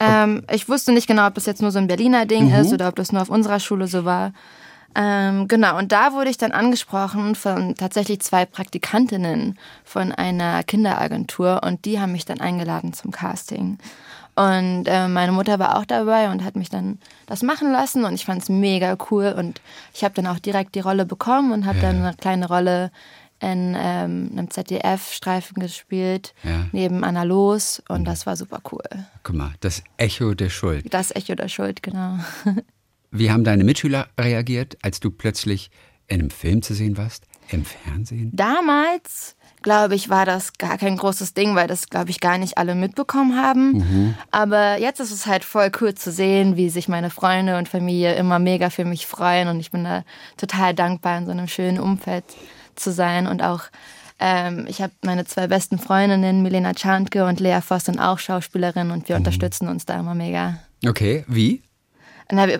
Ähm, 0.00 0.42
ich 0.50 0.68
wusste 0.68 0.90
nicht 0.92 1.06
genau, 1.06 1.26
ob 1.28 1.34
das 1.34 1.46
jetzt 1.46 1.62
nur 1.62 1.70
so 1.70 1.78
ein 1.78 1.86
Berliner 1.86 2.26
Ding 2.26 2.48
Mhm. 2.48 2.54
ist 2.54 2.72
oder 2.72 2.88
ob 2.88 2.96
das 2.96 3.12
nur 3.12 3.22
auf 3.22 3.30
unserer 3.30 3.60
Schule 3.60 3.86
so 3.86 4.04
war. 4.04 4.32
Ähm, 4.94 5.48
genau, 5.48 5.78
und 5.78 5.90
da 5.92 6.12
wurde 6.12 6.28
ich 6.28 6.36
dann 6.36 6.52
angesprochen 6.52 7.34
von 7.34 7.74
tatsächlich 7.76 8.20
zwei 8.20 8.44
Praktikantinnen 8.44 9.58
von 9.84 10.12
einer 10.12 10.62
Kinderagentur 10.64 11.62
und 11.64 11.84
die 11.86 11.98
haben 12.00 12.12
mich 12.12 12.24
dann 12.26 12.40
eingeladen 12.40 12.92
zum 12.92 13.10
Casting. 13.10 13.78
Und 14.34 14.84
äh, 14.86 15.08
meine 15.08 15.32
Mutter 15.32 15.58
war 15.58 15.76
auch 15.78 15.84
dabei 15.84 16.30
und 16.30 16.42
hat 16.42 16.56
mich 16.56 16.70
dann 16.70 16.98
das 17.26 17.42
machen 17.42 17.70
lassen 17.70 18.04
und 18.04 18.14
ich 18.14 18.24
fand 18.24 18.42
es 18.42 18.48
mega 18.48 18.96
cool 19.10 19.34
und 19.36 19.60
ich 19.92 20.04
habe 20.04 20.14
dann 20.14 20.26
auch 20.26 20.38
direkt 20.38 20.74
die 20.74 20.80
Rolle 20.80 21.04
bekommen 21.04 21.52
und 21.52 21.66
habe 21.66 21.80
dann 21.80 21.96
eine 22.02 22.14
kleine 22.16 22.48
Rolle 22.48 22.90
in 23.40 23.76
ähm, 23.76 24.30
einem 24.32 24.48
ZDF-Streifen 24.50 25.60
gespielt, 25.60 26.32
Ja. 26.44 26.66
neben 26.72 27.04
Anna 27.04 27.24
Los 27.24 27.82
und 27.88 28.04
das 28.04 28.24
war 28.24 28.36
super 28.36 28.60
cool. 28.72 28.82
guck 29.22 29.34
mal, 29.36 29.52
das 29.60 29.82
Echo 29.98 30.32
der 30.34 30.48
Schuld. 30.48 30.86
Das 30.94 31.10
Echo 31.14 31.34
der 31.34 31.48
Schuld, 31.48 31.82
genau. 31.82 32.18
Wie 33.10 33.30
haben 33.30 33.44
deine 33.44 33.64
Mitschüler 33.64 34.06
reagiert, 34.18 34.78
als 34.82 35.00
du 35.00 35.10
plötzlich 35.10 35.70
in 36.06 36.20
einem 36.20 36.30
Film 36.30 36.62
zu 36.62 36.72
sehen 36.72 36.96
warst? 36.96 37.26
Im 37.52 37.64
Fernsehen? 37.64 38.30
Damals, 38.32 39.36
glaube 39.62 39.94
ich, 39.94 40.08
war 40.08 40.26
das 40.26 40.54
gar 40.54 40.78
kein 40.78 40.96
großes 40.96 41.34
Ding, 41.34 41.54
weil 41.54 41.68
das, 41.68 41.88
glaube 41.88 42.10
ich, 42.10 42.20
gar 42.20 42.38
nicht 42.38 42.58
alle 42.58 42.74
mitbekommen 42.74 43.36
haben. 43.40 44.16
Aber 44.30 44.78
jetzt 44.78 45.00
ist 45.00 45.12
es 45.12 45.26
halt 45.26 45.44
voll 45.44 45.70
cool 45.80 45.94
zu 45.94 46.10
sehen, 46.10 46.56
wie 46.56 46.68
sich 46.68 46.88
meine 46.88 47.10
Freunde 47.10 47.58
und 47.58 47.68
Familie 47.68 48.14
immer 48.14 48.38
mega 48.38 48.70
für 48.70 48.84
mich 48.84 49.06
freuen. 49.06 49.48
Und 49.48 49.60
ich 49.60 49.70
bin 49.70 49.84
da 49.84 50.04
total 50.36 50.74
dankbar, 50.74 51.18
in 51.18 51.26
so 51.26 51.32
einem 51.32 51.48
schönen 51.48 51.78
Umfeld 51.78 52.24
zu 52.74 52.92
sein. 52.92 53.26
Und 53.26 53.42
auch, 53.42 53.62
ähm, 54.18 54.66
ich 54.68 54.82
habe 54.82 54.92
meine 55.04 55.24
zwei 55.24 55.46
besten 55.46 55.78
Freundinnen, 55.78 56.42
Milena 56.42 56.74
Czantke 56.74 57.24
und 57.26 57.40
Lea 57.40 57.60
Voss, 57.60 57.84
sind 57.84 57.98
auch 57.98 58.18
Schauspielerinnen 58.18 58.92
und 58.92 59.08
wir 59.08 59.16
unterstützen 59.16 59.68
uns 59.68 59.84
da 59.86 59.98
immer 59.98 60.14
mega. 60.14 60.58
Okay, 60.86 61.24
wie? 61.28 61.62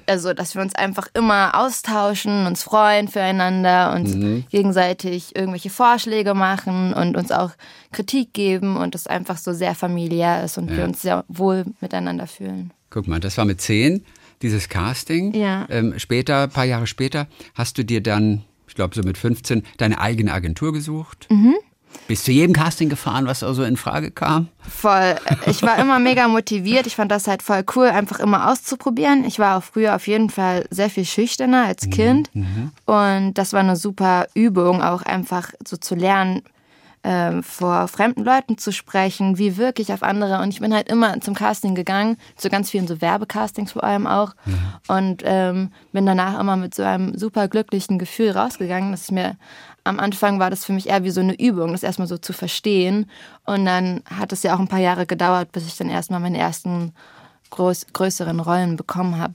Also, 0.06 0.34
dass 0.34 0.54
wir 0.54 0.62
uns 0.62 0.74
einfach 0.74 1.08
immer 1.14 1.58
austauschen, 1.58 2.46
uns 2.46 2.62
freuen 2.62 3.08
füreinander, 3.08 3.94
uns 3.94 4.14
gegenseitig 4.50 5.34
irgendwelche 5.34 5.70
Vorschläge 5.70 6.34
machen 6.34 6.92
und 6.92 7.16
uns 7.16 7.32
auch 7.32 7.52
Kritik 7.92 8.32
geben 8.32 8.76
und 8.76 8.94
es 8.94 9.06
einfach 9.06 9.38
so 9.38 9.52
sehr 9.52 9.74
familiär 9.74 10.44
ist 10.44 10.58
und 10.58 10.70
wir 10.70 10.84
uns 10.84 11.02
sehr 11.02 11.24
wohl 11.28 11.64
miteinander 11.80 12.26
fühlen. 12.26 12.72
Guck 12.90 13.08
mal, 13.08 13.20
das 13.20 13.38
war 13.38 13.44
mit 13.44 13.60
zehn, 13.60 14.04
dieses 14.42 14.68
Casting. 14.68 15.34
Ja. 15.34 15.66
Ähm, 15.70 15.98
später, 15.98 16.44
ein 16.44 16.50
paar 16.50 16.64
Jahre 16.64 16.86
später, 16.86 17.26
hast 17.54 17.78
du 17.78 17.84
dir 17.84 18.02
dann, 18.02 18.44
ich 18.68 18.74
glaube 18.74 18.94
so 18.94 19.02
mit 19.02 19.16
15, 19.16 19.62
deine 19.78 19.98
eigene 19.98 20.32
Agentur 20.32 20.72
gesucht. 20.72 21.26
Mhm. 21.30 21.54
Bist 22.08 22.24
zu 22.24 22.32
jedem 22.32 22.52
Casting 22.52 22.88
gefahren, 22.88 23.26
was 23.26 23.42
also 23.42 23.62
in 23.62 23.76
Frage 23.76 24.10
kam? 24.10 24.48
Voll. 24.68 25.14
Ich 25.46 25.62
war 25.62 25.78
immer 25.78 25.98
mega 25.98 26.28
motiviert. 26.28 26.86
Ich 26.86 26.96
fand 26.96 27.10
das 27.10 27.28
halt 27.28 27.42
voll 27.42 27.64
cool, 27.76 27.86
einfach 27.86 28.20
immer 28.20 28.50
auszuprobieren. 28.50 29.24
Ich 29.24 29.38
war 29.38 29.58
auch 29.58 29.62
früher 29.62 29.94
auf 29.94 30.06
jeden 30.06 30.28
Fall 30.28 30.66
sehr 30.70 30.90
viel 30.90 31.04
schüchterner 31.04 31.64
als 31.66 31.88
Kind. 31.90 32.30
Und 32.86 33.34
das 33.34 33.52
war 33.52 33.60
eine 33.60 33.76
super 33.76 34.26
Übung, 34.34 34.82
auch 34.82 35.02
einfach 35.02 35.52
so 35.66 35.76
zu 35.76 35.94
lernen, 35.94 36.42
ähm, 37.04 37.42
vor 37.42 37.88
fremden 37.88 38.24
Leuten 38.24 38.58
zu 38.58 38.70
sprechen, 38.72 39.36
wie 39.36 39.56
wirke 39.56 39.82
ich 39.82 39.92
auf 39.92 40.02
andere. 40.02 40.40
Und 40.40 40.50
ich 40.50 40.60
bin 40.60 40.72
halt 40.72 40.88
immer 40.88 41.20
zum 41.20 41.34
Casting 41.34 41.74
gegangen, 41.74 42.16
zu 42.36 42.48
ganz 42.48 42.70
vielen 42.70 42.86
so 42.86 43.00
Werbecastings 43.00 43.72
vor 43.72 43.82
allem 43.82 44.06
auch. 44.06 44.34
Und 44.86 45.22
ähm, 45.24 45.70
bin 45.92 46.06
danach 46.06 46.38
immer 46.38 46.56
mit 46.56 46.74
so 46.74 46.82
einem 46.84 47.18
super 47.18 47.48
glücklichen 47.48 47.98
Gefühl 47.98 48.30
rausgegangen, 48.30 48.92
dass 48.92 49.04
ich 49.04 49.10
mir 49.10 49.36
am 49.84 49.98
Anfang 49.98 50.38
war 50.38 50.50
das 50.50 50.64
für 50.64 50.72
mich 50.72 50.88
eher 50.88 51.04
wie 51.04 51.10
so 51.10 51.20
eine 51.20 51.38
Übung, 51.38 51.72
das 51.72 51.82
erstmal 51.82 52.08
so 52.08 52.18
zu 52.18 52.32
verstehen. 52.32 53.10
Und 53.44 53.64
dann 53.64 54.02
hat 54.06 54.32
es 54.32 54.42
ja 54.42 54.54
auch 54.54 54.60
ein 54.60 54.68
paar 54.68 54.78
Jahre 54.78 55.06
gedauert, 55.06 55.52
bis 55.52 55.66
ich 55.66 55.76
dann 55.76 55.90
erstmal 55.90 56.20
meine 56.20 56.38
ersten 56.38 56.92
groß, 57.50 57.86
größeren 57.92 58.40
Rollen 58.40 58.76
bekommen 58.76 59.18
habe. 59.18 59.34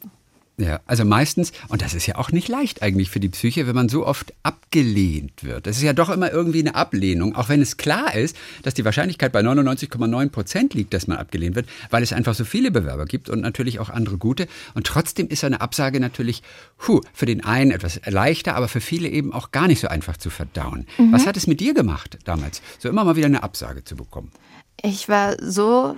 Ja, 0.60 0.80
also 0.88 1.06
meistens, 1.06 1.52
und 1.68 1.84
das 1.84 1.94
ist 1.94 2.08
ja 2.08 2.16
auch 2.16 2.32
nicht 2.32 2.48
leicht 2.48 2.82
eigentlich 2.82 3.12
für 3.12 3.20
die 3.20 3.30
Psyche, 3.30 3.68
wenn 3.68 3.76
man 3.76 3.90
so 3.90 4.08
oft 4.08 4.34
abgelehnt 4.42 5.44
wird. 5.44 5.68
Das 5.68 5.78
ist 5.78 5.84
ja 5.84 5.94
doch 5.94 6.10
immer 6.10 6.32
irgendwie 6.32 6.62
eine 6.62 6.74
Ablehnung, 6.74 7.36
auch 7.36 7.48
wenn 7.48 7.62
es 7.62 7.78
klar 7.78 8.16
ist, 8.16 8.36
dass 8.64 8.74
die 8.74 8.84
Wahrscheinlichkeit 8.84 9.32
bei 9.32 9.42
99,9 9.42 10.30
Prozent 10.30 10.74
liegt, 10.74 10.96
dass 10.96 11.06
man 11.06 11.20
abgelehnt 11.20 11.56
wird, 11.56 11.68
weil 11.92 12.02
es 12.02 12.12
einfach 12.12 12.34
so 12.34 12.44
viele 12.44 12.72
Bewerber 12.72 13.06
gibt 13.06 13.30
und 13.30 13.42
natürlich 13.42 13.78
auch 13.78 13.92
andere 13.92 14.18
gute. 14.18 14.48
Und 14.74 14.88
trotzdem 14.88 15.28
ist 15.28 15.44
eine 15.44 15.62
Absage 15.62 16.00
natürlich, 16.00 16.42
puh, 16.80 17.02
für 17.14 17.28
den 17.28 17.46
einen 17.46 17.70
etwas 17.70 18.02
leichter, 18.08 18.56
aber 18.56 18.68
für 18.68 18.82
viele 18.82 19.10
eben 19.10 19.34
auch 19.34 19.52
gar 19.52 19.68
nicht 19.68 19.80
so 19.80 19.88
einfach 19.88 20.18
zu 20.18 20.32
verdauen. 20.32 20.88
Was 21.12 21.28
hat 21.28 21.38
es 21.38 21.46
mit 21.46 21.60
dir 21.60 21.76
gemacht 21.76 22.18
damals, 22.26 22.64
so 22.80 22.90
immer 22.90 23.04
mal 23.04 23.16
wieder 23.16 23.28
eine 23.28 23.44
Absage 23.44 23.84
zu 23.84 23.96
bekommen? 23.96 24.32
Ich 24.82 25.08
war 25.08 25.36
so 25.40 25.96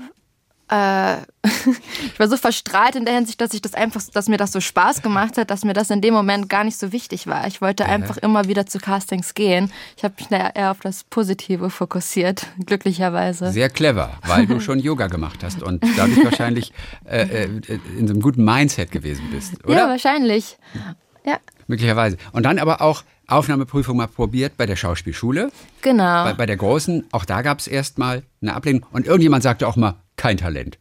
äh, 0.70 1.18
ich 1.44 2.20
war 2.20 2.28
so 2.28 2.38
verstrahlt 2.38 2.96
in 2.96 3.06
der 3.06 3.16
Hinsicht, 3.16 3.42
dass 3.42 3.54
ich 3.54 3.62
das 3.62 3.74
einfach, 3.74 4.02
dass 4.14 4.28
mir 4.28 4.38
das 4.38 4.52
so 4.52 4.60
Spaß 4.60 5.02
gemacht 5.02 5.38
hat, 5.38 5.50
dass 5.50 5.64
mir 5.64 5.74
das 5.74 5.90
in 5.90 6.02
dem 6.02 6.14
Moment 6.14 6.50
gar 6.50 6.64
nicht 6.64 6.78
so 6.78 6.92
wichtig 6.92 7.28
war. 7.28 7.48
Ich 7.48 7.62
wollte 7.62 7.86
einfach 7.86 8.18
immer 8.18 8.48
wieder 8.48 8.66
zu 8.66 8.80
Castings 8.80 9.34
gehen. 9.34 9.72
Ich 9.98 10.04
habe 10.04 10.14
mich 10.18 10.28
da 10.28 10.50
eher 10.50 10.72
auf 10.72 10.80
das 10.80 11.04
Positive 11.04 11.70
fokussiert, 11.70 12.46
glücklicherweise. 12.66 13.52
Sehr 13.52 13.70
clever, 13.70 14.12
weil 14.26 14.48
du 14.48 14.60
schon 14.60 14.80
Yoga 14.80 15.08
gemacht 15.08 15.44
hast 15.44 15.64
und 15.64 15.84
dadurch 15.98 16.24
wahrscheinlich 16.24 16.74
äh, 17.06 17.46
äh, 17.46 17.80
in 17.98 18.08
so 18.08 18.14
einem 18.14 18.22
guten 18.22 18.44
Mindset 18.44 18.92
gewesen 18.92 19.30
bist, 19.32 19.64
oder? 19.66 19.78
Ja, 19.78 19.88
wahrscheinlich. 19.88 20.58
Ja. 21.26 21.40
Möglicherweise. 21.68 22.18
Und 22.32 22.44
dann 22.44 22.58
aber 22.58 22.82
auch 22.82 23.04
Aufnahmeprüfung 23.28 23.96
mal 23.96 24.08
probiert 24.08 24.58
bei 24.58 24.66
der 24.66 24.76
Schauspielschule. 24.76 25.52
Genau. 25.82 26.24
Bei, 26.24 26.34
bei 26.34 26.46
der 26.46 26.58
großen, 26.58 27.06
auch 27.12 27.26
da 27.26 27.44
gab 27.44 27.60
es 27.60 27.68
erstmal 27.68 28.24
eine 28.42 28.56
Ablehnung. 28.56 28.86
Und 28.92 29.06
irgendjemand 29.06 29.44
sagte 29.44 29.68
auch 29.68 29.76
mal, 29.76 29.96
kein 30.20 30.38
Talent. 30.38 30.78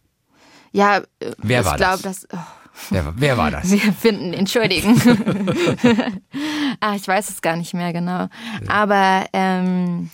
ja, 0.73 1.03
Wer 1.39 1.61
ich 1.61 1.67
war 1.67 1.77
glaube, 1.77 2.03
das? 2.03 2.27
das. 2.27 2.39
Oh. 2.39 2.91
Wer, 2.91 3.13
wer 3.17 3.37
war 3.37 3.51
das? 3.51 3.71
Wir 3.71 3.93
finden, 3.93 4.33
entschuldigen. 4.33 5.01
ah, 6.81 6.95
ich 6.95 7.07
weiß 7.07 7.29
es 7.31 7.41
gar 7.41 7.57
nicht 7.57 7.75
mehr 7.75 7.93
genau. 7.93 8.29
Aber 8.69 9.27
ähm, 9.33 10.11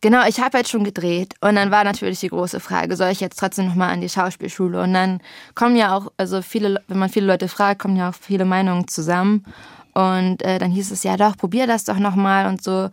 genau, 0.00 0.26
ich 0.26 0.40
habe 0.40 0.56
halt 0.58 0.68
schon 0.68 0.84
gedreht 0.84 1.34
und 1.40 1.56
dann 1.56 1.70
war 1.70 1.84
natürlich 1.84 2.20
die 2.20 2.28
große 2.28 2.60
Frage, 2.60 2.96
soll 2.96 3.10
ich 3.10 3.20
jetzt 3.20 3.38
trotzdem 3.38 3.66
nochmal 3.66 3.90
an 3.90 4.00
die 4.00 4.08
Schauspielschule? 4.08 4.82
Und 4.82 4.94
dann 4.94 5.20
kommen 5.54 5.76
ja 5.76 5.96
auch, 5.96 6.12
also 6.16 6.42
viele, 6.42 6.82
wenn 6.88 6.98
man 6.98 7.10
viele 7.10 7.26
Leute 7.26 7.48
fragt, 7.48 7.80
kommen 7.80 7.96
ja 7.96 8.10
auch 8.10 8.14
viele 8.14 8.44
Meinungen 8.44 8.88
zusammen. 8.88 9.44
Und 9.92 10.42
äh, 10.42 10.58
dann 10.58 10.70
hieß 10.70 10.92
es 10.92 11.02
ja 11.02 11.16
doch, 11.16 11.36
probier 11.36 11.66
das 11.66 11.84
doch 11.84 11.98
nochmal 11.98 12.46
und 12.46 12.62
so. 12.62 12.88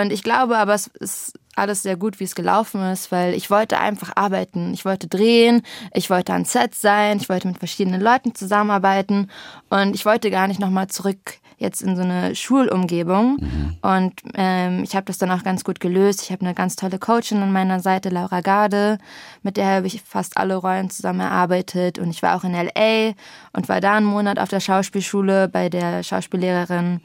Und 0.00 0.10
ich 0.10 0.22
glaube 0.22 0.56
aber, 0.56 0.72
es 0.72 0.86
ist 0.86 1.38
alles 1.54 1.82
sehr 1.82 1.96
gut, 1.96 2.18
wie 2.18 2.24
es 2.24 2.34
gelaufen 2.34 2.82
ist, 2.92 3.12
weil 3.12 3.34
ich 3.34 3.50
wollte 3.50 3.78
einfach 3.78 4.12
arbeiten. 4.16 4.72
Ich 4.72 4.86
wollte 4.86 5.06
drehen, 5.06 5.60
ich 5.92 6.08
wollte 6.08 6.32
an 6.32 6.46
Set 6.46 6.74
sein, 6.74 7.18
ich 7.18 7.28
wollte 7.28 7.46
mit 7.46 7.58
verschiedenen 7.58 8.00
Leuten 8.00 8.34
zusammenarbeiten 8.34 9.30
und 9.68 9.94
ich 9.94 10.06
wollte 10.06 10.30
gar 10.30 10.48
nicht 10.48 10.60
nochmal 10.60 10.86
zurück 10.88 11.34
jetzt 11.58 11.82
in 11.82 11.94
so 11.94 12.02
eine 12.02 12.34
Schulumgebung. 12.34 13.36
Und 13.82 14.14
ähm, 14.34 14.82
ich 14.82 14.96
habe 14.96 15.04
das 15.04 15.18
dann 15.18 15.30
auch 15.30 15.44
ganz 15.44 15.62
gut 15.62 15.78
gelöst. 15.78 16.22
Ich 16.22 16.32
habe 16.32 16.40
eine 16.40 16.54
ganz 16.54 16.74
tolle 16.74 16.98
Coachin 16.98 17.42
an 17.42 17.52
meiner 17.52 17.80
Seite, 17.80 18.08
Laura 18.08 18.40
Garde, 18.40 18.98
mit 19.42 19.58
der 19.58 19.66
habe 19.66 19.86
ich 19.86 20.02
fast 20.02 20.38
alle 20.38 20.56
Rollen 20.56 20.88
zusammen 20.88 21.20
erarbeitet. 21.20 21.98
Und 21.98 22.10
ich 22.10 22.22
war 22.22 22.34
auch 22.34 22.44
in 22.44 22.54
LA 22.54 23.12
und 23.52 23.68
war 23.68 23.80
da 23.80 23.94
einen 23.94 24.06
Monat 24.06 24.38
auf 24.38 24.48
der 24.48 24.60
Schauspielschule 24.60 25.48
bei 25.48 25.68
der 25.68 26.02
Schauspiellehrerin 26.02 27.00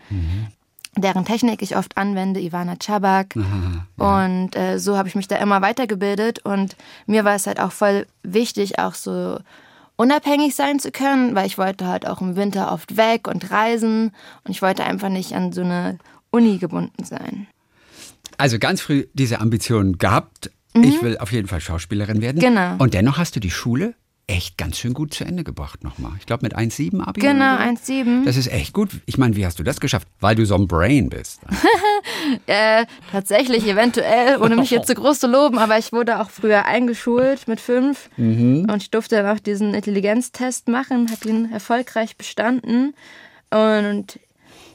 deren 1.02 1.26
Technik 1.26 1.62
ich 1.62 1.76
oft 1.76 1.98
anwende, 1.98 2.40
Ivana 2.40 2.76
Chabak. 2.82 3.36
Und 3.98 4.56
äh, 4.56 4.80
so 4.80 4.98
habe 4.98 5.08
ich 5.08 5.16
mich 5.16 5.28
da 5.28 5.38
immer 5.38 5.62
weitergebildet. 5.62 6.40
Und 6.40 6.76
mir 7.06 7.26
war 7.26 7.36
es 7.36 7.48
halt 7.48 7.60
auch 7.60 7.72
voll 7.72 8.08
wichtig, 8.24 8.80
auch 8.80 8.94
so 8.94 9.40
unabhängig 9.96 10.56
sein 10.56 10.80
zu 10.80 10.92
können, 10.92 11.36
weil 11.36 11.48
ich 11.48 11.58
wollte 11.58 11.88
halt 11.88 12.08
auch 12.08 12.22
im 12.22 12.36
Winter 12.36 12.72
oft 12.72 12.98
weg 12.98 13.28
und 13.28 13.52
reisen. 13.52 14.12
Und 14.44 14.52
ich 14.52 14.62
wollte 14.62 14.84
einfach 14.84 15.10
nicht 15.10 15.34
an 15.34 15.52
so 15.52 15.62
eine 15.62 15.98
Uni 16.30 16.58
gebunden 16.58 17.04
sein. 17.04 17.48
Also 18.38 18.60
ganz 18.60 18.82
früh 18.82 19.08
diese 19.14 19.42
Ambition 19.42 19.98
gehabt. 19.98 20.52
Ich 20.74 21.02
will 21.02 21.18
auf 21.18 21.32
jeden 21.32 21.48
Fall 21.48 21.60
Schauspielerin 21.60 22.22
werden. 22.22 22.38
Mhm. 22.38 22.42
Genau. 22.42 22.76
Und 22.78 22.94
dennoch 22.94 23.18
hast 23.18 23.36
du 23.36 23.40
die 23.40 23.50
Schule 23.50 23.96
echt 24.28 24.58
ganz 24.58 24.78
schön 24.78 24.94
gut 24.94 25.14
zu 25.14 25.24
Ende 25.24 25.44
gebracht 25.46 25.84
nochmal. 25.84 26.12
Ich 26.20 26.26
glaube 26.26 26.46
mit 26.46 26.56
1,7 26.56 27.02
Abi. 27.02 27.22
Genau, 27.22 27.56
oder 27.56 27.76
so. 27.82 27.94
1,7. 27.94 28.26
Das 28.26 28.36
ist 28.36 28.52
echt 28.52 28.74
gut. 28.74 28.90
Ich 29.06 29.18
meine, 29.18 29.36
wie 29.38 29.46
hast 29.46 29.58
du 29.58 29.64
das 29.64 29.80
geschafft? 29.80 30.08
Weil 30.20 30.36
du 30.36 30.46
so 30.46 30.56
ein 30.56 30.68
Brain 30.68 31.10
bist. 31.10 31.42
Äh, 32.46 32.86
tatsächlich, 33.12 33.68
eventuell, 33.68 34.42
ohne 34.42 34.56
mich 34.56 34.72
jetzt 34.72 34.88
zu 34.88 34.96
groß 34.96 35.20
zu 35.20 35.28
loben, 35.28 35.58
aber 35.58 35.78
ich 35.78 35.92
wurde 35.92 36.20
auch 36.20 36.30
früher 36.30 36.66
eingeschult 36.66 37.48
mit 37.48 37.60
fünf 37.60 38.10
und 38.18 38.78
ich 38.78 38.92
durfte 38.92 39.16
dann 39.18 39.36
auch 39.36 39.40
diesen 39.40 39.74
Intelligenztest 39.74 40.68
machen, 40.68 41.10
habe 41.12 41.30
ihn 41.30 41.52
erfolgreich 41.52 42.18
bestanden 42.18 42.96
und 43.50 44.20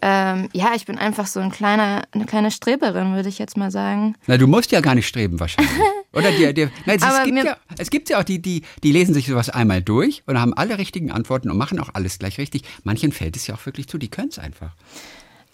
ähm, 0.05 0.49
ja, 0.53 0.73
ich 0.75 0.85
bin 0.85 0.99
einfach 0.99 1.27
so 1.29 1.39
ein 1.39 1.53
kleiner, 1.53 2.03
eine 2.11 2.27
kleine 2.27 2.51
Streberin, 2.51 3.15
würde 3.15 3.29
ich 3.29 3.39
jetzt 3.39 3.57
mal 3.57 3.71
sagen. 3.71 4.17
Na, 4.27 4.37
du 4.37 4.49
musst 4.49 4.73
ja 4.73 4.81
gar 4.81 4.97
nicht 4.97 5.07
streben 5.07 5.39
wahrscheinlich. 5.39 5.73
Oder 6.13 6.33
dir, 6.33 6.53
dir, 6.53 6.73
nein, 6.87 6.97
es, 6.97 7.03
Aber 7.05 7.25
gibt 7.25 7.45
ja, 7.45 7.57
es 7.79 7.89
gibt 7.89 8.11
ja 8.11 8.19
auch 8.19 8.25
die, 8.25 8.43
die, 8.43 8.63
die 8.83 8.91
lesen 8.91 9.15
sich 9.15 9.29
sowas 9.29 9.49
einmal 9.49 9.81
durch 9.81 10.25
und 10.27 10.41
haben 10.41 10.55
alle 10.55 10.77
richtigen 10.77 11.13
Antworten 11.13 11.51
und 11.51 11.57
machen 11.57 11.79
auch 11.79 11.91
alles 11.95 12.19
gleich 12.19 12.39
richtig. 12.39 12.65
Manchen 12.83 13.13
fällt 13.13 13.37
es 13.37 13.47
ja 13.47 13.55
auch 13.55 13.65
wirklich 13.65 13.89
zu, 13.89 13.97
die 13.97 14.09
können 14.09 14.29
es 14.29 14.41
einfach. 14.41 14.73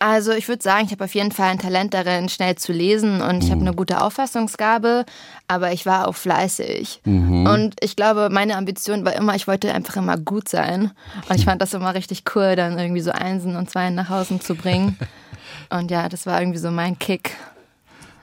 Also 0.01 0.33
ich 0.33 0.47
würde 0.47 0.63
sagen, 0.63 0.87
ich 0.87 0.93
habe 0.93 1.05
auf 1.05 1.15
jeden 1.15 1.33
Fall 1.33 1.49
ein 1.49 1.59
Talent 1.59 1.93
darin, 1.93 2.29
schnell 2.29 2.55
zu 2.55 2.73
lesen 2.73 3.21
und 3.21 3.43
ich 3.43 3.51
habe 3.51 3.61
eine 3.61 3.75
gute 3.75 4.01
Auffassungsgabe, 4.01 5.05
aber 5.49 5.73
ich 5.73 5.87
war 5.87 6.07
auch 6.07 6.15
fleißig. 6.15 7.01
Und 7.47 7.75
ich 7.81 7.97
glaube, 7.97 8.29
meine 8.31 8.57
Ambition 8.57 9.05
war 9.05 9.15
immer, 9.15 9.35
ich 9.35 9.49
wollte 9.49 9.75
einfach 9.75 9.97
immer 9.97 10.17
gut 10.17 10.49
sein. 10.49 10.93
Und 11.29 11.37
ich 11.37 11.45
fand 11.45 11.61
das 11.61 11.75
immer 11.75 11.95
richtig 11.95 12.23
cool, 12.35 12.55
dann 12.55 12.79
irgendwie 12.79 13.01
so 13.01 13.11
Einsen 13.11 13.57
und 13.57 13.71
Zweien 13.71 13.97
nach 13.97 14.09
Hause 14.09 14.39
zu 14.39 14.55
bringen. 14.55 14.97
Und 15.71 15.91
ja, 15.91 16.09
das 16.09 16.25
war 16.25 16.41
irgendwie 16.41 16.59
so 16.59 16.71
mein 16.71 16.99
Kick. 16.99 17.37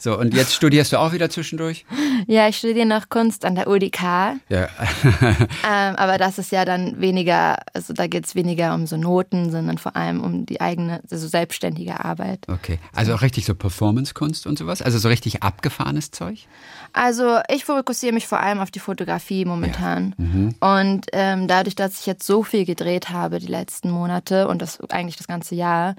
So, 0.06 0.20
und 0.20 0.36
jetzt 0.36 0.54
studierst 0.54 0.94
du 0.94 1.00
auch 1.00 1.14
wieder 1.14 1.32
zwischendurch? 1.32 1.84
Ja, 2.28 2.48
ich 2.48 2.58
studiere 2.58 2.86
noch 2.86 3.10
Kunst 3.10 3.44
an 3.44 3.56
der 3.56 3.68
UDK, 3.68 4.36
Ja. 4.50 4.68
ähm, 5.68 5.96
aber 5.96 6.20
das 6.20 6.38
ist 6.38 6.52
ja 6.52 6.64
dann 6.64 7.02
weniger, 7.02 7.58
also 7.74 7.92
da 7.92 8.06
geht 8.06 8.28
es 8.28 8.36
weniger 8.36 8.76
um 8.76 8.86
so 8.86 8.98
Noten, 8.98 9.50
sondern 9.50 9.80
vor 9.80 9.96
allem 9.96 10.24
um 10.24 10.46
die 10.46 10.62
eigene, 10.62 11.02
also 11.10 11.28
selbstständige 11.28 12.06
Arbeit. 12.06 12.46
Okay. 12.48 12.78
Also 12.94 13.16
auch 13.16 13.24
richtig 13.24 13.46
so 13.46 13.56
Performance-Kunst 13.56 14.46
und 14.46 14.60
sowas? 14.60 14.84
Also 14.84 15.00
so 15.00 15.08
richtig 15.08 15.42
abgefahrenes 15.42 16.12
Zeug? 16.12 16.46
Also 16.94 17.40
ich 17.50 17.66
fokussiere 17.66 18.14
mich 18.14 18.28
vor 18.28 18.40
allem 18.40 18.60
auf 18.60 18.70
die 18.70 18.80
Fotografie 18.80 19.44
momentan. 19.44 20.14
Und 20.60 21.08
ähm, 21.14 21.48
dadurch, 21.48 21.76
dass 21.76 22.00
ich 22.00 22.06
jetzt 22.06 22.28
so 22.28 22.44
viel 22.44 22.66
gedreht 22.66 23.10
habe 23.10 23.40
die 23.40 23.48
letzten 23.48 23.90
Monate 23.90 24.48
und 24.48 24.62
das 24.62 24.80
eigentlich 24.92 25.18
das 25.18 25.28
ganze 25.28 25.56
Jahr, 25.56 25.96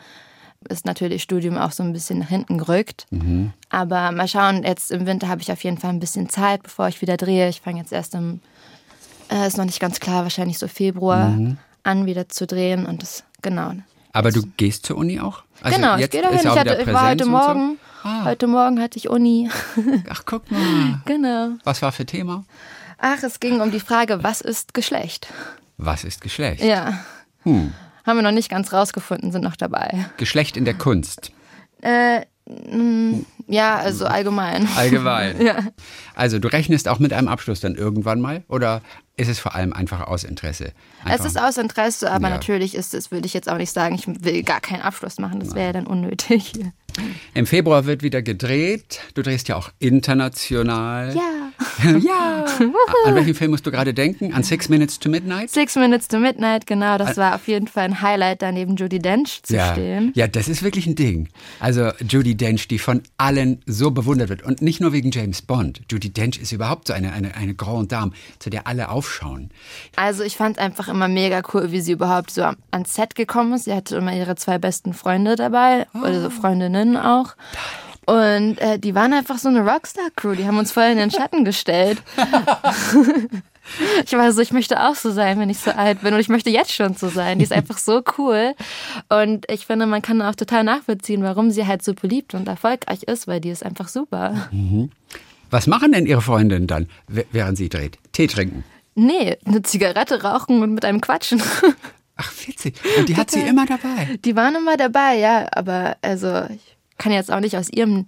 ist 0.67 0.85
natürlich 0.85 1.23
Studium 1.23 1.57
auch 1.57 1.73
so 1.73 1.83
ein 1.83 1.93
bisschen 1.93 2.19
nach 2.19 2.29
hinten 2.29 2.59
gerückt. 2.59 3.07
Aber 3.71 4.13
mal 4.13 4.29
schauen, 4.29 4.63
jetzt 4.63 4.91
im 4.91 5.07
Winter 5.07 5.29
habe 5.29 5.43
ich 5.43 5.51
auf 5.53 5.63
jeden 5.65 5.79
Fall 5.79 5.91
ein 5.91 6.01
bisschen 6.01 6.29
Zeit, 6.29 6.63
bevor 6.63 6.89
ich 6.89 7.01
wieder 7.01 7.17
drehe. 7.17 7.49
Ich 7.49 7.61
fange 7.61 7.79
jetzt 7.81 7.93
erst 7.93 8.15
im, 8.15 8.41
äh, 9.31 9.47
ist 9.47 9.57
noch 9.57 9.65
nicht 9.65 9.81
ganz 9.81 10.01
klar, 10.01 10.23
wahrscheinlich 10.23 10.59
so 10.59 10.69
Februar 10.69 11.39
an, 11.83 12.07
wieder 12.07 12.29
zu 12.29 12.47
drehen. 12.47 12.87
Und 12.87 13.03
das, 13.03 13.25
genau. 13.43 13.73
Aber 14.13 14.31
du 14.31 14.43
gehst 14.57 14.87
zur 14.87 14.97
Uni 14.97 15.21
auch? 15.21 15.43
Also 15.63 15.77
genau, 15.77 15.97
ich 15.97 16.11
gehe 16.11 16.23
dahin. 16.23 16.39
Ich, 16.39 16.47
hatte, 16.47 16.79
ich 16.81 16.93
war 16.93 17.11
heute 17.11 17.25
und 17.25 17.31
so? 17.31 17.37
Morgen. 17.37 17.79
Heute 18.25 18.47
Morgen 18.47 18.81
hatte 18.81 18.99
ich 18.99 19.11
Uni. 19.11 19.51
Ach, 20.11 20.23
guck 20.25 20.51
mal. 20.51 21.01
genau. 21.05 21.51
Was 21.65 21.83
war 21.83 21.91
für 21.93 22.07
Thema? 22.07 22.45
Ach, 22.99 23.23
es 23.23 23.41
ging 23.41 23.61
um 23.61 23.71
die 23.71 23.81
Frage, 23.81 24.23
was 24.23 24.41
ist 24.41 24.75
Geschlecht? 24.75 25.29
Was 25.77 26.05
ist 26.05 26.21
Geschlecht? 26.21 26.63
Ja. 26.63 27.01
Haben 28.07 28.19
wir 28.19 28.23
noch 28.23 28.31
nicht 28.33 28.49
ganz 28.49 28.73
rausgefunden, 28.73 29.33
sind 29.33 29.43
noch 29.43 29.57
dabei. 29.57 30.07
Geschlecht 30.17 30.57
in 30.57 30.65
der 30.65 30.75
Kunst. 30.75 31.33
Äh, 31.83 32.21
mm, 32.49 33.25
ja, 33.49 33.77
also 33.77 34.07
allgemein. 34.07 34.69
Allgemein. 34.77 35.41
Ja. 35.45 35.57
Also 36.15 36.39
du 36.39 36.49
rechnest 36.49 36.89
auch 36.89 36.99
mit 36.99 37.13
einem 37.13 37.29
Abschluss 37.29 37.61
dann 37.61 37.75
irgendwann 37.75 38.21
mal? 38.21 38.45
Oder 38.49 38.81
ist 39.17 39.29
es 39.29 39.39
vor 39.39 39.55
allem 39.55 39.73
einfach 39.73 40.07
aus 40.07 40.25
Interesse? 40.25 40.73
Es 41.05 41.13
Einfach, 41.13 41.27
ist 41.27 41.41
aus 41.41 41.57
Interesse, 41.59 42.11
aber 42.11 42.29
Ja. 42.29 42.35
natürlich 42.35 42.75
ist 42.75 42.95
es, 42.95 43.11
würde 43.11 43.27
ich 43.27 43.35
jetzt 43.35 43.49
auch 43.49 43.59
nicht 43.59 43.73
sagen, 43.73 43.95
ich 43.97 44.07
will 44.07 44.43
gar 44.43 44.61
keinen 44.61 44.83
Abschluss 44.83 45.19
machen. 45.19 45.41
Das 45.41 45.55
wäre 45.55 45.67
ja 45.67 45.73
dann 45.73 45.87
unnötig. 45.87 46.53
Im 47.35 47.47
Februar 47.47 47.87
wird 47.87 48.03
wieder 48.03 48.23
gedreht. 48.23 49.01
Du 49.15 49.23
drehst 49.23 49.49
ja 49.49 49.57
auch 49.57 49.71
international. 49.79 51.15
Ja. 51.15 51.23
ja. 52.01 52.45
An 53.05 53.15
welchen 53.15 53.35
Film 53.35 53.51
musst 53.51 53.67
du 53.67 53.71
gerade 53.71 53.95
denken? 53.95 54.33
An 54.33 54.43
Six 54.43 54.69
Minutes 54.69 54.99
to 54.99 55.09
Midnight? 55.09 55.51
Six 55.51 55.77
Minutes 55.77 56.09
to 56.09 56.19
Midnight, 56.19 56.67
genau. 56.67 56.99
Das 56.99 57.17
war 57.17 57.35
auf 57.35 57.49
jeden 57.49 57.69
Fall 57.69 57.85
ein 57.85 58.01
Highlight, 58.03 58.43
da 58.43 58.53
neben 58.53 58.77
Judy 58.77 58.99
Dench 58.99 59.43
zu 59.43 59.57
ja. 59.57 59.73
stehen. 59.73 60.13
ja, 60.15 60.27
das 60.27 60.49
ist 60.49 60.63
wirklich 60.63 60.87
ein 60.87 60.95
Ding. 60.95 61.29
Also 61.61 61.91
Judy 62.07 62.35
Dench, 62.35 62.69
die 62.69 62.79
von 62.79 63.03
allen 63.17 63.63
so 63.67 63.91
bewundert 63.91 64.29
wird. 64.29 64.43
Und 64.43 64.63
nicht 64.63 64.81
nur 64.81 64.93
wegen 64.93 65.11
James 65.11 65.43
Bond. 65.43 65.83
Judy 65.91 66.11
Dench 66.11 66.39
ist 66.39 66.53
überhaupt 66.53 66.89
so 66.89 66.93
eine, 66.93 67.13
eine, 67.13 67.35
eine 67.35 67.55
Grande 67.55 67.89
Dame, 67.89 68.13
zu 68.39 68.51
der 68.51 68.67
alle 68.67 68.89
aufschauen. 68.89 69.51
Also 69.97 70.23
ich 70.23 70.37
fand 70.37 70.59
einfach 70.59 70.89
immer 70.89 71.09
mega 71.09 71.43
cool, 71.53 71.73
wie 71.73 71.81
sie 71.81 71.93
überhaupt 71.93 72.31
so 72.31 72.43
ans 72.71 72.95
Set 72.95 73.15
gekommen 73.15 73.55
ist. 73.55 73.65
Sie 73.65 73.73
hatte 73.73 73.97
immer 73.97 74.15
ihre 74.15 74.37
zwei 74.37 74.59
besten 74.59 74.95
Freunde 74.95 75.37
dabei, 75.37 75.87
oder 75.95 76.23
so 76.23 76.31
Freundinnen 76.31 76.86
auch. 76.95 77.35
Und 78.07 78.59
äh, 78.59 78.79
die 78.79 78.95
waren 78.95 79.13
einfach 79.13 79.39
so 79.39 79.49
eine 79.49 79.69
Rockstar-Crew, 79.69 80.35
die 80.35 80.47
haben 80.47 80.59
uns 80.59 80.71
voll 80.71 80.85
in 80.85 80.97
den 80.99 81.11
Schatten 81.11 81.45
gestellt. 81.45 82.01
ich 84.05 84.13
war 84.13 84.31
so, 84.33 84.41
ich 84.41 84.53
möchte 84.53 84.81
auch 84.81 84.95
so 84.95 85.11
sein, 85.11 85.41
wenn 85.41 85.51
ich 85.51 85.59
so 85.59 85.73
alt 85.73 86.03
bin. 86.03 86.15
Und 86.15 86.21
ich 86.21 86.29
möchte 86.29 86.51
jetzt 86.51 86.73
schon 86.73 86.95
so 86.95 87.09
sein. 87.09 87.39
Die 87.39 87.45
ist 87.45 87.53
einfach 87.53 87.79
so 87.79 88.03
cool. 88.17 88.55
Und 89.09 89.51
ich 89.51 89.67
finde, 89.67 89.87
man 89.87 90.03
kann 90.03 90.23
auch 90.23 90.37
total 90.37 90.63
nachvollziehen, 90.63 91.25
warum 91.25 91.51
sie 91.51 91.67
halt 91.67 91.83
so 91.83 91.95
beliebt 91.95 92.35
und 92.35 92.47
erfolgreich 92.47 93.03
ist, 93.03 93.27
weil 93.27 93.41
die 93.41 93.51
ist 93.51 93.65
einfach 93.65 93.89
super. 93.89 94.51
Was 95.51 95.67
machen 95.67 95.91
denn 95.91 96.07
ihre 96.07 96.23
Freundinnen 96.23 96.69
dann, 96.69 96.89
während 97.09 97.59
sie 97.59 97.69
dreht? 97.69 97.99
Tee 98.13 98.29
trinken. 98.29 98.63
Nee, 98.95 99.37
eine 99.45 99.63
Zigarette 99.63 100.23
rauchen 100.23 100.63
und 100.63 100.75
mit 100.75 100.85
einem 100.85 101.01
quatschen. 101.01 101.43
Ach, 102.17 102.33
witzig. 102.47 102.77
Und 102.99 103.09
die 103.09 103.17
hat 103.17 103.31
sie 103.31 103.41
immer 103.47 103.67
dabei. 103.67 104.17
Die 104.25 104.37
waren 104.37 104.55
immer 104.55 104.77
dabei, 104.77 105.19
ja, 105.19 105.49
aber 105.53 105.97
also 106.03 106.45
ich 106.49 106.76
kann 106.99 107.13
jetzt 107.13 107.31
auch 107.31 107.41
nicht 107.41 107.57
aus 107.57 107.69
ihrem 107.71 108.05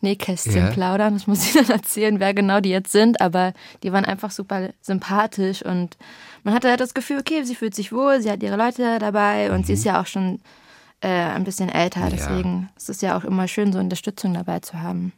Nähkästchen 0.00 0.56
Ja. 0.56 0.70
plaudern. 0.70 1.14
Das 1.14 1.26
muss 1.26 1.44
ich 1.46 1.52
dann 1.52 1.70
erzählen, 1.70 2.18
wer 2.20 2.34
genau 2.34 2.60
die 2.60 2.70
jetzt 2.70 2.92
sind, 2.92 3.20
aber 3.20 3.52
die 3.82 3.92
waren 3.92 4.04
einfach 4.04 4.30
super 4.30 4.70
sympathisch 4.80 5.64
und 5.64 5.96
man 6.44 6.54
hatte 6.54 6.68
halt 6.68 6.80
das 6.80 6.94
Gefühl, 6.94 7.18
okay, 7.20 7.44
sie 7.44 7.54
fühlt 7.54 7.74
sich 7.74 7.92
wohl, 7.92 8.20
sie 8.20 8.30
hat 8.30 8.42
ihre 8.42 8.56
Leute 8.56 8.98
dabei 8.98 9.52
und 9.52 9.66
sie 9.66 9.74
ist 9.74 9.84
ja 9.84 10.00
auch 10.00 10.06
schon 10.06 10.40
äh, 11.00 11.08
ein 11.08 11.44
bisschen 11.44 11.68
älter, 11.68 12.10
deswegen 12.10 12.68
ist 12.76 12.88
es 12.88 13.00
ja 13.00 13.16
auch 13.16 13.24
immer 13.24 13.46
schön, 13.48 13.72
so 13.72 13.78
Unterstützung 13.78 14.34
dabei 14.34 14.58
zu 14.60 14.80
haben. 14.80 15.12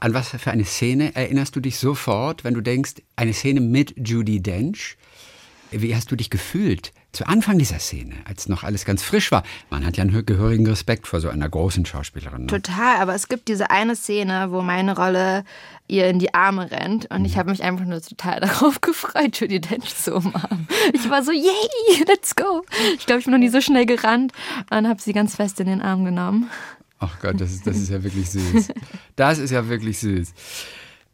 An 0.00 0.14
was 0.14 0.28
für 0.28 0.50
eine 0.50 0.64
Szene 0.64 1.14
erinnerst 1.16 1.56
du 1.56 1.60
dich 1.60 1.78
sofort, 1.78 2.44
wenn 2.44 2.54
du 2.54 2.60
denkst, 2.60 2.94
eine 3.16 3.32
Szene 3.32 3.60
mit 3.60 3.94
Judy 3.96 4.40
Dench? 4.40 4.96
Wie 5.70 5.96
hast 5.96 6.10
du 6.12 6.16
dich 6.16 6.30
gefühlt 6.30 6.92
zu 7.16 7.26
Anfang 7.26 7.58
dieser 7.58 7.78
Szene, 7.78 8.14
als 8.26 8.46
noch 8.46 8.62
alles 8.62 8.84
ganz 8.84 9.02
frisch 9.02 9.32
war. 9.32 9.42
Man 9.70 9.86
hat 9.86 9.96
ja 9.96 10.04
einen 10.04 10.26
gehörigen 10.26 10.66
Respekt 10.66 11.06
vor 11.06 11.20
so 11.20 11.30
einer 11.30 11.48
großen 11.48 11.86
Schauspielerin. 11.86 12.42
Ne? 12.42 12.46
Total, 12.46 12.96
aber 13.00 13.14
es 13.14 13.28
gibt 13.28 13.48
diese 13.48 13.70
eine 13.70 13.96
Szene, 13.96 14.48
wo 14.50 14.60
meine 14.60 14.94
Rolle 14.94 15.44
ihr 15.88 16.08
in 16.08 16.18
die 16.18 16.34
Arme 16.34 16.70
rennt 16.70 17.10
und 17.10 17.24
ich 17.24 17.34
mhm. 17.34 17.38
habe 17.38 17.50
mich 17.50 17.62
einfach 17.62 17.86
nur 17.86 18.02
total 18.02 18.40
darauf 18.40 18.82
gefreut, 18.82 19.40
Judy 19.40 19.60
Dench 19.60 19.96
zu 19.96 20.16
umarmen. 20.16 20.68
Ich 20.92 21.08
war 21.08 21.22
so, 21.22 21.32
yay, 21.32 22.04
let's 22.06 22.36
go. 22.36 22.64
Ich 22.96 23.06
glaube, 23.06 23.20
ich 23.20 23.24
bin 23.24 23.32
noch 23.32 23.40
nie 23.40 23.48
so 23.48 23.62
schnell 23.62 23.86
gerannt 23.86 24.32
und 24.70 24.86
habe 24.86 25.00
sie 25.00 25.14
ganz 25.14 25.36
fest 25.36 25.58
in 25.60 25.66
den 25.66 25.80
Arm 25.80 26.04
genommen. 26.04 26.50
Ach 26.98 27.18
Gott, 27.20 27.40
das 27.40 27.50
ist, 27.52 27.66
das 27.66 27.76
ist 27.76 27.88
ja 27.90 28.02
wirklich 28.02 28.30
süß. 28.30 28.68
Das 29.16 29.38
ist 29.38 29.50
ja 29.50 29.66
wirklich 29.68 29.98
süß. 29.98 30.34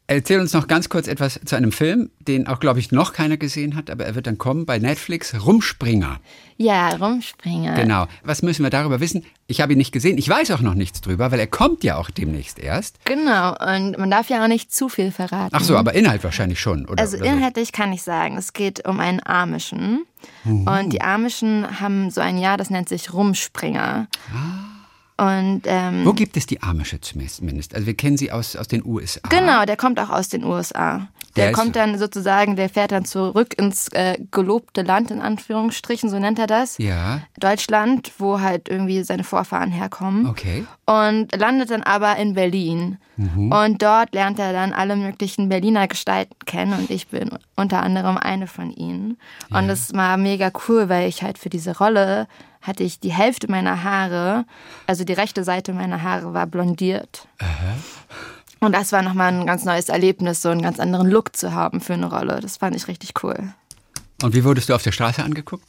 Erzähl 0.07 0.41
uns 0.41 0.51
noch 0.51 0.67
ganz 0.67 0.89
kurz 0.89 1.07
etwas 1.07 1.39
zu 1.45 1.55
einem 1.55 1.71
Film, 1.71 2.09
den 2.19 2.45
auch, 2.47 2.59
glaube 2.59 2.79
ich, 2.79 2.91
noch 2.91 3.13
keiner 3.13 3.37
gesehen 3.37 3.75
hat, 3.75 3.89
aber 3.89 4.05
er 4.05 4.15
wird 4.15 4.27
dann 4.27 4.37
kommen 4.37 4.65
bei 4.65 4.77
Netflix. 4.77 5.33
Rumspringer. 5.45 6.19
Ja, 6.57 6.89
Rumspringer. 6.89 7.73
Genau. 7.75 8.07
Was 8.21 8.41
müssen 8.41 8.63
wir 8.63 8.69
darüber 8.69 8.99
wissen? 8.99 9.23
Ich 9.47 9.61
habe 9.61 9.73
ihn 9.73 9.77
nicht 9.77 9.93
gesehen. 9.93 10.17
Ich 10.17 10.27
weiß 10.27 10.51
auch 10.51 10.59
noch 10.59 10.73
nichts 10.73 10.99
drüber, 10.99 11.31
weil 11.31 11.39
er 11.39 11.47
kommt 11.47 11.85
ja 11.85 11.95
auch 11.95 12.09
demnächst 12.09 12.59
erst. 12.59 13.03
Genau. 13.05 13.51
Und 13.51 13.97
man 13.97 14.11
darf 14.11 14.29
ja 14.29 14.43
auch 14.43 14.49
nicht 14.49 14.73
zu 14.73 14.89
viel 14.89 15.11
verraten. 15.11 15.55
Ach 15.55 15.63
so, 15.63 15.77
aber 15.77 15.93
Inhalt 15.93 16.23
wahrscheinlich 16.25 16.59
schon, 16.59 16.85
oder? 16.85 17.01
Also 17.01 17.17
oder 17.17 17.25
inhaltlich 17.25 17.69
so. 17.69 17.81
kann 17.81 17.93
ich 17.93 18.01
sagen, 18.01 18.37
es 18.37 18.51
geht 18.51 18.85
um 18.85 18.99
einen 18.99 19.25
Amischen. 19.25 20.05
Mhm. 20.43 20.67
Und 20.67 20.89
die 20.91 21.01
Amischen 21.01 21.79
haben 21.79 22.11
so 22.11 22.19
ein 22.19 22.37
Jahr, 22.37 22.57
das 22.57 22.69
nennt 22.69 22.89
sich 22.89 23.13
Rumspringer. 23.13 24.07
Ah. 24.33 24.72
Und, 25.23 25.61
ähm, 25.65 26.05
Wo 26.05 26.11
gibt 26.11 26.35
es 26.35 26.47
die 26.47 26.61
Amische 26.61 26.99
zumindest? 26.99 27.75
Also 27.75 27.87
wir 27.87 27.95
kennen 27.95 28.17
sie 28.17 28.31
aus, 28.31 28.57
aus 28.57 28.67
den 28.67 28.85
USA. 28.85 29.21
Genau, 29.29 29.63
der 29.63 29.77
kommt 29.77 29.97
auch 29.99 30.09
aus 30.09 30.27
den 30.27 30.43
USA. 30.43 31.07
Der, 31.37 31.45
der 31.45 31.53
kommt 31.53 31.75
dann 31.75 31.97
sozusagen, 31.97 32.55
der 32.57 32.69
fährt 32.69 32.91
dann 32.91 33.05
zurück 33.05 33.57
ins 33.57 33.87
äh, 33.87 34.17
gelobte 34.31 34.83
Land, 34.83 35.09
in 35.11 35.21
Anführungsstrichen, 35.21 36.09
so 36.09 36.19
nennt 36.19 36.37
er 36.37 36.45
das. 36.45 36.77
Ja. 36.77 37.21
Deutschland, 37.39 38.11
wo 38.19 38.39
halt 38.39 38.69
irgendwie 38.69 39.01
seine 39.03 39.23
Vorfahren 39.23 39.71
herkommen. 39.71 40.27
Okay. 40.27 40.65
Und 40.85 41.35
landet 41.35 41.71
dann 41.71 41.81
aber 41.81 42.17
in 42.17 42.33
Berlin. 42.33 42.97
Mhm. 43.15 43.51
Und 43.51 43.81
dort 43.81 44.13
lernt 44.13 44.37
er 44.39 44.53
dann 44.53 44.73
alle 44.73 44.95
möglichen 44.95 45.49
Berliner 45.49 45.87
Gestalten 45.87 46.35
kennen 46.45 46.73
und 46.73 46.89
ich 46.91 47.07
bin 47.07 47.29
unter 47.55 47.81
anderem 47.81 48.17
eine 48.17 48.47
von 48.47 48.71
ihnen. 48.71 49.17
Ja. 49.49 49.59
Und 49.59 49.69
das 49.69 49.93
war 49.93 50.17
mega 50.17 50.51
cool, 50.67 50.89
weil 50.89 51.07
ich 51.07 51.23
halt 51.23 51.37
für 51.37 51.49
diese 51.49 51.77
Rolle 51.77 52.27
hatte 52.63 52.81
ich 52.83 52.99
die 52.99 53.11
Hälfte 53.11 53.51
meiner 53.51 53.83
Haare, 53.83 54.45
also 54.87 55.03
die 55.03 55.13
rechte 55.13 55.43
Seite 55.43 55.73
meiner 55.73 56.01
Haare 56.01 56.33
war 56.33 56.47
blondiert. 56.47 57.27
Aha. 57.39 57.75
Und 58.61 58.73
das 58.73 58.93
war 58.93 59.01
nochmal 59.01 59.33
ein 59.33 59.45
ganz 59.45 59.65
neues 59.65 59.89
Erlebnis, 59.89 60.41
so 60.41 60.49
einen 60.49 60.61
ganz 60.61 60.79
anderen 60.79 61.09
Look 61.09 61.35
zu 61.35 61.53
haben 61.53 61.81
für 61.81 61.93
eine 61.93 62.09
Rolle. 62.09 62.39
Das 62.39 62.57
fand 62.57 62.75
ich 62.75 62.87
richtig 62.87 63.11
cool. 63.21 63.53
Und 64.23 64.33
wie 64.33 64.45
wurdest 64.45 64.69
du 64.69 64.73
auf 64.73 64.81
der 64.81 64.93
Straße 64.93 65.21
angeguckt? 65.21 65.65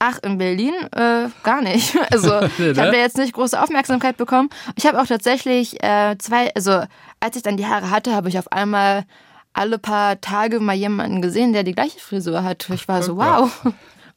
Ach, 0.00 0.18
in 0.22 0.38
Berlin? 0.38 0.74
Äh, 0.92 1.28
gar 1.44 1.62
nicht. 1.62 1.96
Also 2.10 2.40
ich 2.58 2.78
habe 2.78 2.90
da 2.90 2.94
jetzt 2.94 3.16
nicht 3.16 3.32
große 3.32 3.60
Aufmerksamkeit 3.60 4.16
bekommen. 4.16 4.50
Ich 4.74 4.86
habe 4.86 5.00
auch 5.00 5.06
tatsächlich 5.06 5.80
äh, 5.82 6.16
zwei, 6.18 6.52
also 6.54 6.82
als 7.20 7.36
ich 7.36 7.42
dann 7.44 7.56
die 7.56 7.66
Haare 7.66 7.90
hatte, 7.90 8.14
habe 8.14 8.28
ich 8.28 8.38
auf 8.38 8.50
einmal 8.50 9.04
alle 9.52 9.78
paar 9.78 10.20
Tage 10.20 10.58
mal 10.58 10.74
jemanden 10.74 11.22
gesehen, 11.22 11.52
der 11.52 11.62
die 11.62 11.74
gleiche 11.74 12.00
Frisur 12.00 12.42
hat. 12.42 12.68
Ich 12.70 12.88
war 12.88 13.02
so, 13.02 13.16
wow. 13.16 13.50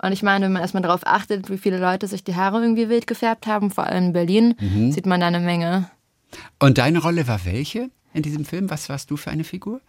Und 0.02 0.12
ich 0.12 0.24
meine, 0.24 0.46
wenn 0.46 0.54
man 0.54 0.62
erstmal 0.62 0.84
darauf 0.84 1.06
achtet, 1.06 1.50
wie 1.50 1.58
viele 1.58 1.80
Leute 1.80 2.08
sich 2.08 2.24
die 2.24 2.36
Haare 2.36 2.62
irgendwie 2.62 2.90
wild 2.90 3.08
gefärbt 3.08 3.48
haben, 3.48 3.70
vor 3.72 3.86
allem 3.86 4.06
in 4.06 4.14
Berlin, 4.14 4.56
mhm. 4.60 4.92
sieht 4.92 5.06
man 5.06 5.20
da 5.20 5.28
eine 5.28 5.40
Menge. 5.40 5.90
Und 6.60 6.78
deine 6.78 7.00
Rolle 7.00 7.28
war 7.28 7.46
welche 7.46 7.90
in 8.14 8.24
diesem 8.24 8.46
Film? 8.46 8.70
Was 8.70 8.90
warst 8.90 9.12
du 9.12 9.18
für 9.18 9.32
eine 9.32 9.44
Figur? 9.44 9.82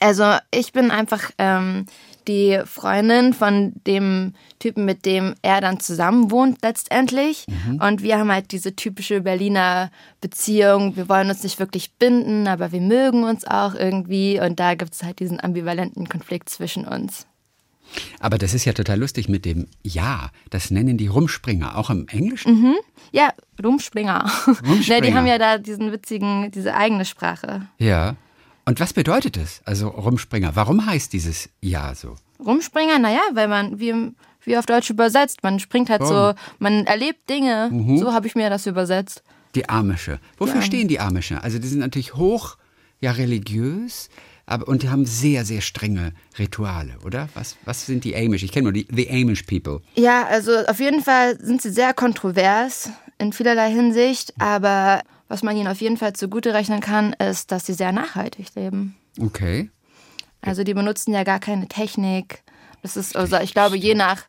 Also 0.00 0.36
ich 0.50 0.72
bin 0.72 0.90
einfach 0.90 1.30
ähm, 1.38 1.86
die 2.28 2.60
Freundin 2.64 3.32
von 3.32 3.72
dem 3.86 4.34
Typen, 4.58 4.84
mit 4.84 5.06
dem 5.06 5.34
er 5.42 5.60
dann 5.60 5.80
zusammen 5.80 6.30
wohnt 6.30 6.58
letztendlich. 6.62 7.46
Mhm. 7.46 7.80
Und 7.80 8.02
wir 8.02 8.18
haben 8.18 8.30
halt 8.30 8.52
diese 8.52 8.74
typische 8.74 9.22
Berliner 9.22 9.90
Beziehung. 10.20 10.96
Wir 10.96 11.08
wollen 11.08 11.28
uns 11.28 11.44
nicht 11.44 11.58
wirklich 11.58 11.94
binden, 11.94 12.48
aber 12.48 12.72
wir 12.72 12.80
mögen 12.80 13.24
uns 13.24 13.46
auch 13.46 13.74
irgendwie. 13.74 14.40
Und 14.40 14.60
da 14.60 14.74
gibt 14.74 14.94
es 14.94 15.02
halt 15.02 15.20
diesen 15.20 15.40
ambivalenten 15.42 16.08
Konflikt 16.08 16.50
zwischen 16.50 16.86
uns. 16.86 17.26
Aber 18.20 18.38
das 18.38 18.54
ist 18.54 18.64
ja 18.64 18.72
total 18.72 18.98
lustig 18.98 19.28
mit 19.28 19.44
dem 19.44 19.68
Ja. 19.82 20.30
Das 20.50 20.70
nennen 20.70 20.96
die 20.96 21.06
Rumspringer, 21.06 21.76
auch 21.76 21.90
im 21.90 22.08
Englischen? 22.08 22.60
Mhm. 22.60 22.74
Ja, 23.12 23.32
Rumspringer. 23.62 24.30
Rumspringer. 24.66 25.00
die 25.00 25.14
haben 25.14 25.26
ja 25.26 25.38
da 25.38 25.58
diesen 25.58 25.92
witzigen, 25.92 26.50
diese 26.50 26.74
eigene 26.74 27.04
Sprache. 27.04 27.68
Ja. 27.78 28.16
Und 28.64 28.80
was 28.80 28.92
bedeutet 28.92 29.36
das? 29.36 29.62
Also 29.64 29.88
Rumspringer. 29.88 30.56
Warum 30.56 30.84
heißt 30.84 31.12
dieses 31.12 31.48
Ja 31.60 31.94
so? 31.94 32.16
Rumspringer, 32.44 32.98
naja, 32.98 33.20
weil 33.32 33.48
man, 33.48 33.78
wie, 33.78 34.12
wie 34.42 34.56
auf 34.58 34.66
Deutsch 34.66 34.90
übersetzt, 34.90 35.42
man 35.42 35.60
springt 35.60 35.88
halt 35.88 36.02
oh. 36.02 36.06
so, 36.06 36.34
man 36.58 36.84
erlebt 36.86 37.30
Dinge. 37.30 37.70
Mhm. 37.72 37.98
So 37.98 38.12
habe 38.12 38.26
ich 38.26 38.34
mir 38.34 38.50
das 38.50 38.66
übersetzt. 38.66 39.22
Die 39.54 39.68
Amische. 39.68 40.18
Wofür 40.36 40.56
ja. 40.56 40.62
stehen 40.62 40.88
die 40.88 41.00
Amische? 41.00 41.42
Also 41.42 41.58
die 41.58 41.68
sind 41.68 41.78
natürlich 41.78 42.14
hoch, 42.14 42.56
ja 43.00 43.12
religiös. 43.12 44.10
Aber, 44.46 44.68
und 44.68 44.84
die 44.84 44.88
haben 44.88 45.04
sehr, 45.04 45.44
sehr 45.44 45.60
strenge 45.60 46.12
Rituale, 46.38 46.94
oder? 47.04 47.28
Was, 47.34 47.56
was 47.64 47.84
sind 47.84 48.04
die 48.04 48.14
Amish? 48.14 48.44
Ich 48.44 48.52
kenne 48.52 48.64
nur 48.64 48.72
die 48.72 48.86
The 48.90 49.10
Amish 49.10 49.42
People. 49.42 49.80
Ja, 49.96 50.24
also 50.26 50.52
auf 50.66 50.78
jeden 50.78 51.02
Fall 51.02 51.38
sind 51.40 51.60
sie 51.60 51.70
sehr 51.70 51.92
kontrovers 51.92 52.90
in 53.18 53.32
vielerlei 53.32 53.70
Hinsicht, 53.70 54.34
aber 54.38 55.02
was 55.28 55.42
man 55.42 55.56
ihnen 55.56 55.66
auf 55.66 55.80
jeden 55.80 55.96
Fall 55.96 56.12
zugute 56.12 56.54
rechnen 56.54 56.80
kann, 56.80 57.12
ist, 57.14 57.50
dass 57.50 57.66
sie 57.66 57.74
sehr 57.74 57.90
nachhaltig 57.90 58.54
leben. 58.54 58.94
Okay. 59.20 59.70
Also 60.42 60.62
die 60.62 60.74
benutzen 60.74 61.12
ja 61.12 61.24
gar 61.24 61.40
keine 61.40 61.66
Technik. 61.66 62.44
Das 62.82 62.96
ist, 62.96 63.16
also 63.16 63.38
ich 63.38 63.52
glaube, 63.52 63.76
je 63.76 63.96
nach, 63.96 64.22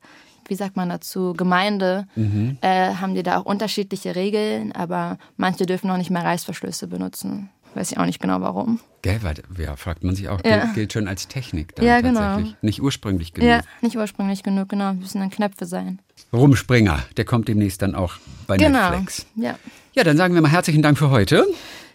wie 0.47 0.55
sagt 0.55 0.75
man 0.75 0.89
dazu, 0.89 1.33
Gemeinde, 1.33 2.07
mhm. 2.15 2.57
äh, 2.61 2.95
haben 2.95 3.13
die 3.13 3.21
da 3.21 3.37
auch 3.37 3.45
unterschiedliche 3.45 4.15
Regeln, 4.15 4.71
aber 4.71 5.19
manche 5.35 5.67
dürfen 5.67 5.91
auch 5.91 5.97
nicht 5.97 6.09
mehr 6.09 6.23
Reißverschlüsse 6.23 6.87
benutzen. 6.87 7.51
Weiß 7.77 7.91
ich 7.91 7.99
auch 7.99 8.05
nicht 8.05 8.19
genau 8.19 8.41
warum. 8.41 8.79
Gell, 9.03 9.19
weil, 9.21 9.35
ja, 9.59 9.75
fragt 9.75 10.03
man 10.03 10.15
sich 10.15 10.29
auch, 10.29 10.43
ja. 10.43 10.61
gilt, 10.61 10.73
gilt, 10.73 10.93
schon 10.93 11.07
als 11.07 11.27
Technik 11.27 11.75
dann 11.75 11.85
ja, 11.85 12.01
genau. 12.01 12.39
Nicht 12.63 12.81
ursprünglich 12.81 13.33
genug. 13.33 13.47
Ja, 13.47 13.61
nicht 13.81 13.95
ursprünglich 13.95 14.41
genug, 14.41 14.69
genau. 14.69 14.95
Müssen 14.95 15.19
dann 15.19 15.29
Knöpfe 15.29 15.67
sein. 15.67 15.99
Rumspringer, 16.33 17.03
der 17.17 17.25
kommt 17.25 17.47
demnächst 17.47 17.83
dann 17.83 17.93
auch 17.93 18.15
bei 18.47 18.57
genau. 18.57 18.89
Netflix. 18.89 19.27
Ja. 19.35 19.59
ja, 19.93 20.03
dann 20.03 20.17
sagen 20.17 20.33
wir 20.33 20.41
mal 20.41 20.49
herzlichen 20.49 20.81
Dank 20.81 20.97
für 20.97 21.11
heute. 21.11 21.45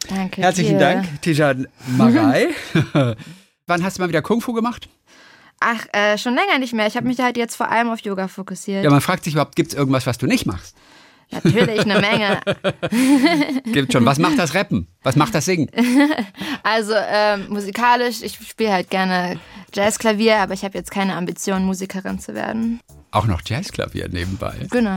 Danke. 0.09 0.40
Herzlichen 0.42 0.79
dir. 0.79 0.85
Dank, 0.85 1.21
Tijan 1.21 1.66
Marei. 1.97 2.51
Wann 3.66 3.83
hast 3.83 3.99
du 3.99 4.03
mal 4.03 4.09
wieder 4.09 4.23
Kung 4.23 4.40
Fu 4.40 4.53
gemacht? 4.53 4.88
Ach, 5.59 5.85
äh, 5.92 6.16
schon 6.16 6.37
länger 6.37 6.61
nicht 6.61 6.75
mehr. 6.75 6.87
Ich 6.87 6.97
habe 6.97 7.09
mich 7.09 7.18
halt 7.18 7.37
jetzt 7.37 7.57
vor 7.57 7.73
allem 7.73 7.90
auf 7.90 7.99
Yoga 8.03 8.29
fokussiert. 8.29 8.85
Ja, 8.85 8.90
man 8.90 9.01
fragt 9.01 9.25
sich 9.25 9.35
überhaupt, 9.35 9.57
gibt 9.57 9.73
es 9.73 9.75
irgendwas, 9.77 10.07
was 10.07 10.16
du 10.16 10.29
nicht 10.29 10.47
machst? 10.47 10.77
Natürlich, 11.33 11.81
eine 11.81 12.01
Menge. 12.01 12.40
Gibt 13.73 13.92
schon. 13.92 14.05
Was 14.05 14.18
macht 14.18 14.38
das 14.38 14.55
Rappen? 14.55 14.87
Was 15.03 15.16
macht 15.16 15.35
das 15.35 15.45
Singen? 15.45 15.68
Also 16.64 16.92
ähm, 16.95 17.47
musikalisch, 17.49 18.23
ich 18.23 18.38
spiele 18.49 18.73
halt 18.73 18.88
gerne 18.88 19.38
Jazzklavier, 19.75 20.38
aber 20.38 20.55
ich 20.55 20.64
habe 20.64 20.79
jetzt 20.79 20.90
keine 20.90 21.16
Ambition, 21.16 21.64
Musikerin 21.64 22.18
zu 22.21 22.35
werden. 22.35 22.81
Auch 23.11 23.27
noch 23.27 23.42
Jazzklavier 23.45 24.09
nebenbei. 24.09 24.55
Genau. 24.71 24.97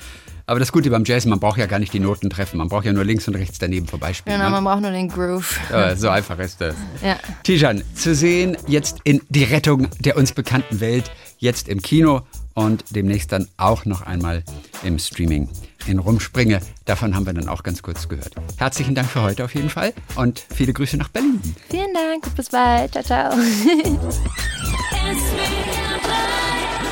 aber 0.46 0.58
das 0.58 0.72
Gute 0.72 0.90
beim 0.90 1.04
Jazz, 1.04 1.24
man 1.26 1.38
braucht 1.38 1.58
ja 1.58 1.66
gar 1.66 1.78
nicht 1.78 1.92
die 1.92 2.00
Noten 2.00 2.28
treffen, 2.28 2.58
man 2.58 2.68
braucht 2.68 2.86
ja 2.86 2.92
nur 2.92 3.04
links 3.04 3.28
und 3.28 3.36
rechts 3.36 3.58
daneben 3.58 3.86
vorbeispielen. 3.86 4.38
Genau, 4.38 4.50
ne? 4.50 4.60
man 4.60 4.64
braucht 4.64 4.82
nur 4.82 4.90
den 4.90 5.08
Groove. 5.08 5.60
Ja, 5.70 5.94
so 5.94 6.08
einfach 6.08 6.38
ist 6.38 6.60
das. 6.60 6.74
Ja. 7.02 7.16
Tijan, 7.44 7.82
zu 7.94 8.14
sehen 8.14 8.56
jetzt 8.66 8.98
in 9.04 9.22
Die 9.28 9.44
Rettung 9.44 9.88
der 10.00 10.16
uns 10.16 10.32
bekannten 10.32 10.80
Welt, 10.80 11.10
jetzt 11.38 11.68
im 11.68 11.80
Kino 11.80 12.22
und 12.56 12.84
demnächst 12.90 13.30
dann 13.30 13.46
auch 13.58 13.84
noch 13.84 14.02
einmal 14.02 14.42
im 14.82 14.98
Streaming 14.98 15.48
in 15.86 16.00
Rumspringe. 16.00 16.60
Davon 16.86 17.14
haben 17.14 17.26
wir 17.26 17.34
dann 17.34 17.48
auch 17.48 17.62
ganz 17.62 17.82
kurz 17.82 18.08
gehört. 18.08 18.34
Herzlichen 18.56 18.96
Dank 18.96 19.08
für 19.08 19.22
heute 19.22 19.44
auf 19.44 19.54
jeden 19.54 19.70
Fall 19.70 19.92
und 20.16 20.42
viele 20.52 20.72
Grüße 20.72 20.96
nach 20.96 21.08
Berlin. 21.08 21.40
Vielen 21.70 21.94
Dank, 21.94 22.34
bis 22.34 22.48
bald. 22.48 22.92
Ciao, 22.92 23.04
ciao. 23.04 23.32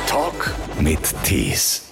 Talk 0.07 0.53
mit 0.79 0.99
Tees. 1.23 1.84